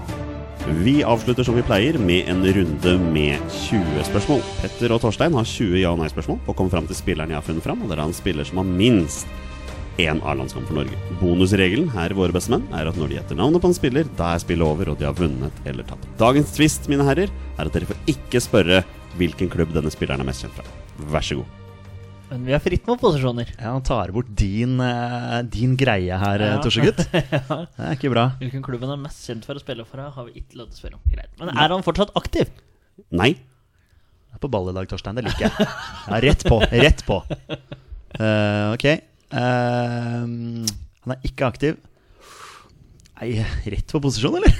Vi 0.85 1.01
avslutter 1.03 1.43
som 1.43 1.57
vi 1.59 1.65
pleier 1.67 1.99
med 1.99 2.31
en 2.31 2.45
runde 2.47 2.93
med 3.11 3.43
20 3.57 4.05
spørsmål. 4.07 4.39
Petter 4.61 4.95
og 4.95 5.01
Torstein 5.03 5.35
har 5.35 5.51
20 5.51 5.81
ja- 5.81 5.91
og 5.91 5.99
nei-spørsmål 5.99 6.39
på 6.45 6.55
å 6.55 6.57
komme 6.61 6.71
fram 6.71 6.87
til 6.87 6.95
spilleren 6.95 7.33
jeg 7.33 7.41
har 7.41 7.47
funnet 7.49 7.67
fram. 7.67 7.83
Og 7.83 7.91
det 7.91 7.97
er 7.97 8.03
en 8.05 8.15
spiller 8.15 8.47
som 8.47 8.63
har 8.63 8.71
minst 8.71 9.27
én 9.99 10.23
A-landskamp 10.23 10.69
for 10.69 10.79
Norge. 10.79 10.95
Bonusregelen 11.19 11.91
her 11.91 12.15
i 12.15 12.17
Våre 12.17 12.31
bestemenn 12.31 12.63
er 12.71 12.87
at 12.87 12.95
når 12.95 13.11
de 13.11 13.19
gjetter 13.19 13.35
navnet 13.41 13.59
på 13.59 13.67
en 13.67 13.75
spiller, 13.75 14.07
da 14.15 14.31
er 14.31 14.45
spillet 14.45 14.63
over, 14.63 14.93
og 14.93 14.97
de 15.01 15.09
har 15.09 15.19
vunnet 15.19 15.61
eller 15.67 15.83
tapt. 15.91 16.07
Dagens 16.21 16.55
twist, 16.55 16.87
mine 16.87 17.03
herrer, 17.03 17.27
er 17.57 17.67
at 17.67 17.75
dere 17.75 17.91
får 17.91 18.15
ikke 18.15 18.41
spørre 18.47 18.83
hvilken 19.19 19.49
klubb 19.51 19.73
denne 19.75 19.91
spilleren 19.93 20.23
er 20.23 20.27
mest 20.27 20.45
kjent 20.45 20.55
fra. 20.57 20.65
Vær 21.11 21.25
så 21.25 21.39
god. 21.41 21.57
Men 22.31 22.45
vi 22.47 22.53
har 22.55 22.61
fritt 22.63 22.85
med 22.87 22.99
posisjoner. 23.01 23.49
Ja, 23.57 23.73
Han 23.73 23.83
tar 23.83 24.11
bort 24.15 24.29
din, 24.39 24.79
eh, 24.79 25.41
din 25.51 25.75
greie 25.75 26.15
her, 26.15 26.39
ja. 26.39 26.51
Ja. 26.55 26.61
Torsegutt. 26.63 27.01
Det 27.11 27.23
er 27.27 27.97
ikke 27.97 28.11
bra. 28.13 28.29
Hvilken 28.39 28.63
klubb 28.63 28.85
han 28.87 28.93
er 28.95 29.01
mest 29.03 29.25
kjent 29.27 29.47
for 29.47 29.59
å 29.59 29.63
spille 29.63 29.83
for, 29.87 29.99
har 29.99 30.27
vi 30.29 30.39
ikke 30.39 30.61
lov 30.61 30.69
til 30.71 30.77
å 30.77 30.79
spørre 30.79 30.99
om. 30.99 31.03
Greit. 31.11 31.31
Men 31.41 31.51
er 31.51 31.75
han 31.75 31.83
fortsatt 31.83 32.13
aktiv? 32.15 32.53
Nei. 33.11 33.33
Jeg 33.35 34.39
er 34.39 34.43
på 34.45 34.51
ball 34.53 34.71
i 34.71 34.75
dag, 34.77 34.87
Torstein. 34.87 35.19
Det 35.19 35.25
liker 35.27 35.49
jeg. 35.49 35.67
Ja, 36.07 36.21
rett 36.23 36.47
på. 36.47 36.61
Rett 36.71 37.03
på. 37.03 37.19
Uh, 38.15 38.71
ok. 38.71 38.85
Uh, 39.35 40.63
han 41.03 41.15
er 41.17 41.27
ikke 41.27 41.51
aktiv. 41.51 41.75
Nei, 43.21 43.35
rett 43.69 43.85
på 43.93 43.99
posisjon, 44.01 44.33
eller? 44.39 44.49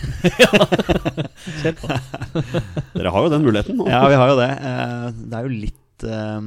Dere 2.93 3.09
har 3.13 3.23
jo 3.25 3.31
den 3.33 3.41
muligheten. 3.41 3.73
nå. 3.79 3.87
Ja, 3.89 4.03
vi 4.05 4.13
har 4.19 4.29
jo 4.29 4.35
det. 4.37 4.49
Eh, 4.53 5.07
det 5.17 5.33
er 5.39 5.47
jo 5.47 5.61
litt 5.63 6.03
eh, 6.05 6.41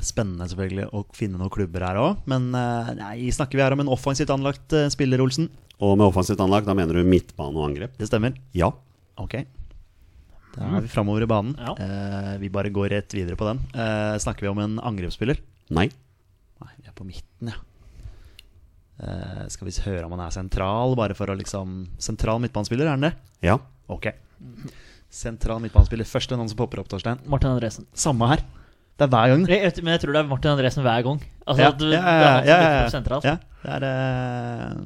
spennende 0.00 0.48
selvfølgelig 0.48 0.86
å 0.96 1.02
finne 1.16 1.36
noen 1.36 1.52
klubber 1.52 1.84
her 1.84 2.00
òg. 2.00 2.22
Men 2.30 2.48
eh, 2.56 2.88
nei, 3.02 3.28
snakker 3.36 3.60
vi 3.60 3.64
her 3.66 3.76
om 3.76 3.82
en 3.84 3.92
offensivt 3.92 4.32
anlagt 4.32 4.72
spiller, 4.94 5.20
Olsen? 5.20 5.50
Og 5.84 5.92
med 6.00 6.06
offensivt 6.06 6.40
anlagt, 6.40 6.64
da 6.70 6.74
mener 6.78 6.96
du 6.96 7.04
midtbane 7.04 7.52
og 7.52 7.66
angrep? 7.68 7.92
Det 8.00 8.08
stemmer? 8.08 8.32
Ja. 8.56 8.70
Ok. 9.20 9.34
Da 10.54 10.70
er 10.70 10.86
vi 10.86 10.88
framover 10.88 11.26
i 11.26 11.28
banen. 11.28 11.52
Ja. 11.58 11.74
Vi 12.40 12.48
bare 12.54 12.70
går 12.72 12.88
rett 12.94 13.10
videre 13.12 13.34
på 13.36 13.44
den. 13.50 13.58
Snakker 14.22 14.46
vi 14.46 14.52
om 14.54 14.60
en 14.62 14.78
angrepsspiller? 14.80 15.36
Nei. 15.74 15.90
Nei, 16.62 16.72
vi 16.78 16.86
er 16.88 16.94
på 16.96 17.04
midten, 17.04 17.50
ja. 17.50 17.58
Eh, 19.02 19.46
skal 19.50 19.66
vi 19.66 19.74
høre 19.88 20.06
om 20.06 20.12
han 20.14 20.26
er 20.26 20.34
sentral, 20.34 20.94
bare 20.98 21.16
for 21.18 21.32
å 21.32 21.34
liksom 21.38 21.80
Sentral 21.98 22.42
midtbanespiller, 22.44 22.86
er 22.86 22.94
han 22.94 23.08
det? 23.08 23.14
Ja. 23.42 23.58
Ok. 23.90 24.12
Sentral 25.10 25.62
midtbanespiller. 25.62 26.06
Første 26.06 26.38
navn 26.38 26.50
som 26.50 26.58
popper 26.58 26.82
opp, 26.82 26.90
Torstein. 26.92 27.22
Martin 27.30 27.54
Andresen. 27.54 27.88
Samme 27.94 28.30
her. 28.30 28.44
Det 28.94 29.08
er 29.08 29.10
hver 29.10 29.32
gang. 29.32 29.44
Jeg, 29.50 29.82
men 29.82 29.96
jeg 29.96 30.00
tror 30.04 30.14
det 30.14 30.20
er 30.20 30.28
Martin 30.30 30.52
Andresen 30.52 30.84
hver 30.86 31.02
gang. 31.02 31.18
Altså, 31.44 31.64
Ja, 31.64 31.70
at 31.72 31.80
du, 31.80 31.88
ja, 31.90 31.98
det 31.98 31.98
er 31.98 32.20
ja, 32.22 32.28
ja, 32.46 32.58
ja. 32.86 33.34
det, 33.64 33.72
er, 33.74 33.86
eh, 33.88 34.76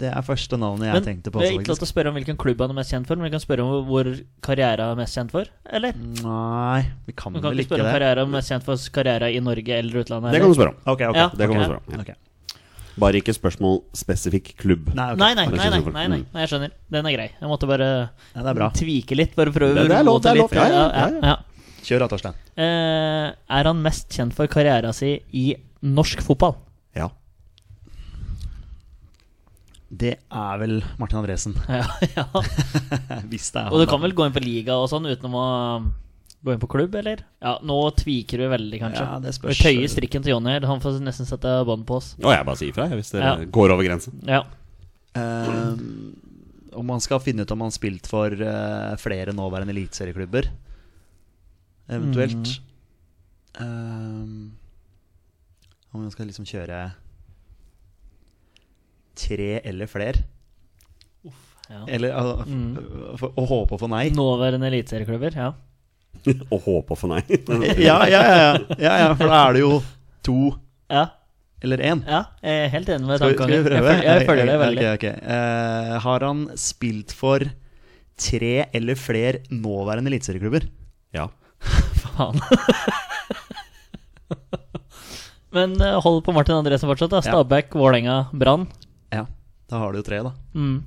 det 0.00 0.08
er 0.08 0.24
første 0.26 0.56
navnet 0.58 0.88
jeg 0.88 0.96
Men 0.96 1.04
tenkte 1.04 1.30
på 1.30 1.42
vi 1.42 1.50
har 1.50 1.60
ikke 1.60 1.70
lov 1.74 1.78
til 1.82 1.86
å 1.86 1.90
spørre 1.92 2.10
om 2.10 2.16
hvilken 2.16 2.40
klubb 2.40 2.64
han 2.64 2.72
er 2.72 2.78
mest 2.80 2.94
kjent 2.96 3.10
for, 3.10 3.20
men 3.20 3.28
vi 3.28 3.34
kan 3.36 3.44
spørre 3.44 3.66
om 3.68 3.86
hvor 3.90 4.08
karriere 4.48 4.88
er 4.88 4.98
mest 4.98 5.20
kjent 5.20 5.36
for. 5.36 5.52
Eller? 5.68 6.00
Nei, 6.00 6.80
vi 7.04 7.12
kan 7.12 7.36
Vi 7.36 7.44
kan 7.44 7.52
vel 7.52 7.60
ikke 7.60 7.68
ikke 7.68 7.74
spørre 7.74 7.84
om 7.84 7.92
karriera 7.92 8.16
karriere 8.16 8.26
er 8.26 8.34
mest 8.38 8.54
kjent 8.56 8.66
for 8.66 8.90
karriere 8.96 9.32
i 9.36 9.44
Norge 9.44 9.78
eller 9.78 10.02
utlandet. 10.02 10.32
Det 10.32 10.42
kan 10.42 10.54
du 10.54 10.58
spørre 10.58 10.72
om. 10.72 10.84
Ok, 10.86 11.08
ok. 11.12 11.20
Ja, 11.20 11.28
Det 11.28 11.44
kan 11.44 11.52
okay. 11.52 11.60
du 11.60 11.68
spørre 11.68 11.82
om. 11.84 11.92
Ja. 11.92 12.04
Ok. 12.08 12.31
Bare 13.00 13.20
ikke 13.22 13.32
spørsmål 13.32 13.78
spesifikk 13.96 14.50
klubb. 14.60 14.90
Nei, 14.94 15.12
okay. 15.14 15.20
Nei, 15.22 15.30
nei, 15.34 15.46
nei, 15.46 15.56
nei, 15.56 15.64
jeg 15.64 15.92
nei, 15.92 16.06
nei, 16.08 16.18
nei, 16.32 16.42
jeg 16.44 16.50
skjønner. 16.52 16.72
Den 16.92 17.06
er 17.08 17.14
grei. 17.16 17.28
Jeg 17.40 17.48
måtte 17.48 17.68
bare 17.70 17.86
Ja, 18.34 18.42
det 18.42 18.50
er 18.50 18.58
bra. 18.58 18.68
tvike 18.76 19.16
litt. 19.16 19.34
Bare 19.36 19.50
prøve 19.54 19.74
Det- 19.74 19.88
det 19.88 19.96
er 19.98 20.04
lov, 20.04 20.20
det 20.22 20.30
er 20.30 20.36
lov. 20.42 20.52
Ja, 20.52 20.66
ja, 20.68 20.84
ja, 20.92 21.20
ja. 21.22 21.36
Kjør 21.82 21.98
da, 22.04 22.08
Torstein. 22.08 22.34
Uh, 22.56 23.32
er 23.48 23.64
han 23.64 23.82
mest 23.82 24.08
kjent 24.10 24.34
for 24.34 24.46
karrieren 24.46 24.92
sin 24.94 25.20
i 25.32 25.56
norsk 25.82 26.20
fotball? 26.22 26.54
Ja. 26.94 27.08
Det 29.92 30.14
er 30.32 30.58
vel 30.62 30.82
Martin 30.98 31.18
Andresen. 31.20 31.56
Ja, 31.68 31.82
ja. 32.16 32.24
Hvis 33.28 33.50
det 33.52 33.60
er 33.60 33.64
han. 33.68 33.72
Og 33.72 33.80
du 33.82 33.86
kan 33.90 34.00
vel 34.00 34.12
gå 34.16 34.24
inn 34.28 34.32
på 34.36 34.40
liga 34.44 34.76
og 34.80 34.88
sånn 34.92 35.08
uten 35.10 35.32
å 35.36 35.46
gå 36.44 36.52
inn 36.54 36.60
på 36.62 36.68
klubb, 36.68 36.94
eller? 36.98 37.20
Ja, 37.40 37.58
nå 37.62 37.76
tviker 37.94 38.38
du 38.42 38.48
veldig, 38.50 38.80
kanskje. 38.82 39.04
Ja, 39.06 39.18
det 39.22 39.34
Vi 39.42 39.54
tøyer 39.54 39.88
strikken 39.92 40.22
til 40.24 40.32
Jonny. 40.34 40.56
Han 40.66 40.80
får 40.82 40.98
nesten 41.04 41.26
sette 41.28 41.52
bånd 41.68 41.86
på 41.86 41.96
oss. 42.00 42.16
Og 42.22 42.32
jeg 42.34 42.44
bare 42.48 42.56
sier 42.58 42.72
ifra 42.72 42.88
hvis 42.90 43.12
dere 43.14 43.22
Ja. 43.40 43.44
går 43.44 43.70
over 43.76 43.84
grensen. 43.86 44.18
Ja. 44.26 44.42
Um, 45.14 46.16
om 46.74 46.86
man 46.86 47.00
skal 47.04 47.20
finne 47.20 47.42
ut 47.42 47.50
om 47.52 47.60
han 47.60 47.66
har 47.70 47.76
spilt 47.76 48.06
for 48.08 48.32
uh, 48.32 48.96
flere 48.96 49.32
nåværende 49.36 49.70
eliteserieklubber, 49.76 50.48
eventuelt 51.88 52.58
Eh, 53.52 53.64
Om 55.92 56.00
man 56.00 56.10
skal 56.10 56.24
liksom 56.26 56.46
kjøre 56.48 56.92
tre 59.14 59.60
eller 59.64 59.86
flere. 59.86 60.22
ja. 61.68 61.84
Eller 61.88 62.12
altså, 62.12 62.46
Mm. 62.48 63.18
for, 63.18 63.28
å 63.36 63.46
håpe 63.46 63.74
å 63.76 63.78
få 63.80 63.88
nei. 63.90 64.08
Nåværende 64.10 64.66
eliteserieklubber, 64.72 65.34
ja. 65.36 65.52
Og 66.54 66.60
håpe 66.66 66.94
å 66.94 66.98
få 66.98 67.08
nei. 67.10 67.22
Ja, 67.88 67.98
ja, 68.06 68.20
ja, 68.22 68.52
ja, 68.78 68.92
ja, 69.04 69.08
for 69.18 69.26
da 69.32 69.40
er 69.48 69.56
det 69.58 69.62
jo 69.64 69.72
to 70.22 70.36
Ja, 70.92 71.06
eller 71.62 71.78
én. 71.82 72.02
ja 72.06 72.20
jeg 72.42 72.60
er 72.66 72.70
helt 72.76 72.88
enig 72.94 73.06
med 73.08 73.18
Skal, 73.22 73.32
vi- 73.32 73.38
skal 73.40 73.50
vi 73.54 73.62
prøve? 73.70 73.90
Jeg, 73.96 74.04
jeg 74.06 74.26
følger 74.28 74.46
det 74.52 74.58
veldig. 74.62 74.84
Okay, 74.92 74.94
okay. 74.98 75.14
Uh, 75.26 75.98
har 76.04 76.26
han 76.28 76.44
spilt 76.58 77.12
for 77.16 77.44
tre 78.22 78.54
eller 78.74 78.98
flere 78.98 79.40
nåværende 79.50 80.10
eliteserieklubber? 80.12 80.68
Ja. 81.16 81.28
Faen. 82.02 82.38
Men 85.52 85.74
eh, 85.84 85.98
hold 86.00 86.22
på 86.24 86.32
Martin 86.32 86.54
Andresen 86.56 86.88
fortsatt. 86.88 87.10
da 87.12 87.18
Ja. 87.20 87.30
Stabæk, 87.30 87.74
Vålerenga, 87.76 88.26
Brann. 88.32 88.66
Ja. 89.12 89.26
Da 89.68 89.78
har 89.82 89.92
du 89.92 89.98
jo 90.00 90.04
tre, 90.06 90.22
da. 90.24 90.32
Mm. 90.56 90.78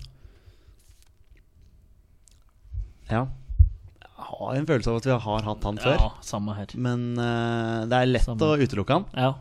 Ja. 3.11 3.27
Har 4.35 4.55
en 4.59 4.65
følelse 4.67 4.91
av 4.91 4.97
at 4.99 5.05
vi 5.07 5.11
har 5.25 5.41
hatt 5.47 5.63
han 5.63 5.77
før. 5.79 5.95
Ja, 6.01 6.09
samme 6.21 6.55
her. 6.57 6.67
Men 6.75 7.05
uh, 7.17 7.85
det 7.87 7.93
er 8.01 8.09
lett 8.09 8.25
Samme. 8.25 8.41
å 8.43 8.57
utelukke 8.59 8.97
han. 8.97 9.05
Ja. 9.15 9.33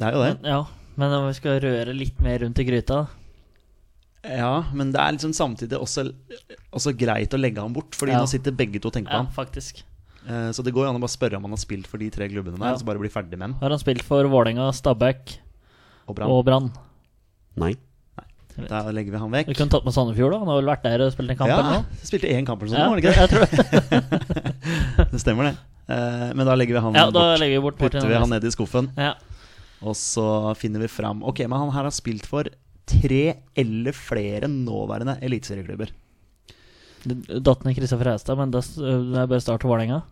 Det 0.00 0.08
er 0.08 0.16
jo 0.16 0.22
det. 0.24 0.32
Men, 0.40 0.50
ja. 0.50 0.60
Men 1.00 1.14
om 1.20 1.26
vi 1.28 1.34
skal 1.38 1.60
røre 1.62 1.94
litt 1.96 2.18
mer 2.24 2.40
rundt 2.42 2.58
i 2.60 2.64
gryta 2.66 3.06
Ja, 4.26 4.64
Men 4.76 4.90
det 4.92 5.00
er 5.00 5.14
liksom 5.16 5.32
samtidig 5.36 5.78
også, 5.78 6.02
også 6.76 6.92
greit 6.98 7.32
å 7.32 7.40
legge 7.40 7.62
han 7.62 7.72
bort, 7.72 7.94
Fordi 7.96 8.12
Ja. 8.12 8.20
nå 8.20 8.28
sitter 8.28 8.52
begge 8.52 8.80
to 8.82 8.88
og 8.90 8.94
tenker 8.96 9.12
på 9.12 9.16
Ja, 9.16 9.22
han. 9.22 9.32
faktisk. 9.32 9.82
Eh, 10.26 10.50
så 10.52 10.62
det 10.64 10.74
går 10.74 10.84
jo 10.84 10.90
an 10.90 10.96
å 10.98 11.00
bare 11.00 11.14
spørre 11.14 11.36
om 11.38 11.42
han 11.46 11.52
har 11.56 11.62
spilt 11.62 11.86
for 11.88 11.96
de 12.02 12.10
tre 12.10 12.28
klubbene 12.28 12.58
der, 12.58 12.66
Ja. 12.66 12.72
og 12.74 12.80
så 12.82 12.84
bare 12.84 12.98
bli 13.00 13.08
ferdig 13.08 13.38
med 13.38 13.40
han. 13.40 13.54
Har 13.60 13.70
han 13.70 13.78
spilt 13.78 14.02
for 14.02 14.22
Vålerenga, 14.24 14.68
Stabæk 14.74 15.38
og 16.08 16.44
Brann? 16.44 16.72
Nei. 17.56 17.74
Da 18.68 18.80
legger 18.92 19.12
vi 19.14 19.18
han 19.22 19.30
vekk. 19.32 19.46
Vi 19.48 19.54
kunne 19.54 19.70
tatt 19.72 19.84
med 19.86 19.94
Sandefjord, 19.94 20.32
da. 20.34 20.38
Han 20.42 20.48
har 20.50 20.56
vel 20.60 20.68
vært 20.70 20.82
der 20.84 21.00
og 21.06 21.12
spilt 21.14 21.30
en 21.30 21.36
kamp? 21.38 21.50
eller 21.50 21.72
Ja, 21.72 21.80
noe? 21.80 22.00
spilte 22.04 22.28
én 22.28 22.46
kamp 22.46 22.62
eller 22.62 22.72
sånn, 22.72 22.80
Ja, 22.80 22.88
var 22.90 22.96
det 22.96 23.04
ikke 23.04 23.14
det? 23.16 23.30
det. 23.90 25.08
Det 25.14 25.20
stemmer, 25.22 25.50
det. 25.50 25.56
Uh, 25.90 26.30
men 26.36 26.46
da 26.46 26.54
legger 26.54 26.76
vi 26.76 26.82
han 26.84 26.94
Ja, 26.94 27.06
da 27.10 27.22
bort. 27.34 27.40
vi 27.40 27.58
bort 27.64 27.78
Putter 27.78 28.06
vi 28.06 28.14
han 28.14 28.30
ned 28.30 28.44
i 28.44 28.50
skuffen, 28.54 28.90
Ja. 28.96 29.14
og 29.82 29.94
så 29.98 30.54
finner 30.56 30.78
vi 30.84 30.86
fram 30.92 31.22
Ok, 31.24 31.40
men 31.48 31.58
han 31.58 31.70
her 31.74 31.82
har 31.88 31.90
spilt 31.90 32.26
for 32.26 32.44
tre 32.86 33.34
eller 33.56 33.92
flere 33.96 34.46
nåværende 34.50 35.16
eliteserieklubber. 35.22 35.90
Datt 37.40 37.64
ned 37.64 37.74
Kristoffer 37.78 38.10
Haugstad, 38.12 38.36
men 38.36 38.50
det 38.52 38.60
er 38.60 39.26
bare 39.26 39.40
start 39.40 39.60
til 39.62 39.70
Vålerenga. 39.70 40.02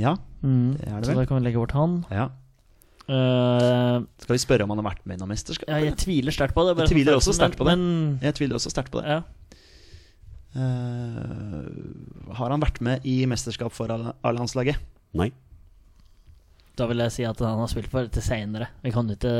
Ja, 0.00 0.16
Mm. 0.42 0.76
det 0.78 0.88
er 0.88 1.00
det 1.00 1.06
Så 1.06 1.14
da 1.14 1.24
kan 1.26 1.36
vi 1.40 1.44
legge 1.44 1.58
bort 1.60 1.72
han. 1.72 2.04
Ja. 2.10 2.28
Eh, 3.10 3.96
Skal 4.22 4.36
vi 4.36 4.40
spørre 4.42 4.66
om 4.66 4.70
han 4.74 4.82
har 4.82 4.90
vært 4.92 5.04
med 5.08 5.18
i 5.18 5.20
noe 5.22 5.30
mesterskap? 5.32 5.66
ja, 5.70 5.80
jeg 5.82 5.96
tviler 5.98 6.34
sterkt 6.34 6.54
på 6.54 6.62
det. 6.68 6.76
Jeg 6.84 6.92
tviler 6.94 7.18
sånn 7.24 7.38
sterkt 7.40 7.58
på 7.58 7.66
det. 7.66 7.74
Men 7.76 8.18
Jeg 8.22 8.36
tviler 8.38 8.60
også 8.60 8.72
sterkt 8.72 8.92
på 8.94 9.02
det. 9.02 9.18
ja. 9.18 9.22
Uh, 10.50 11.62
har 12.34 12.50
han 12.50 12.62
vært 12.62 12.80
med 12.82 13.04
i 13.06 13.20
mesterskap 13.30 13.70
for 13.70 13.86
A-landslaget? 13.92 14.80
Nei. 15.14 15.28
Da 16.74 16.88
vil 16.90 17.02
jeg 17.04 17.14
si 17.14 17.26
at 17.28 17.38
han 17.44 17.60
har 17.60 17.70
spilt 17.70 17.90
for 17.92 18.08
til 18.10 18.24
seinere. 18.24 18.66
Vi 18.82 18.90
kan 18.94 19.10
ikke 19.14 19.34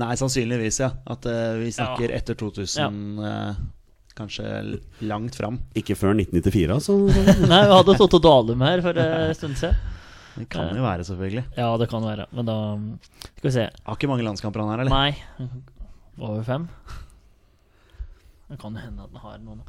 Nei, 0.00 0.14
sannsynligvis, 0.16 0.78
ja. 0.80 0.92
At 1.10 1.26
uh, 1.26 1.58
vi 1.58 1.72
snakker 1.74 2.12
etter 2.14 2.36
2000, 2.38 3.00
eh, 3.26 3.56
kanskje 4.16 4.46
langt 5.02 5.34
fram. 5.36 5.58
Ikke 5.76 5.96
før 5.98 6.14
1994, 6.14 6.70
altså. 6.76 6.94
Nei, 7.50 7.58
vi 7.66 7.74
hadde 7.74 7.96
Totto 7.98 8.20
Dalum 8.22 8.62
her 8.64 8.80
for 8.86 8.96
en 9.02 9.34
stund 9.34 9.58
siden. 9.58 9.74
Det 10.36 10.48
kan 10.52 10.74
jo 10.76 10.82
være, 10.84 11.04
selvfølgelig. 11.08 11.44
Ja, 11.56 11.68
det 11.80 11.88
kan 11.90 12.02
være. 12.06 12.26
Men 12.32 12.46
da 12.46 12.56
Skal 13.36 13.48
vi 13.48 13.54
se. 13.56 13.64
Har 13.86 13.96
ikke 13.98 14.08
mange 14.10 14.24
landskamper 14.26 14.60
han 14.62 14.70
her, 14.74 14.84
eller? 14.84 14.90
Nei. 14.90 15.48
Over 16.20 16.42
fem? 16.44 16.68
Det 18.50 18.58
kan 18.58 18.74
jo 18.74 18.82
hende 18.82 19.02
at 19.06 19.10
han 19.14 19.20
har 19.24 19.38
noen 19.42 19.60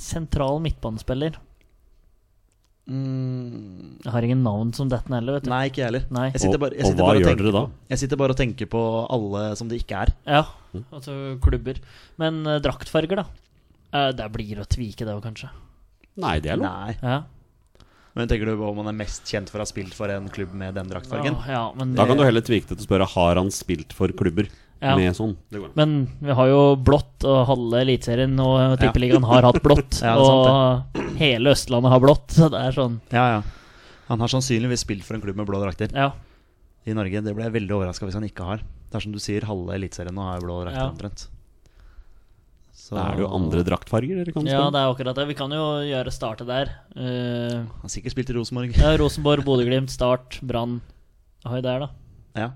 Sentral 0.00 0.60
midtbanespiller. 0.64 1.34
Mm, 2.90 4.00
Jeg 4.02 4.10
har 4.12 4.24
ingen 4.26 4.42
navn 4.42 4.72
som 4.74 4.88
detten 4.90 5.14
heller, 5.14 5.36
vet 5.36 5.44
du. 5.46 5.50
nei, 5.52 5.68
ikke 5.70 5.84
heller. 5.84 6.06
Nei. 6.10 6.30
Jeg 6.32 6.40
heller. 6.40 6.56
Og- 6.58 6.84
og 6.90 6.94
hva 6.96 7.06
bare 7.06 7.20
gjør 7.20 7.36
dere 7.38 7.52
da? 7.52 7.60
På, 7.66 7.70
jeg 7.90 7.98
sitter 7.98 8.16
bare 8.16 8.30
og 8.30 8.36
tenker 8.36 8.66
på 8.66 8.82
alle 9.10 9.56
som 9.56 9.68
det 9.68 9.82
ikke 9.84 10.00
er. 10.00 10.12
Ja, 10.26 10.44
altså 10.92 11.38
klubber. 11.40 11.78
Men 12.18 12.46
uh, 12.46 12.58
draktfarger, 12.58 13.16
da? 13.16 13.24
Uh, 13.92 14.10
det 14.12 14.32
blir 14.32 14.58
å 14.58 14.66
tvike, 14.66 15.04
det 15.06 15.14
òg, 15.14 15.22
kanskje. 15.22 15.50
Nei, 16.16 16.40
det 16.40 16.50
er 16.50 16.56
lov. 16.56 16.66
Nei. 16.66 16.96
Ja. 17.02 17.22
Men 18.16 18.26
tenker 18.28 18.46
du 18.50 18.56
på 18.58 18.68
om 18.72 18.80
han 18.82 18.88
er 18.90 18.96
mest 18.98 19.28
kjent 19.30 19.50
for 19.52 19.60
å 19.60 19.62
ha 19.62 19.68
spilt 19.70 19.94
for 19.94 20.10
en 20.10 20.26
klubb 20.28 20.52
med 20.58 20.74
den 20.74 20.88
draktfargen? 20.90 21.36
Ja, 21.46 21.52
ja, 21.52 21.62
men, 21.78 21.94
Da 21.94 22.06
kan 22.08 22.18
du 22.18 22.24
heller 22.26 22.42
tvike 22.42 22.66
det 22.66 22.78
til 22.78 22.82
å 22.82 22.88
spørre 22.88 23.06
Har 23.12 23.36
han 23.38 23.50
spilt 23.54 23.92
for 23.94 24.08
klubber 24.08 24.48
Ja. 24.82 24.96
med 24.96 25.12
sånn. 25.14 25.36
Det 25.52 25.60
men 25.76 26.08
vi 26.20 26.32
har 26.32 26.48
jo 26.48 26.74
blått, 26.76 27.22
og 27.28 27.46
halve 27.46 27.82
Eliteserien 27.84 28.32
og 28.40 28.78
Tippeligaen 28.80 29.22
har 29.28 29.42
hatt 29.42 29.62
blått. 29.62 30.00
Ja, 30.02 30.14
det 30.16 30.24
og 30.24 31.16
hele 31.20 31.50
Østlandet 31.52 31.90
har 31.92 32.00
blått, 32.00 32.28
så 32.32 32.48
det 32.50 32.58
er 32.64 32.72
sånn 32.72 33.00
Ja, 33.12 33.26
ja. 33.36 33.42
Han 34.08 34.18
har 34.18 34.28
sannsynligvis 34.32 34.80
spilt 34.82 35.04
for 35.04 35.14
en 35.14 35.20
klubb 35.22 35.36
med 35.36 35.46
blå 35.46 35.60
drakter 35.62 35.92
Ja. 35.94 36.12
i 36.86 36.92
Norge. 36.96 37.22
Det 37.22 37.34
ble 37.36 37.44
jeg 37.44 37.52
veldig 37.52 37.76
overraska 37.76 38.06
hvis 38.08 38.14
han 38.18 38.24
ikke 38.26 38.42
har. 38.44 38.56
Det 38.90 38.96
er 38.96 39.00
som 39.04 39.12
du 39.12 39.18
sier, 39.20 39.42
halve 39.46 39.76
Eliteserien 39.76 40.14
nå 40.16 40.24
har 40.24 40.40
blå 40.40 40.64
drakter 40.64 40.80
Ja. 40.80 40.90
omtrent. 40.90 41.28
Så 42.90 42.96
Da 42.98 43.04
er 43.06 43.20
det 43.20 43.22
jo 43.22 43.30
andre 43.30 43.62
draktfarger 43.62 44.18
dere 44.18 44.32
kan 44.34 44.48
ja, 44.50 44.64
det 44.66 44.80
er 44.80 44.90
akkurat 44.90 45.14
det. 45.14 45.28
Vi 45.30 45.36
kan 45.38 45.52
jo 45.54 45.62
gjøre 45.86 46.10
startet 46.10 46.48
der. 46.50 46.72
Uh, 46.96 47.62
Han 47.62 47.84
har 47.84 47.92
sikkert 47.92 48.16
spilt 48.16 48.32
i 48.32 48.34
Rosenborg. 48.34 48.74
ja, 48.74 48.96
Rosenborg, 48.98 49.44
Bodø-Glimt, 49.46 49.92
Start, 49.94 50.40
Brann. 50.42 50.80
Høy 51.46 51.60
der, 51.62 51.84
da. 51.86 51.88
Ja. 52.34 52.48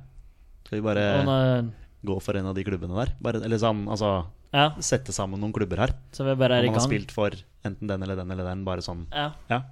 Skal 0.66 0.80
vi 0.80 0.86
bare 0.88 1.04
Og 1.20 1.30
uh, 1.30 1.68
gå 2.10 2.16
for 2.24 2.34
en 2.40 2.50
av 2.50 2.56
de 2.58 2.64
klubbene 2.66 2.98
der? 2.98 3.14
Bare, 3.22 3.44
eller 3.46 3.62
sånn, 3.62 3.84
altså 3.86 4.24
ja, 4.54 4.72
sette 4.82 5.14
sammen 5.14 5.38
noen 5.42 5.54
klubber 5.54 5.80
her. 5.82 5.94
så 6.14 6.26
vi 6.26 6.34
bare 6.38 6.58
er 6.58 6.66
i 6.66 6.68
i 6.68 6.72
Man 6.72 6.78
har 6.80 6.86
spilt 6.86 7.14
for 7.14 7.34
enten 7.66 7.90
den 7.90 8.02
eller 8.02 8.18
den 8.18 8.34
eller 8.34 8.50
den. 8.50 8.64
Bare 8.66 8.82
sånn. 8.82 9.06
Ja. 9.14 9.30
Ja. 9.50 9.62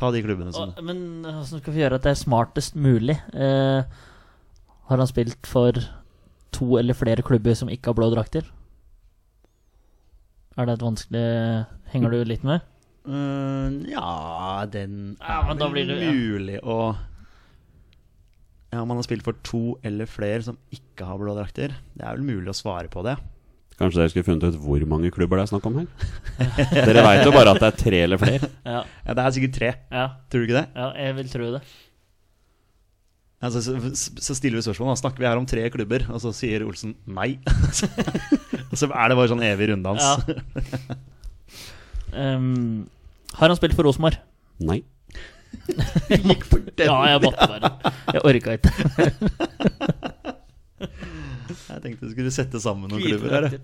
Ta 0.00 0.08
de 0.14 0.22
klubbene 0.24 0.52
som 0.56 0.72
men 0.80 1.20
hvordan 1.26 1.60
skal 1.60 1.74
vi 1.76 1.82
gjøre 1.82 1.98
at 2.00 2.06
det 2.08 2.14
er 2.14 2.20
smartest 2.20 2.76
mulig? 2.76 3.18
Eh, 3.36 3.84
har 4.88 5.02
han 5.02 5.08
spilt 5.08 5.44
for 5.48 5.76
to 6.56 6.78
eller 6.80 6.96
flere 6.96 7.24
klubber 7.26 7.52
som 7.54 7.68
ikke 7.68 7.92
har 7.92 7.98
blå 7.98 8.08
drakter? 8.14 8.48
Er 10.60 10.68
det 10.68 10.76
et 10.76 10.84
vanskelig 10.84 11.24
Henger 11.94 12.12
du 12.12 12.18
litt 12.28 12.44
med? 12.46 12.66
Uh, 13.08 13.80
Ja, 13.88 14.66
den 14.70 15.16
er 15.24 15.38
ja, 15.48 15.54
vel 15.56 15.72
blir 15.72 15.88
ja. 15.96 16.10
mulig 16.12 16.58
å 16.60 16.76
Ja, 18.70 18.82
Om 18.82 18.90
man 18.92 19.00
har 19.00 19.06
spilt 19.08 19.24
for 19.26 19.38
to 19.46 19.78
eller 19.82 20.06
flere 20.06 20.44
som 20.46 20.58
ikke 20.70 21.08
har 21.08 21.18
blå 21.18 21.32
drakter. 21.34 21.72
Det 21.96 22.04
er 22.06 22.18
vel 22.18 22.26
mulig 22.28 22.52
å 22.52 22.54
svare 22.60 22.90
på 22.92 23.02
det. 23.06 23.16
Kanskje 23.80 24.02
dere 24.02 24.12
skulle 24.12 24.26
funnet 24.28 24.44
ut 24.52 24.58
hvor 24.60 24.82
mange 24.86 25.08
klubber 25.10 25.40
det 25.40 25.46
er 25.46 25.50
snakk 25.54 25.66
om 25.70 25.78
her? 25.80 25.86
dere 26.84 27.02
veit 27.06 27.24
jo 27.24 27.32
bare 27.32 27.54
at 27.56 27.62
det 27.64 27.70
er 27.70 27.78
tre 27.80 28.02
eller 28.04 28.20
flere. 28.20 28.50
Ja, 28.68 28.82
Ja, 29.06 29.14
Det 29.16 29.24
er 29.24 29.34
sikkert 29.38 29.56
tre. 29.56 29.70
ja, 29.90 30.04
Tror 30.28 30.44
du 30.44 30.46
ikke 30.50 30.58
det? 30.60 30.66
ja 30.76 30.90
jeg 31.06 31.16
vil 31.16 31.32
tro 31.32 31.48
det. 31.56 31.62
Altså, 33.40 33.62
så, 33.64 33.72
så 34.20 34.34
stiller 34.36 34.58
vi 34.58 34.64
spørsmål. 34.66 34.92
Da 34.92 35.00
snakker 35.00 35.22
vi 35.22 35.28
her 35.30 35.40
om 35.40 35.46
tre 35.48 35.64
klubber, 35.72 36.04
og 36.12 36.20
så 36.20 36.32
sier 36.36 36.66
Olsen 36.66 36.92
nei. 37.08 37.38
og 38.70 38.74
så 38.76 38.90
er 38.90 39.08
det 39.08 39.16
bare 39.16 39.30
sånn 39.32 39.44
evig 39.46 39.70
runddans. 39.70 40.04
Ja. 40.04 40.98
um, 42.36 42.84
har 43.38 43.48
han 43.48 43.56
spilt 43.56 43.76
for 43.78 43.88
Rosenborg? 43.88 44.20
Nei. 44.60 44.82
Gikk 46.28 46.44
for 46.50 46.60
den. 46.60 46.84
Ja, 46.84 46.98
jeg 47.14 47.22
måtte 47.24 47.48
bare. 47.48 47.70
Jeg 48.12 48.24
orka 48.28 48.58
ikke. 48.58 48.70
Jeg 51.70 51.82
tenkte 51.84 52.08
du 52.08 52.12
skulle 52.12 52.32
sette 52.34 52.60
sammen 52.60 52.90
noen 52.90 53.02
klubber 53.04 53.46
her. 53.46 53.54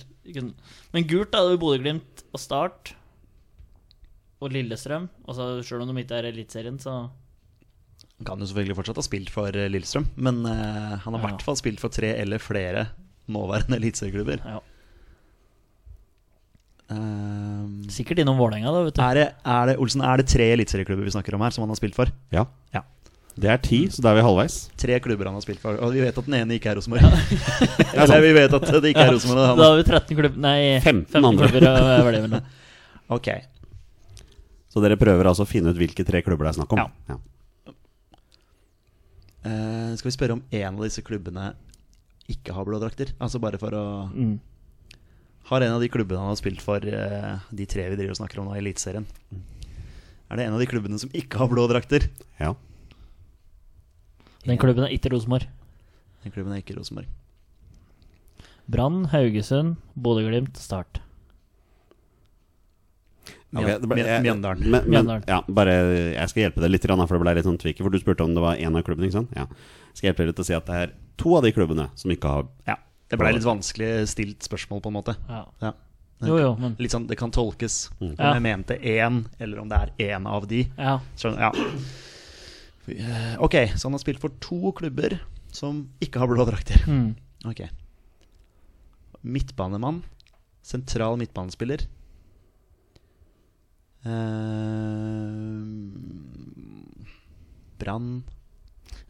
Men 0.94 1.06
gult, 1.10 1.32
da. 1.34 1.42
Bodø-Glimt 1.60 2.22
og 2.32 2.40
Start. 2.40 2.94
Og 4.40 4.52
Lillestrøm. 4.54 5.08
Og 5.26 5.36
så 5.36 5.48
Sjøl 5.66 5.84
om 5.84 5.90
de 5.90 6.04
ikke 6.04 6.16
er 6.20 6.28
i 6.28 6.32
Eliteserien, 6.32 6.78
så 6.80 7.08
Han 8.16 8.24
kan 8.30 8.40
jo 8.40 8.46
selvfølgelig 8.48 8.76
fortsatt 8.78 8.96
ha 9.00 9.04
spilt 9.04 9.28
for 9.32 9.52
eh, 9.52 9.66
Lillestrøm, 9.68 10.06
men 10.16 10.38
eh, 10.48 10.94
han 11.02 11.12
har 11.12 11.18
i 11.18 11.22
Ja. 11.22 11.26
hvert 11.28 11.42
fall 11.44 11.58
spilt 11.60 11.80
for 11.82 11.92
tre 11.92 12.14
eller 12.16 12.38
flere 12.40 12.86
nåværende 13.28 13.76
eliteserieklubber. 13.80 14.40
ja. 14.46 14.60
Um, 16.88 17.82
Sikkert 17.90 18.20
innom 18.22 18.38
Vålerenga, 18.38 18.70
da, 18.70 18.82
vet 18.86 18.94
du. 18.94 19.00
er, 19.02 19.14
det, 19.18 19.24
er 19.42 19.64
det 19.72 19.74
Olsen, 19.82 20.04
er 20.06 20.20
det 20.20 20.28
tre 20.30 20.44
eliteserieklubber 20.54 21.02
vi 21.08 21.10
snakker 21.16 21.34
om 21.34 21.42
her, 21.42 21.50
som 21.54 21.64
han 21.64 21.72
har 21.74 21.78
spilt 21.80 21.96
for? 21.98 22.12
Ja. 22.30 22.44
Ja. 22.76 22.84
Det 23.36 23.50
er 23.52 23.58
ti, 23.60 23.80
så 23.92 24.00
da 24.00 24.12
er 24.14 24.20
vi 24.20 24.24
halvveis. 24.24 24.54
Tre 24.80 24.94
klubber 25.04 25.26
han 25.28 25.34
har 25.36 25.42
spilt 25.44 25.58
for, 25.60 25.76
og 25.82 25.90
vi 25.92 26.00
vet 26.06 26.16
at 26.22 26.28
den 26.30 26.36
ene 26.38 26.56
ikke 26.56 26.70
er 26.70 26.78
Rosenborg. 26.78 27.02
Eller 27.98 28.22
vi 28.24 28.30
vet 28.38 28.54
at 28.56 28.68
det 28.70 28.92
ikke 28.94 29.02
er 29.02 29.12
Rosenborg. 29.12 29.58
Da 29.58 29.66
har 29.66 29.76
vi 29.76 29.84
13 29.90 30.16
klubber 30.22 30.40
Nei, 30.46 30.60
15 30.80 31.26
andre. 31.32 31.50
klubber. 31.52 32.38
og. 32.38 32.54
Ok. 33.18 33.28
Så 34.72 34.80
dere 34.82 34.96
prøver 34.98 35.28
altså 35.30 35.44
å 35.44 35.50
finne 35.50 35.70
ut 35.74 35.76
hvilke 35.78 36.02
tre 36.06 36.22
klubber 36.26 36.46
det 36.48 36.54
er 36.54 36.60
snakk 36.62 36.72
om? 36.78 36.80
Ja. 37.10 37.18
Eh, 39.46 39.94
skal 39.98 40.10
vi 40.10 40.16
spørre 40.16 40.36
om 40.36 40.42
en 40.50 40.74
av 40.74 40.82
disse 40.82 41.04
klubbene 41.06 41.52
ikke 42.32 42.54
har 42.56 42.66
blå 42.66 42.80
drakter? 42.82 43.12
Altså 43.22 43.38
bare 43.42 43.60
for 43.62 43.70
å 43.76 43.86
Mm. 44.12 44.38
Har 45.46 45.62
en 45.62 45.76
av 45.76 45.80
de 45.80 45.88
klubbene 45.88 46.18
han 46.18 46.32
har 46.32 46.40
spilt 46.40 46.60
for, 46.60 46.82
uh, 46.82 47.38
de 47.54 47.66
tre 47.66 47.88
vi 47.88 47.94
driver 47.94 48.10
og 48.10 48.18
snakker 48.18 48.40
om 48.40 48.48
nå 48.48 48.56
i 48.56 48.58
Eliteserien 48.58 49.06
Er 50.28 50.36
det 50.36 50.46
en 50.46 50.54
av 50.54 50.58
de 50.58 50.66
klubbene 50.66 50.98
som 50.98 51.10
ikke 51.10 51.38
har 51.38 51.46
blå 51.46 51.68
drakter? 51.70 52.08
Ja. 52.40 52.56
Den 54.44 54.58
klubben 54.58 54.82
er 54.82 54.90
ikke 54.90 55.12
Rosenborg. 55.12 55.46
Den 56.24 56.32
klubben 56.32 56.52
er 56.52 56.62
ikke 56.62 56.74
Rosenborg. 56.74 57.06
Brann, 58.66 59.04
Haugesund, 59.12 59.76
Bodø-Glimt, 59.94 60.56
Start. 60.56 60.98
Ble- 63.62 63.96
jeg- 64.04 64.22
Mjøndalen. 64.22 64.70
Men, 64.70 64.90
men, 64.90 65.22
ja, 65.28 65.40
bare, 65.48 65.72
jeg 66.14 66.28
skal 66.28 66.42
hjelpe 66.44 66.60
deg 66.60 66.70
litt, 66.70 66.86
for 66.86 67.06
det 67.16 67.20
ble 67.22 67.34
litt 67.34 67.44
sånn 67.44 67.58
tvikker. 67.58 67.82
For 67.82 67.90
du 67.90 67.98
spurte 67.98 68.24
om 68.24 68.34
det 68.34 68.42
var 68.42 68.56
én 68.56 68.76
av 68.76 68.82
klubbene. 68.84 69.06
ikke 69.08 69.12
sant? 69.20 69.30
Ja. 69.36 69.46
Jeg 69.46 69.96
skal 69.96 70.08
hjelpe 70.12 70.26
deg 70.26 70.34
til 70.36 70.42
å 70.44 70.46
si 70.46 70.54
at 70.54 70.66
det 70.66 70.74
er 70.74 70.92
to 71.16 71.36
av 71.36 71.42
de 71.42 71.52
klubbene 71.52 71.88
som 71.94 72.10
ikke 72.10 72.28
har 72.28 72.46
Ja. 72.66 72.76
Det 73.08 73.18
ble 73.18 73.32
litt 73.32 73.44
vanskelig 73.44 74.08
stilt 74.08 74.40
spørsmål, 74.42 74.80
på 74.82 74.86
en 74.90 74.96
måte. 74.98 75.16
Ja. 75.28 75.44
Ja. 75.62 75.72
Jo, 76.22 76.38
jo, 76.38 76.56
men 76.56 76.76
Litt 76.80 76.90
sånn, 76.90 77.06
Det 77.06 77.16
kan 77.18 77.30
tolkes 77.30 77.90
om 78.00 78.14
Ja. 78.18 78.32
jeg 78.34 78.42
mente 78.42 78.78
én, 78.82 79.26
eller 79.38 79.60
om 79.60 79.68
det 79.68 79.78
er 79.98 80.16
én 80.16 80.26
av 80.26 80.46
de. 80.48 80.64
Ja. 80.78 80.98
Skjønner, 81.16 81.38
ja. 81.38 83.36
Ok, 83.38 83.52
så 83.76 83.82
han 83.84 83.92
har 83.92 83.98
spilt 83.98 84.18
for 84.20 84.30
to 84.40 84.72
klubber 84.72 85.20
som 85.52 85.88
ikke 86.00 86.18
har 86.18 86.26
blå 86.28 86.46
drakter. 86.46 86.80
Mm. 86.86 87.16
Ok 87.44 87.68
Midtbanemann. 89.22 90.02
Sentral 90.62 91.16
midtbanespiller. 91.18 91.86
Eh, 94.06 95.56
Brann 97.80 98.22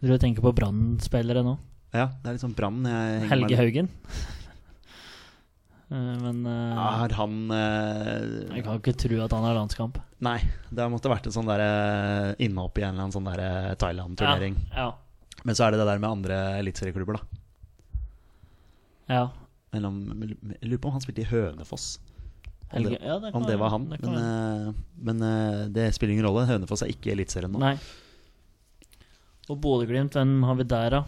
Du 0.01 0.19
tenker 0.19 0.43
på 0.45 0.53
Brann-spillere 0.57 1.43
nå? 1.45 1.57
Ja, 1.97 2.09
det 2.23 2.29
er 2.29 2.37
litt 2.37 2.45
sånn 2.45 2.57
Brann. 2.57 2.81
jeg 2.89 3.29
Helge 3.33 3.61
Haugen? 3.61 3.93
Eh, 5.87 6.15
Men 6.19 6.41
uh, 6.43 6.75
Har 6.75 7.13
han 7.15 7.35
uh, 7.47 8.57
jeg 8.57 8.65
kan 8.67 8.81
ikke 8.81 8.97
tro 8.99 9.21
at 9.23 9.31
han 9.37 9.45
har 9.47 9.55
landskamp. 9.55 10.01
Nei, 10.27 10.41
det 10.75 10.87
måtte 10.91 11.13
vært 11.13 11.29
en 11.29 11.35
sånn 11.37 11.47
der, 11.47 11.63
innhopp 12.43 12.81
i 12.81 12.83
en 12.83 12.97
eller 12.97 13.05
annen 13.05 13.15
sånn 13.15 13.29
der 13.29 13.43
eh, 13.45 13.75
Thailand-turnering. 13.79 14.57
Ja. 14.73 14.89
Men 15.47 15.55
så 15.55 15.67
er 15.67 15.77
det 15.77 15.79
det 15.79 15.87
der 15.87 16.01
med 16.03 16.11
andre 16.11 16.41
eliteserieklubber, 16.59 17.21
da. 17.21 17.41
ja. 19.13 19.25
Mellom, 19.77 20.01
jeg 20.25 20.71
lurer 20.73 20.81
på 20.81 20.91
om 20.91 20.97
han 20.97 21.05
spilte 21.05 21.23
i 21.23 21.29
Hønefoss. 21.31 21.87
Om 22.67 22.83
det, 22.83 22.99
ja, 22.99 23.19
det 23.23 23.31
kan 23.31 23.43
om 23.43 23.47
det 23.47 23.57
var 23.61 23.71
han. 23.71 23.85
Det 23.91 23.99
men 24.03 24.17
eh, 24.19 24.73
men 25.07 25.23
eh, 25.23 25.61
det 25.71 25.87
spiller 25.95 26.17
ingen 26.17 26.27
rolle. 26.27 26.47
Hønefoss 26.49 26.83
er 26.83 26.91
ikke 26.91 27.13
i 27.13 27.15
Eliteserien 27.15 27.53
nå. 27.55 27.61
Nei. 27.63 27.77
Og 29.47 29.61
Bodø-Glimt, 29.63 30.17
hvem 30.19 30.43
har 30.49 30.59
vi 30.59 30.67
der, 30.67 30.97
da? 30.97 31.03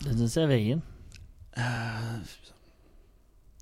Det 0.00 0.16
syns 0.16 0.38
jeg 0.38 0.46
er 0.46 0.52
veien. 0.54 0.84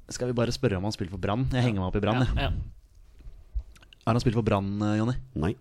Skal 0.08 0.30
vi 0.30 0.36
bare 0.38 0.54
spørre 0.54 0.78
om 0.78 0.86
han 0.86 0.94
spiller 0.94 1.16
for 1.16 1.22
Brann? 1.22 1.48
Jeg 1.50 1.66
henger 1.66 1.82
meg 1.82 1.90
opp 1.90 1.98
i 1.98 2.04
Brann. 2.04 2.22
Ja, 2.22 2.46
ja. 2.46 2.52
Har 4.06 4.14
han 4.14 4.22
spilt 4.22 4.38
for 4.38 4.46
Brann, 4.46 4.76
Jonny? 4.96 5.18
Nei. 5.34 5.56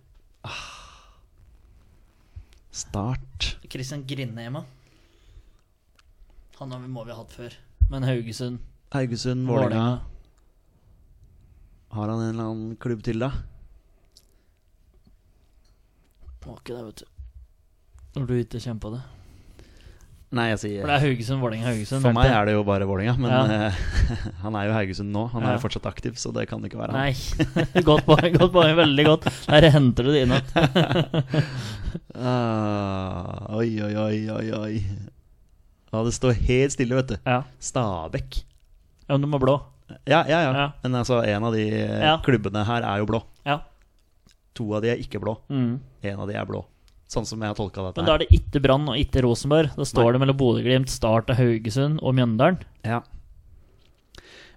Start. 2.77 3.57
Christian 3.65 4.05
hjemme 4.05 4.63
Han 6.59 6.71
har 6.71 6.79
vi, 6.79 6.87
må 6.87 7.03
vi 7.03 7.11
ha 7.11 7.17
hatt 7.17 7.33
før. 7.33 7.53
Men 7.89 8.03
Haugesund, 8.05 8.59
Haugesund, 8.95 9.47
Vålerenga. 9.47 9.99
Har 11.91 12.07
han 12.09 12.21
en 12.21 12.29
eller 12.33 12.43
annen 12.51 12.75
klubb 12.79 13.03
til, 13.03 13.19
da? 13.19 13.31
Var 16.47 16.57
ikke 16.61 16.73
det, 16.77 16.83
vet 16.87 17.03
du. 17.03 17.05
Når 18.17 18.27
du 18.29 18.33
ikke 18.39 18.61
kjenner 18.63 18.81
på 18.83 18.91
det. 18.95 19.03
Nei, 20.37 20.49
jeg 20.51 20.59
sier 20.59 20.81
For 20.83 20.91
det 20.91 20.95
er 20.97 21.03
Haugesund, 21.05 21.39
Vålerenga, 21.39 21.67
Haugesund. 21.71 22.03
For 22.03 22.15
meg 22.15 22.27
det 22.27 22.33
er 22.35 22.47
det 22.49 22.53
jo 22.57 22.63
bare 22.67 22.87
Vålerenga, 22.87 23.13
men 23.19 23.31
Ja. 23.31 23.67
eh, 23.67 23.77
han 24.43 24.55
er 24.59 24.67
jo 24.67 24.73
Haugesund 24.75 25.11
nå. 25.15 25.25
Han 25.31 25.43
er 25.47 25.55
jo 25.55 25.61
fortsatt 25.63 25.87
aktiv, 25.87 26.17
så 26.19 26.31
det 26.35 26.47
kan 26.49 26.63
det 26.63 26.71
ikke 26.71 26.81
være 26.81 26.95
han. 26.95 26.99
Nei. 26.99 27.83
godt 27.91 28.03
poeng, 28.07 28.33
godt 28.35 28.51
poeng. 28.55 28.73
Veldig 28.79 29.05
godt. 29.07 29.29
Der 29.47 29.69
henter 29.75 30.03
du 30.07 30.11
det 30.15 30.25
inn 30.25 30.35
igjen. 30.35 31.23
Ah, 32.17 33.47
oi, 33.55 33.69
oi, 33.83 33.93
oi, 34.03 34.17
oi, 34.35 34.47
oi. 34.57 34.73
Ja, 35.93 36.03
det 36.03 36.13
står 36.17 36.35
helt 36.47 36.75
stille, 36.75 36.95
vet 36.99 37.13
du. 37.13 37.17
Ja. 37.23 37.41
Stabæk. 37.63 38.41
Ja, 39.07 39.17
men 39.17 39.23
de 39.25 39.35
er 39.35 39.43
blå. 39.43 39.57
Ja, 40.05 40.21
ja, 40.27 40.39
ja. 40.43 40.51
Ja. 40.51 40.65
Men 40.83 40.95
altså, 40.99 41.21
en 41.23 41.43
av 41.47 41.53
de 41.55 41.63
eh, 41.71 42.01
Ja. 42.03 42.17
klubbene 42.25 42.65
her 42.67 42.83
er 42.83 42.99
jo 42.99 43.05
blå. 43.07 43.21
Ja. 43.47 43.61
To 44.59 44.73
av 44.75 44.81
de 44.83 44.89
er 44.91 44.97
ikke 44.99 45.21
blå. 45.23 45.37
Mm. 45.49 45.79
En 46.03 46.19
av 46.19 46.27
de 46.27 46.35
er 46.35 46.45
blå. 46.49 46.65
Sånn 47.07 47.25
som 47.25 47.39
jeg 47.39 47.47
har 47.47 47.55
tolka 47.55 47.85
dette 47.85 48.01
Men 48.01 48.05
da 48.09 48.15
er 48.17 48.25
det 48.25 48.33
ikke 48.35 48.59
Brann 48.65 48.89
og 48.91 48.97
ikke 48.99 49.21
Rosenborg. 49.23 49.69
Da 49.77 49.85
står 49.87 50.09
Nei. 50.09 50.11
det 50.17 50.19
mellom 50.25 50.37
Bodø-Glimt, 50.41 50.89
Start 50.91 51.29
og 51.31 51.37
Haugesund 51.39 52.01
og 52.03 52.17
Mjøndalen. 52.17 52.59
Ja. 52.83 52.99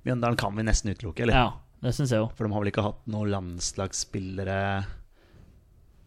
Mjøndalen 0.07 0.39
kan 0.41 0.57
vi 0.57 0.65
nesten 0.67 0.91
utelukke, 0.91 1.23
eller? 1.23 1.37
Ja, 1.37 1.53
det 1.85 1.93
syns 1.95 2.11
jeg 2.11 2.19
jo. 2.25 2.31
For 2.35 2.43
de 2.49 2.53
har 2.57 2.65
vel 2.65 2.73
ikke 2.73 2.83
hatt 2.89 3.05
noen 3.13 3.31
landslagsspillere 3.37 4.59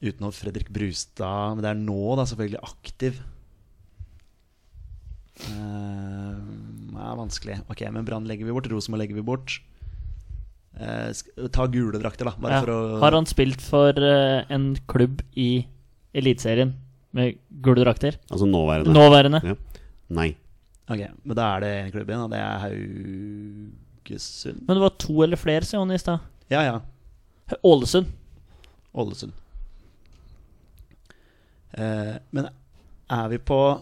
utenom 0.03 0.33
Fredrik 0.35 0.67
Brustad. 0.73 1.55
Men 1.55 1.63
det 1.63 1.71
er 1.71 1.79
nå, 1.79 2.01
da, 2.19 2.25
selvfølgelig 2.27 2.63
aktiv. 2.67 3.21
Eh, 5.41 6.35
det 6.93 7.01
er 7.03 7.15
vanskelig. 7.17 7.57
Ok, 7.71 7.81
men 7.91 8.05
Brann 8.05 8.27
legger 8.29 8.45
vi 8.45 8.53
bort. 8.55 8.67
Rosenborg 8.71 9.01
legger 9.01 9.15
vi 9.15 9.21
bort. 9.25 9.55
Eh, 10.79 11.11
ta 11.53 11.65
gule 11.67 11.99
drakter, 12.01 12.25
da. 12.25 12.33
Bare 12.39 12.51
Ja. 12.53 12.59
for 12.61 12.71
å 12.73 12.99
Har 12.99 13.11
han 13.11 13.25
spilt 13.25 13.61
for 13.61 13.89
eh, 13.97 14.45
en 14.49 14.75
klubb 14.87 15.21
i 15.35 15.65
Eliteserien 16.13 16.73
med 17.13 17.37
gule 17.61 17.83
drakter? 17.83 18.17
Altså 18.31 18.45
nåværende. 18.45 18.93
Nåværende. 18.93 19.41
Ja. 19.43 19.55
Nei. 20.09 20.35
Ok, 20.89 20.99
Men 21.23 21.35
da 21.35 21.55
er 21.55 21.59
det 21.61 21.69
en 21.85 21.91
klubb 21.91 22.07
igjen, 22.09 22.23
og 22.25 22.29
det 22.31 22.39
er 22.39 22.59
Haugesund. 22.59 24.61
Men 24.67 24.75
det 24.77 24.81
var 24.83 24.89
to 24.99 25.23
eller 25.23 25.37
flere, 25.37 25.63
sa 25.65 25.77
Jonny 25.77 25.93
i 25.95 25.97
stad. 25.97 26.19
Ja, 26.49 26.61
ja. 26.61 26.79
Ålesund. 27.63 28.05
Ålesund. 28.93 29.31
Eh, 31.73 32.15
men 32.31 32.49
er 33.09 33.27
vi 33.29 33.37
på 33.37 33.71
eh, 33.73 33.79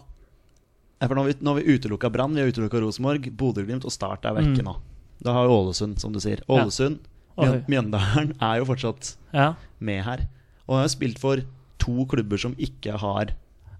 For 1.07 1.15
nå 1.17 1.23
har 1.23 1.31
vi, 1.31 1.35
nå 1.41 1.53
har 1.55 1.61
vi 1.61 1.75
utelukka 1.77 2.11
Brann, 2.13 2.33
vi 2.35 2.41
har 2.43 2.51
utelukka 2.51 2.81
Rosenborg, 2.83 3.29
Bodø-Glimt 3.37 3.85
og 3.85 3.91
Start 3.91 4.25
er 4.25 4.33
vekke 4.37 4.59
Mm. 4.61 4.65
nå. 4.67 4.75
Da 5.23 5.33
har 5.33 5.47
vi 5.47 5.53
Ålesund, 5.53 5.99
som 5.99 6.11
du 6.13 6.19
sier. 6.19 6.41
Ålesund, 6.49 6.99
ja. 7.37 7.51
Mjøndalen 7.67 8.35
er 8.41 8.57
jo 8.59 8.65
fortsatt 8.65 9.15
Ja. 9.33 9.53
med 9.79 10.03
her. 10.03 10.27
Og 10.67 10.77
har 10.77 10.83
jo 10.85 10.93
spilt 10.95 11.19
for 11.19 11.37
to 11.79 12.05
klubber 12.05 12.37
som 12.37 12.53
ikke 12.55 12.97
har 12.99 13.33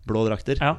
blå 0.08 0.26
drakter. 0.28 0.58
ja. 0.62 0.76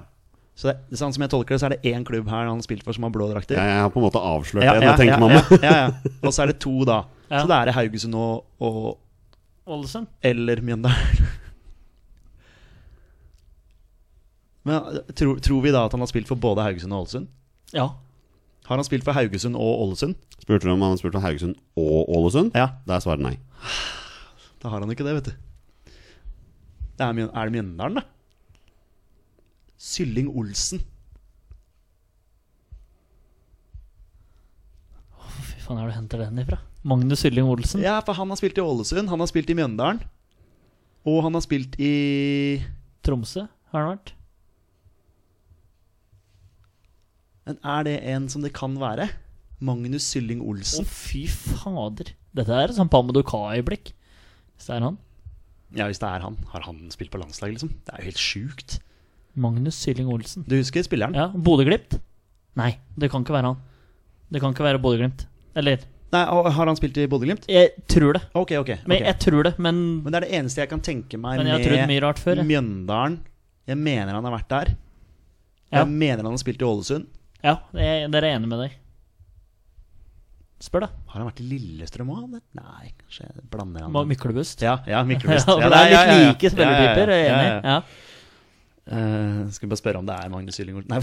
Så 0.54 0.68
det, 0.68 0.98
sånn 0.98 1.14
som 1.14 1.22
jeg 1.22 1.30
tolker 1.30 1.54
det, 1.54 1.60
så 1.62 1.64
er 1.64 1.68
det 1.78 1.82
én 1.94 2.04
klubb 2.04 2.28
her 2.28 2.44
han 2.44 2.58
har 2.58 2.60
spilt 2.62 2.82
for 2.84 2.92
som 2.92 3.04
har 3.04 3.10
blå 3.10 3.24
drakter. 3.32 3.56
Jeg, 3.56 3.64
jeg 3.72 3.80
har 3.80 3.88
på 3.90 3.96
en 4.02 4.04
måte 4.04 4.20
avslørt 4.20 4.62
Ja, 4.64 4.74
det. 4.74 4.82
ja, 4.82 4.96
tenker 4.96 5.14
ja, 5.14 5.18
man 5.18 5.30
ja, 5.30 5.42
ja, 5.62 5.72
ja. 5.72 5.90
Og 6.28 6.32
så 6.34 6.42
er 6.42 6.46
det 6.52 6.58
to, 6.60 6.84
da. 6.84 7.04
Ja. 7.30 7.40
Så 7.40 7.48
da 7.48 7.62
er 7.62 7.64
det 7.70 7.74
Haugesund 7.74 8.14
og, 8.14 8.44
og 8.60 8.98
Ålesund. 9.66 10.06
eller 10.22 10.56
Mjøndalen. 10.60 11.26
Men 14.68 15.00
tror, 15.18 15.40
tror 15.42 15.62
vi 15.64 15.72
da 15.74 15.84
at 15.88 15.94
han 15.96 16.02
har 16.04 16.10
spilt 16.10 16.28
for 16.30 16.38
både 16.38 16.62
Haugesund 16.62 16.94
og 16.94 17.04
Ålesund? 17.04 17.28
Ja. 17.74 17.88
Har 18.68 18.78
han 18.78 18.86
spilt 18.86 19.04
for 19.04 19.16
Haugesund 19.16 19.58
og 19.58 19.80
Ålesund? 19.86 20.14
Spurte 20.38 20.68
du 20.68 20.72
om 20.74 20.82
han 20.84 20.94
har 20.94 21.00
spilt 21.00 21.16
for 21.16 21.24
Haugesund 21.24 21.56
og 21.78 22.12
Ålesund? 22.14 22.52
Ja, 22.54 22.68
Da 22.86 22.96
er 22.98 23.04
svaret 23.04 23.24
nei. 23.24 23.36
da 24.62 24.70
har 24.70 24.80
han 24.84 24.90
ikke 24.94 25.06
det, 25.06 25.16
vet 25.18 25.30
du. 25.32 25.92
Det 26.92 27.06
er, 27.08 27.18
er 27.26 27.50
det 27.50 27.54
Mjøndalen, 27.56 27.98
da? 27.98 28.04
Sylling 29.82 30.28
Olsen. 30.30 30.78
Fy 35.42 35.58
faen, 35.64 35.80
er 35.80 35.88
det 35.88 35.90
du 35.90 35.96
henter 35.96 36.22
den 36.22 36.38
ifra? 36.44 36.60
Magnus 36.86 37.22
Sylling 37.24 37.48
Olsen? 37.50 37.82
Ja, 37.82 37.98
for 38.06 38.14
han 38.18 38.30
har 38.30 38.38
spilt 38.38 38.58
i 38.58 38.62
Ålesund, 38.62 39.10
han 39.10 39.22
har 39.22 39.30
spilt 39.30 39.50
i 39.50 39.56
Mjøndalen. 39.58 40.02
Og 41.08 41.22
han 41.26 41.34
har 41.34 41.42
spilt 41.42 41.74
i 41.82 42.62
Tromsø 43.02 43.48
har 43.72 43.80
han 43.82 43.96
vært. 43.96 44.12
Men 47.48 47.58
er 47.66 47.86
det 47.88 47.96
en 48.12 48.28
som 48.30 48.44
det 48.44 48.52
kan 48.54 48.76
være? 48.78 49.08
Magnus 49.62 50.06
Sylling 50.10 50.42
Olsen. 50.42 50.84
Å, 50.84 50.88
fy 50.90 51.24
fader. 51.30 52.12
Dette 52.34 52.54
er 52.64 52.74
sånn 52.74 52.90
Pamadouka-øyeblikk. 52.90 53.92
Hvis 54.56 54.68
det 54.68 54.76
er 54.78 54.86
han. 54.86 54.98
Ja, 55.74 55.86
hvis 55.88 56.00
det 56.02 56.08
er 56.08 56.24
han. 56.24 56.38
Har 56.52 56.66
han 56.66 56.80
spilt 56.94 57.12
på 57.12 57.20
landslaget, 57.20 57.58
liksom? 57.58 57.72
Det 57.86 57.94
er 57.94 58.02
jo 58.02 58.10
helt 58.10 58.22
sjukt. 58.22 58.78
Magnus 59.38 59.78
Sylling 59.80 60.10
Olsen. 60.12 60.44
Du 60.48 60.56
husker 60.58 60.84
spilleren? 60.86 61.16
Ja, 61.16 61.30
Bodø-Glimt? 61.32 61.98
Nei, 62.58 62.74
det 63.00 63.08
kan 63.12 63.24
ikke 63.24 63.34
være 63.38 63.54
han. 63.54 63.62
Det 64.32 64.42
kan 64.42 64.54
ikke 64.54 64.66
være 64.66 64.82
Bodø-Glimt. 64.82 65.26
Eller 65.56 65.82
Nei, 66.12 66.20
Har 66.28 66.68
han 66.68 66.76
spilt 66.76 66.98
i 67.00 67.06
Bodø-Glimt? 67.08 67.46
Jeg 67.48 67.72
tror 67.88 68.18
det. 68.18 68.20
Ok, 68.36 68.52
ok. 68.60 68.74
Men. 68.84 69.00
Jeg 69.06 69.16
tror 69.24 69.46
det, 69.48 69.54
men, 69.56 69.78
Men 70.04 70.12
det 70.12 70.18
er 70.18 70.26
det 70.26 70.34
eneste 70.42 70.60
jeg 70.60 70.68
kan 70.68 70.82
tenke 70.84 71.16
meg 71.20 71.40
rart 72.04 72.20
før. 72.20 72.42
Jeg. 72.42 72.48
Mjøndalen. 72.50 73.16
Jeg 73.70 73.78
mener 73.80 74.12
han 74.18 74.26
har 74.28 74.34
vært 74.34 74.50
der. 74.52 74.72
Ja. 75.72 75.80
Jeg 75.80 75.88
mener 75.88 76.20
han 76.26 76.34
har 76.34 76.42
spilt 76.42 76.60
i 76.60 76.68
Ålesund. 76.68 77.08
Ja, 77.42 77.56
jeg, 77.74 78.06
der 78.14 78.22
er 78.22 78.36
enig 78.36 78.48
med 78.50 78.60
deg. 78.62 78.78
Spør, 80.62 80.84
da. 80.84 80.88
Har 81.10 81.18
han 81.18 81.26
vært 81.26 81.40
i 81.42 81.48
Lillestrøm 81.50 82.12
òg? 82.14 82.36
Nei, 82.54 82.92
kanskje 83.00 83.26
jeg 83.26 83.44
blander 83.50 83.88
han 83.88 84.08
Myklebust. 84.10 84.62
Ja, 84.62 84.76
ja, 84.86 85.00
Ja, 85.00 85.02
Myklebust. 85.08 85.48
for 85.50 85.58
det 85.58 85.66
er 85.66 85.90
litt 85.90 85.96
ja, 85.96 86.02
ja, 86.06 86.14
ja. 86.14 86.28
like 86.30 86.52
spillertyper. 86.54 87.14
Jeg 87.16 87.26
er 87.26 87.32
enig. 87.32 87.48
ja, 87.48 87.54
ja. 87.56 87.60
Ja. 87.72 88.10
Eh, 88.82 89.40
skal 89.54 89.66
vi 89.66 89.70
bare 89.70 89.78
spørre 89.78 89.98
om 90.02 90.06
det 90.06 90.14
er 90.18 90.30
Magnus 90.30 90.56
Sylling 90.58 90.78
Olsen? 90.78 90.90
Nei, 90.90 90.98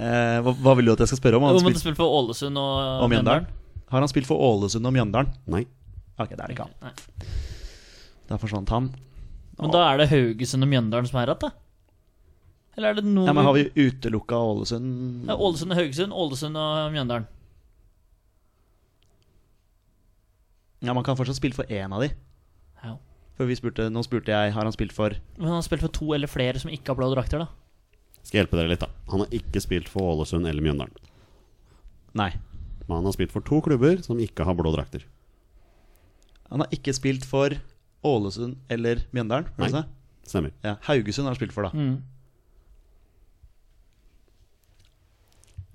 uh, 0.00 0.38
hva, 0.44 0.52
hva 0.52 0.74
vil 0.76 0.88
du 0.88 0.92
at 0.92 1.04
jeg 1.04 1.12
skal 1.12 1.20
spørre 1.20 1.40
om? 1.40 1.46
Han 1.48 1.56
men 1.56 1.76
du 1.76 1.80
spilt, 1.80 1.96
for 1.96 2.16
Ålesund 2.20 2.60
og, 2.60 2.72
og 3.04 3.08
Mjøndalen? 3.12 3.48
Har 3.92 4.04
han 4.04 4.12
spilt 4.12 4.28
for 4.28 4.40
Ålesund 4.40 4.88
og 4.88 4.92
Mjøndalen? 4.96 5.32
Nei. 5.52 5.64
Ok, 6.16 6.32
det 6.32 6.40
er 6.40 6.46
det 6.48 6.56
ikke 6.56 6.68
han. 6.68 6.76
Nei. 6.84 7.28
Da 8.28 8.40
forsvant 8.40 8.72
han. 8.72 8.88
Men 9.60 9.72
da 9.72 9.84
er 9.90 10.00
det 10.00 10.08
Haugesund 10.12 10.66
og 10.66 10.70
Mjøndalen 10.72 11.08
som 11.08 11.20
er 11.20 11.32
igjen, 11.32 11.44
da? 11.44 11.52
Eller 12.76 12.90
er 12.90 12.98
det 12.98 13.04
noe 13.06 13.26
Ja, 13.28 13.32
men 13.36 13.46
Har 13.46 13.54
vi 13.54 13.68
utelukka 13.74 14.34
Ålesund? 14.38 15.28
Ja, 15.28 15.36
Ålesund 15.36 15.72
og 15.74 15.78
Haugesund, 15.78 16.12
Ålesund 16.12 16.58
og 16.58 16.92
Mjøndalen. 16.94 17.26
Ja, 20.84 20.92
Man 20.94 21.04
kan 21.06 21.16
fortsatt 21.16 21.38
spille 21.38 21.56
for 21.56 21.64
én 21.72 21.94
av 21.94 22.02
de. 22.04 22.10
Ja. 22.84 22.96
For 23.38 23.48
vi 23.48 23.56
spurte, 23.56 23.86
Nå 23.90 24.02
spurte 24.04 24.34
jeg 24.34 24.52
har 24.54 24.66
han 24.68 24.74
spilt 24.74 24.92
for 24.94 25.14
Men 25.38 25.48
han 25.48 25.56
har 25.58 25.66
spilt 25.66 25.82
for 25.82 25.94
to 25.94 26.12
eller 26.14 26.30
flere 26.30 26.60
som 26.60 26.70
ikke 26.72 26.92
har 26.92 26.98
blå 26.98 27.08
drakter, 27.14 27.44
da. 27.46 27.48
Skal 28.24 28.42
hjelpe 28.42 28.58
dere 28.58 28.70
litt, 28.72 28.84
da. 28.84 28.90
Han 29.12 29.24
har 29.24 29.32
ikke 29.36 29.62
spilt 29.62 29.88
for 29.92 30.14
Ålesund 30.14 30.48
eller 30.48 30.64
Mjøndalen. 30.64 30.94
Nei. 32.14 32.30
Men 32.86 32.98
han 33.00 33.08
har 33.08 33.16
spilt 33.16 33.32
for 33.32 33.44
to 33.44 33.60
klubber 33.64 34.00
som 34.04 34.20
ikke 34.22 34.44
har 34.46 34.56
blå 34.58 34.72
drakter. 34.74 35.04
Han 36.50 36.62
har 36.62 36.72
ikke 36.74 36.92
spilt 36.96 37.24
for 37.26 37.56
Ålesund 38.04 38.58
eller 38.72 39.04
Mjøndalen. 39.16 39.48
Nei. 39.60 39.84
Stemmer. 40.24 40.52
Ja, 40.64 40.76
Haugesund 40.88 41.26
har 41.26 41.34
han 41.34 41.40
spilt 41.40 41.52
for, 41.56 41.68
da. 41.68 41.72
Mm. 41.76 42.02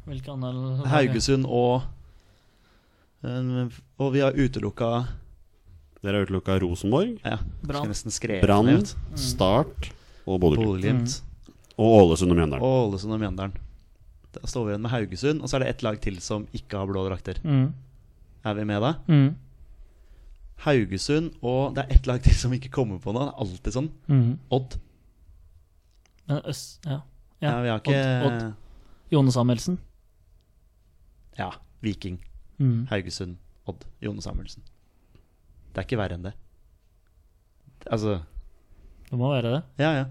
Hvilke 0.09 0.33
andre 0.33 0.89
Haugesund 0.89 1.45
og 1.45 1.83
eh, 3.23 3.79
Og 4.01 4.13
vi 4.15 4.23
har 4.23 4.33
utelukka 4.37 4.91
Dere 5.99 6.21
har 6.21 6.29
utelukka 6.29 6.55
Rosenborg, 6.63 7.17
ja, 7.25 7.37
Brann. 7.67 8.69
Du. 8.71 8.93
Start 9.19 9.89
og 10.23 10.39
Bodø-Glimt. 10.39 10.63
Bodø-Glimt. 10.63 11.17
Og 11.75 11.95
Ålesund 11.97 12.31
og 12.31 12.39
Mjøndalen. 12.39 12.63
Og 12.63 12.85
Ålesund 12.87 13.15
og 13.15 13.19
Mjøndalen. 13.19 13.57
Da 14.35 14.47
står 14.47 14.65
vi 14.65 14.71
igjen 14.71 14.85
med 14.85 14.93
Haugesund, 14.93 15.41
og 15.43 15.49
så 15.51 15.57
er 15.57 15.65
det 15.65 15.69
ett 15.73 15.83
lag 15.83 15.99
til 15.99 16.21
som 16.23 16.45
ikke 16.55 16.79
har 16.79 16.87
blå 16.87 17.03
drakter. 17.07 17.41
Mm. 17.43 17.73
Er 18.47 18.55
vi 18.55 18.65
med 18.69 18.83
da? 18.85 18.93
Mm. 19.11 19.29
Haugesund, 20.63 21.33
og 21.43 21.75
det 21.75 21.83
er 21.83 21.95
ett 21.97 22.07
lag 22.07 22.23
til 22.23 22.35
som 22.37 22.55
ikke 22.55 22.71
kommer 22.71 22.99
på 23.03 23.11
noe. 23.15 23.27
Det 23.27 23.33
er 23.33 23.43
alltid 23.43 23.75
sånn. 23.75 23.91
Mm. 24.07 24.31
Odd. 24.55 24.79
Men 26.29 26.41
Øst, 26.47 26.79
ja. 26.85 27.01
Ja, 27.43 27.53
vi 27.63 27.71
har 27.71 27.83
ikke 27.83 27.99
Odd, 27.99 28.31
Odd. 28.31 28.49
Jone 29.11 29.35
Samuelsen. 29.35 29.79
Ja, 31.39 31.53
Viking. 31.85 32.19
Mm. 32.59 32.83
Haugesund, 32.91 33.37
Odd, 33.69 33.85
Jone 34.03 34.23
Samuelsen. 34.23 34.65
Det 35.71 35.81
er 35.81 35.87
ikke 35.87 35.99
verre 36.01 36.17
enn 36.17 36.25
det. 36.27 36.35
Altså 37.87 38.17
Det 39.07 39.17
må 39.17 39.29
være 39.31 39.53
det. 39.53 39.61
Ja, 39.79 39.93
ja. 40.01 40.07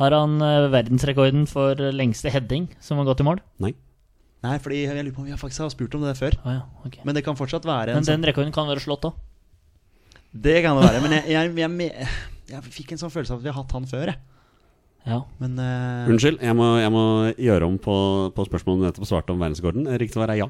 Har 0.00 0.14
han 0.16 0.40
eh, 0.42 0.66
verdensrekorden 0.72 1.44
for 1.46 1.78
lengste 1.94 2.32
heading 2.32 2.66
som 2.82 2.98
har 2.98 3.06
gått 3.06 3.22
i 3.22 3.26
mål? 3.28 3.42
Nei. 3.62 3.74
Nei, 4.42 4.56
fordi 4.58 4.80
jeg 4.82 4.96
lurer 4.96 5.14
på 5.14 5.22
om 5.22 5.28
vi 5.28 5.34
har 5.34 5.38
faktisk 5.38 5.62
har 5.62 5.70
spurt 5.70 5.94
om 5.94 6.02
det 6.02 6.16
før. 6.18 6.34
Ah, 6.42 6.56
ja, 6.56 6.62
okay. 6.82 7.04
Men 7.06 7.14
det 7.14 7.22
kan 7.22 7.38
fortsatt 7.38 7.68
være 7.68 7.92
en 7.92 8.00
Men 8.00 8.08
den 8.08 8.26
rekorden 8.26 8.54
kan 8.54 8.66
være 8.66 8.82
slått 8.82 9.06
òg. 9.06 9.20
Det 10.32 10.62
kan 10.64 10.78
det 10.80 10.88
være. 10.88 11.02
Men 11.04 11.14
jeg, 11.20 11.24
jeg, 11.30 11.52
jeg, 11.60 11.70
jeg, 11.86 12.08
jeg 12.50 12.74
fikk 12.74 12.94
en 12.94 13.02
sånn 13.04 13.12
følelse 13.12 13.36
av 13.36 13.42
at 13.42 13.44
vi 13.44 13.52
har 13.52 13.58
hatt 13.60 13.74
han 13.76 13.86
før, 13.86 14.10
jeg. 14.10 14.18
Ja. 15.06 15.20
Men 15.42 15.54
uh... 15.58 16.10
Unnskyld, 16.10 16.40
jeg 16.42 16.56
må, 16.58 16.66
jeg 16.80 16.92
må 16.94 17.04
gjøre 17.36 17.68
om 17.68 17.78
på, 17.82 17.94
på 18.34 18.46
spørsmålet 18.48 18.80
du 18.82 18.88
nettopp 18.88 19.08
svarte 19.10 19.34
om 19.34 19.42
verdensrekorden. 19.42 19.86
Riktig 20.00 20.16
svar 20.18 20.32
er 20.32 20.42
ja. 20.42 20.48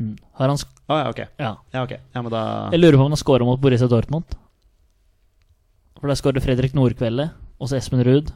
Mm. 0.00 0.14
Har 0.38 0.48
han 0.48 0.56
sk 0.56 0.68
Å 0.88 0.96
ja, 0.96 1.08
ok. 1.12 1.18
ja. 1.38 1.50
Ja, 1.74 1.82
okay. 1.84 1.98
Ja, 2.14 2.22
men 2.24 2.32
da 2.32 2.40
Jeg 2.72 2.80
lurer 2.80 2.96
på 2.96 3.04
om 3.04 3.12
han 3.12 3.20
scora 3.20 3.44
mot 3.44 3.60
Borussia 3.60 3.86
Dortmund. 3.90 4.24
For 6.00 6.08
der 6.08 6.16
skåret 6.16 6.40
Fredrik 6.44 6.72
Nordkvelde, 6.76 7.26
og 7.60 7.68
så 7.68 7.76
Espen 7.76 8.00
Ruud. 8.06 8.30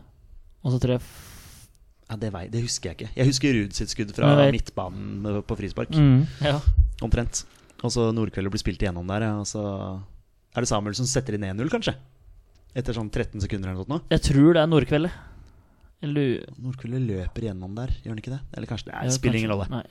Og 0.64 0.72
så 0.74 0.80
tror 0.82 0.96
jeg 0.98 1.00
f- 1.00 1.68
ja, 2.10 2.16
det, 2.20 2.30
vei, 2.34 2.42
det 2.52 2.60
husker 2.66 2.90
jeg 2.92 2.98
ikke. 2.98 3.10
Jeg 3.16 3.26
husker 3.30 3.54
Ruud 3.56 3.72
sitt 3.76 3.88
skudd 3.94 4.12
fra 4.14 4.28
midtbanen 4.52 5.40
på 5.48 5.56
frispark. 5.56 5.88
mm, 5.96 6.26
Ja. 6.44 6.58
Omtrent. 7.02 7.44
Og 7.82 7.90
så 7.92 8.10
Nordkveldet 8.12 8.52
blir 8.52 8.60
spilt 8.62 8.80
igjennom 8.84 9.06
der, 9.08 9.24
og 9.40 9.46
så 9.48 9.64
er 10.54 10.60
det 10.60 10.68
Samuel 10.68 10.94
som 10.94 11.06
setter 11.08 11.34
inn 11.34 11.42
1-0, 11.48 11.68
kanskje? 11.72 11.94
Etter 12.76 12.92
sånn 12.96 13.10
13 13.10 13.40
sekunder 13.40 13.70
eller 13.70 13.84
noe 13.84 13.98
sånt. 13.98 14.10
Jeg 14.12 14.20
tror 14.28 14.52
det 14.54 14.62
er 14.62 14.66
Nordkvelde. 14.68 15.10
Eller 16.04 17.00
løper 17.00 17.46
gjennom 17.46 17.72
der, 17.76 17.92
gjør 18.02 18.12
han 18.12 18.20
ikke 18.20 18.32
det? 18.34 18.40
Eller 18.52 18.68
kanskje 18.68 18.90
det 18.90 18.94
ja, 18.94 19.02
er, 19.06 19.12
spiller 19.14 19.38
ingen 19.40 19.52
rolle. 19.54 19.66
Nei, 19.72 19.82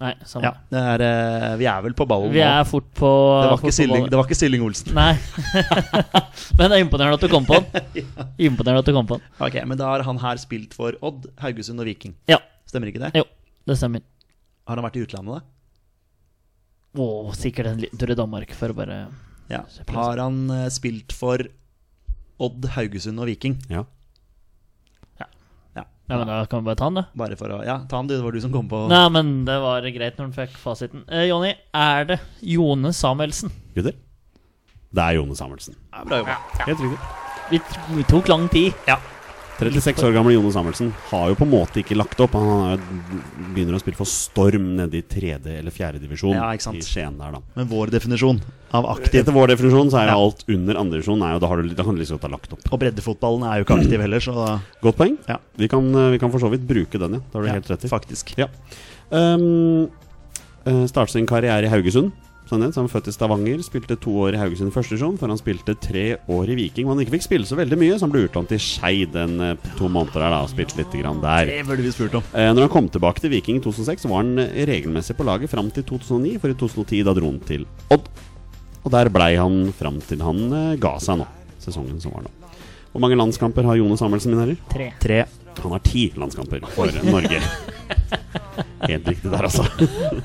Nei 0.00 0.12
samme. 0.28 0.46
Ja, 0.46 0.52
det 0.70 0.82
er, 0.92 1.04
eh, 1.06 1.54
vi 1.60 1.66
er 1.70 1.80
vel 1.86 1.96
på 1.98 2.06
ballen 2.08 2.30
Vi 2.34 2.42
nå. 2.42 2.46
er 2.46 2.68
fort 2.68 2.86
på 2.96 3.10
Det 3.10 3.48
var 3.50 3.56
fort 3.56 3.64
ikke 3.64 3.72
på 3.72 3.76
Silling, 3.78 4.06
det 4.12 4.20
var 4.20 4.28
ikke 4.28 4.38
Silling 4.38 4.66
Olsen. 4.66 4.92
Nei. 4.96 5.14
Men 6.58 6.70
det 6.70 6.78
er 6.78 6.84
imponerende 6.84 7.18
at 7.18 7.24
du 7.24 7.32
kom 7.32 7.48
på 7.48 7.58
den. 7.58 8.06
Imponerende 8.48 8.84
at 8.84 8.90
du 8.90 8.94
kom 8.96 9.08
på 9.08 9.18
den. 9.18 9.34
Ok, 9.48 9.58
Men 9.66 9.80
da 9.80 9.90
har 9.94 10.06
han 10.06 10.22
her 10.22 10.42
spilt 10.42 10.76
for 10.76 10.98
Odd, 11.00 11.26
Haugesund 11.42 11.82
og 11.82 11.90
Viking. 11.90 12.14
Ja. 12.30 12.38
Stemmer 12.68 12.92
ikke 12.92 13.02
det? 13.02 13.12
Jo, 13.18 13.26
det 13.66 13.78
stemmer. 13.80 14.04
Har 14.66 14.78
han 14.78 14.86
vært 14.86 15.00
i 15.00 15.04
utlandet, 15.06 15.40
da? 15.40 17.02
Å, 17.02 17.06
sikkert 17.36 17.72
en 17.72 17.82
liten 17.82 18.00
tur 18.00 18.14
i 18.14 18.18
Danmark 18.18 18.54
for 18.56 18.72
å 18.72 18.78
bare 18.78 19.02
Ja. 19.50 19.64
Har 19.94 20.22
han 20.22 20.46
eh, 20.50 20.70
spilt 20.74 21.12
for 21.16 21.42
Odd, 22.42 22.72
Haugesund 22.76 23.20
og 23.22 23.30
Viking? 23.32 23.58
ja. 23.72 23.82
Ja. 23.82 23.90
Ja, 26.06 26.18
men 26.20 26.28
da 26.30 26.44
kan 26.46 26.62
vi 26.62 26.68
bare 26.68 26.78
ta 26.78 26.86
den, 26.86 27.00
da. 27.00 27.04
Bare 27.18 27.36
for 27.38 27.50
å 27.50 27.60
Ja, 27.66 27.80
ta 27.90 27.98
han, 27.98 28.06
du. 28.06 28.14
Det 28.14 28.22
var 28.22 28.32
du 28.36 28.40
som 28.44 28.52
kom 28.54 28.68
på 28.70 28.84
Nei, 28.90 29.02
men 29.10 29.32
det 29.48 29.56
var 29.62 29.82
greit 29.90 30.18
når 30.20 30.28
han 30.28 30.34
fikk 30.36 30.56
fasiten. 30.62 31.02
Eh, 31.10 31.24
Jonny, 31.26 31.54
er 31.74 32.04
det 32.12 32.20
Jone 32.46 32.92
Samuelsen? 32.94 33.50
Gutter? 33.74 33.96
Det 34.94 35.02
er 35.02 35.16
Jone 35.18 35.34
Samuelsen. 35.36 35.74
Ja, 35.92 36.04
bra 36.06 36.20
jobba. 36.22 36.36
Helt 36.62 36.84
riktig. 36.84 36.98
Vi, 37.50 37.60
vi 37.96 38.04
tok 38.10 38.28
lang 38.30 38.46
tid. 38.50 38.72
36 39.56 40.02
år 40.04 40.12
gamle 40.12 40.34
Jone 40.34 40.50
Samuelsen 40.52 40.90
har 41.08 41.30
jo 41.30 41.36
på 41.38 41.46
en 41.46 41.50
måte 41.54 41.80
ikke 41.80 41.96
lagt 41.96 42.20
opp. 42.20 42.34
Han 42.36 42.76
begynner 43.54 43.78
å 43.78 43.80
spille 43.80 43.96
for 43.96 44.04
Storm 44.10 44.74
nede 44.76 44.98
i 44.98 45.02
tredje 45.08 45.54
eller 45.62 45.72
fjerde 45.72 46.00
divisjon 46.02 46.34
Ja, 46.36 46.50
ikke 46.52 46.66
sant. 46.66 46.76
i 46.76 46.84
Skien 46.84 47.16
der, 47.16 47.32
da. 47.38 47.40
Men 47.56 47.70
vår 47.70 47.88
definisjon 47.94 48.40
av 48.76 48.84
aktiv 48.92 49.22
Etter 49.22 49.32
vår 49.32 49.54
definisjon 49.54 49.88
så 49.90 50.02
er 50.02 50.10
jo 50.10 50.12
Ja. 50.12 50.18
alt 50.26 50.44
under 50.52 50.74
andredivisjon. 50.82 51.20
Da, 51.40 51.46
har 51.48 51.62
du- 51.62 51.74
da 51.74 51.82
kan 51.84 51.94
du 51.94 52.00
liksom 52.02 52.18
godt 52.18 52.28
ha 52.30 52.36
lagt 52.36 52.52
opp. 52.52 52.72
Og 52.72 52.78
breddefotballen 52.80 53.44
er 53.50 53.58
jo 53.58 53.64
ikke 53.64 53.80
aktiv 53.80 54.00
heller, 54.00 54.20
så 54.20 54.60
Godt 54.82 54.96
poeng. 54.96 55.16
Ja. 55.26 55.38
Vi, 55.56 55.68
kan, 55.68 55.94
eh, 55.94 56.10
vi 56.10 56.18
kan 56.18 56.30
for 56.30 56.38
så 56.38 56.50
vidt 56.50 56.66
bruke 56.66 56.98
den, 56.98 57.12
ja. 57.14 57.18
Det 57.18 57.32
har 57.32 57.40
du 57.42 57.46
ja, 57.48 57.52
helt 57.54 57.70
rett 57.70 57.84
i. 57.84 57.88
faktisk. 57.88 58.34
Ja. 58.36 58.48
Um, 59.10 59.88
Starte 60.88 61.10
sin 61.12 61.26
karriere 61.26 61.64
i 61.64 61.68
Haugesund. 61.70 62.12
Sånn 62.46 62.62
så 62.70 62.78
han 62.78 62.86
er 62.86 62.92
født 62.92 63.08
i 63.10 63.12
Stavanger, 63.14 63.62
spilte 63.66 63.96
to 63.98 64.12
år 64.22 64.36
i 64.36 64.38
Haugesund 64.38 64.70
første 64.70 64.94
divisjon, 64.94 65.16
før 65.18 65.32
han 65.32 65.40
spilte 65.40 65.74
tre 65.82 66.04
år 66.30 66.52
i 66.52 66.56
Viking. 66.60 66.86
Men 66.86 66.94
han 66.94 67.02
ikke 67.02 67.16
fikk 67.16 67.24
spille 67.26 67.48
så 67.48 67.58
veldig 67.58 67.78
mye, 67.80 67.96
så 67.98 68.06
han 68.06 68.12
ble 68.12 68.22
utlånt 68.28 68.52
til 68.52 68.60
Skeid 68.62 69.16
en 69.18 69.34
uh, 69.42 69.72
to 69.80 69.90
måneder 69.90 70.22
der 70.22 70.34
da, 70.36 70.38
og 70.46 70.52
spilte 70.52 70.78
litt 70.78 70.94
grann 70.94 71.18
der. 71.24 71.50
Det 71.50 71.64
burde 71.66 71.82
vi 71.82 71.90
spurt 71.90 72.14
om. 72.20 72.28
Eh, 72.30 72.52
Når 72.54 72.68
han 72.68 72.72
kom 72.76 72.90
tilbake 72.94 73.24
til 73.24 73.32
Viking 73.34 73.58
i 73.58 73.64
2006, 73.64 74.06
så 74.06 74.12
var 74.12 74.22
han 74.22 74.44
eh, 74.44 74.62
regelmessig 74.70 75.16
på 75.18 75.26
laget 75.26 75.50
fram 75.50 75.72
til 75.74 75.88
2009. 75.90 76.36
For 76.44 76.54
i 76.54 76.58
2010 76.62 77.02
da 77.08 77.16
dro 77.18 77.32
han 77.32 77.42
til 77.50 77.66
Odd. 77.96 78.06
Og 78.86 78.94
der 78.94 79.10
blei 79.10 79.32
han 79.40 79.58
fram 79.74 79.98
til 80.06 80.22
han 80.22 80.46
eh, 80.46 80.78
ga 80.78 80.94
seg 81.02 81.18
nå, 81.18 81.26
sesongen 81.66 81.98
som 82.04 82.14
var 82.14 82.28
nå. 82.28 82.34
Hvor 82.92 83.02
mange 83.02 83.18
landskamper 83.18 83.66
har 83.66 83.80
Jone 83.80 83.98
Samuelsen, 83.98 84.36
min 84.36 84.44
herrer? 84.44 84.62
Tre. 84.70 84.92
Tre. 85.02 85.18
Han 85.64 85.74
har 85.74 85.82
ti 85.82 86.06
landskamper 86.14 86.62
for 86.78 86.94
Norge. 87.10 87.42
Helt 88.84 89.08
riktig 89.08 89.30
der, 89.32 89.46
altså. 89.48 89.64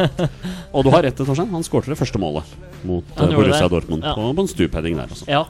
og 0.76 0.84
du 0.84 0.92
har 0.92 1.06
rett, 1.08 1.16
Torstein. 1.18 1.52
Han 1.56 1.64
skårte 1.68 1.94
det 1.94 2.00
første 2.02 2.20
målet 2.22 2.44
mot 2.84 3.06
uh, 3.16 3.30
Borussia 3.32 3.68
det. 3.68 3.72
Dortmund 3.78 4.04
Ja. 4.04 4.16
på, 4.18 4.28
på 4.36 4.44
en 4.48 4.52
stupheading 4.52 4.98
der. 5.00 5.08
Altså. 5.12 5.26
Ja. 5.32 5.46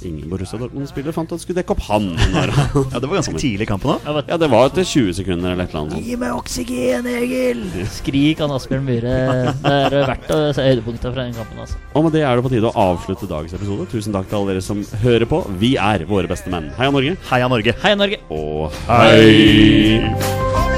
Ingen 0.00 0.30
Borussia 0.32 0.56
Dortmund-spiller 0.56 1.12
fant 1.12 1.28
at 1.28 1.34
han 1.36 1.40
skulle 1.42 1.58
dekke 1.60 1.74
opp 1.74 1.82
han. 1.90 2.06
Ja, 2.94 3.00
det 3.02 3.08
var 3.10 3.18
ganske 3.18 3.34
tidlig 3.36 3.66
i 3.66 3.68
kampen 3.68 3.90
òg. 3.92 4.06
Ja, 4.30 4.38
det 4.40 4.48
var 4.48 4.70
etter 4.70 4.86
20 4.88 5.12
sekunder 5.18 5.52
eller 5.52 5.66
et 5.66 5.74
eller 5.74 5.82
annet. 5.82 6.06
Gi 6.06 6.16
meg 6.22 6.32
oksygen, 6.38 7.08
Egil! 7.10 7.60
Skrik 7.98 8.40
han 8.40 8.54
Asbjørn 8.56 8.86
Myhre. 8.88 9.12
Det 9.60 9.74
er 10.00 10.08
verdt 10.08 10.32
å 10.32 10.40
se 10.56 10.64
høydepunktet 10.70 11.04
fra 11.12 11.26
den 11.26 11.36
kampen. 11.36 11.60
Altså. 11.66 11.76
Og 11.92 12.06
med 12.08 12.16
det 12.16 12.24
er 12.24 12.40
det 12.40 12.46
på 12.48 12.54
tide 12.54 12.72
å 12.72 12.86
avslutte 12.94 13.28
dagens 13.28 13.58
episode. 13.60 13.90
Tusen 13.92 14.16
takk 14.16 14.30
til 14.32 14.40
alle 14.40 14.54
dere 14.54 14.64
som 14.64 14.80
hører 15.04 15.28
på. 15.28 15.42
Vi 15.60 15.74
er 15.76 16.06
våre 16.08 16.32
beste 16.32 16.48
menn. 16.54 16.72
Heia 16.80 16.96
Norge. 16.96 17.18
Heia 17.28 17.52
Norge. 17.52 17.76
Hei, 17.84 17.92
Norge! 18.00 18.22
Og 18.32 18.82
hei! 18.88 20.69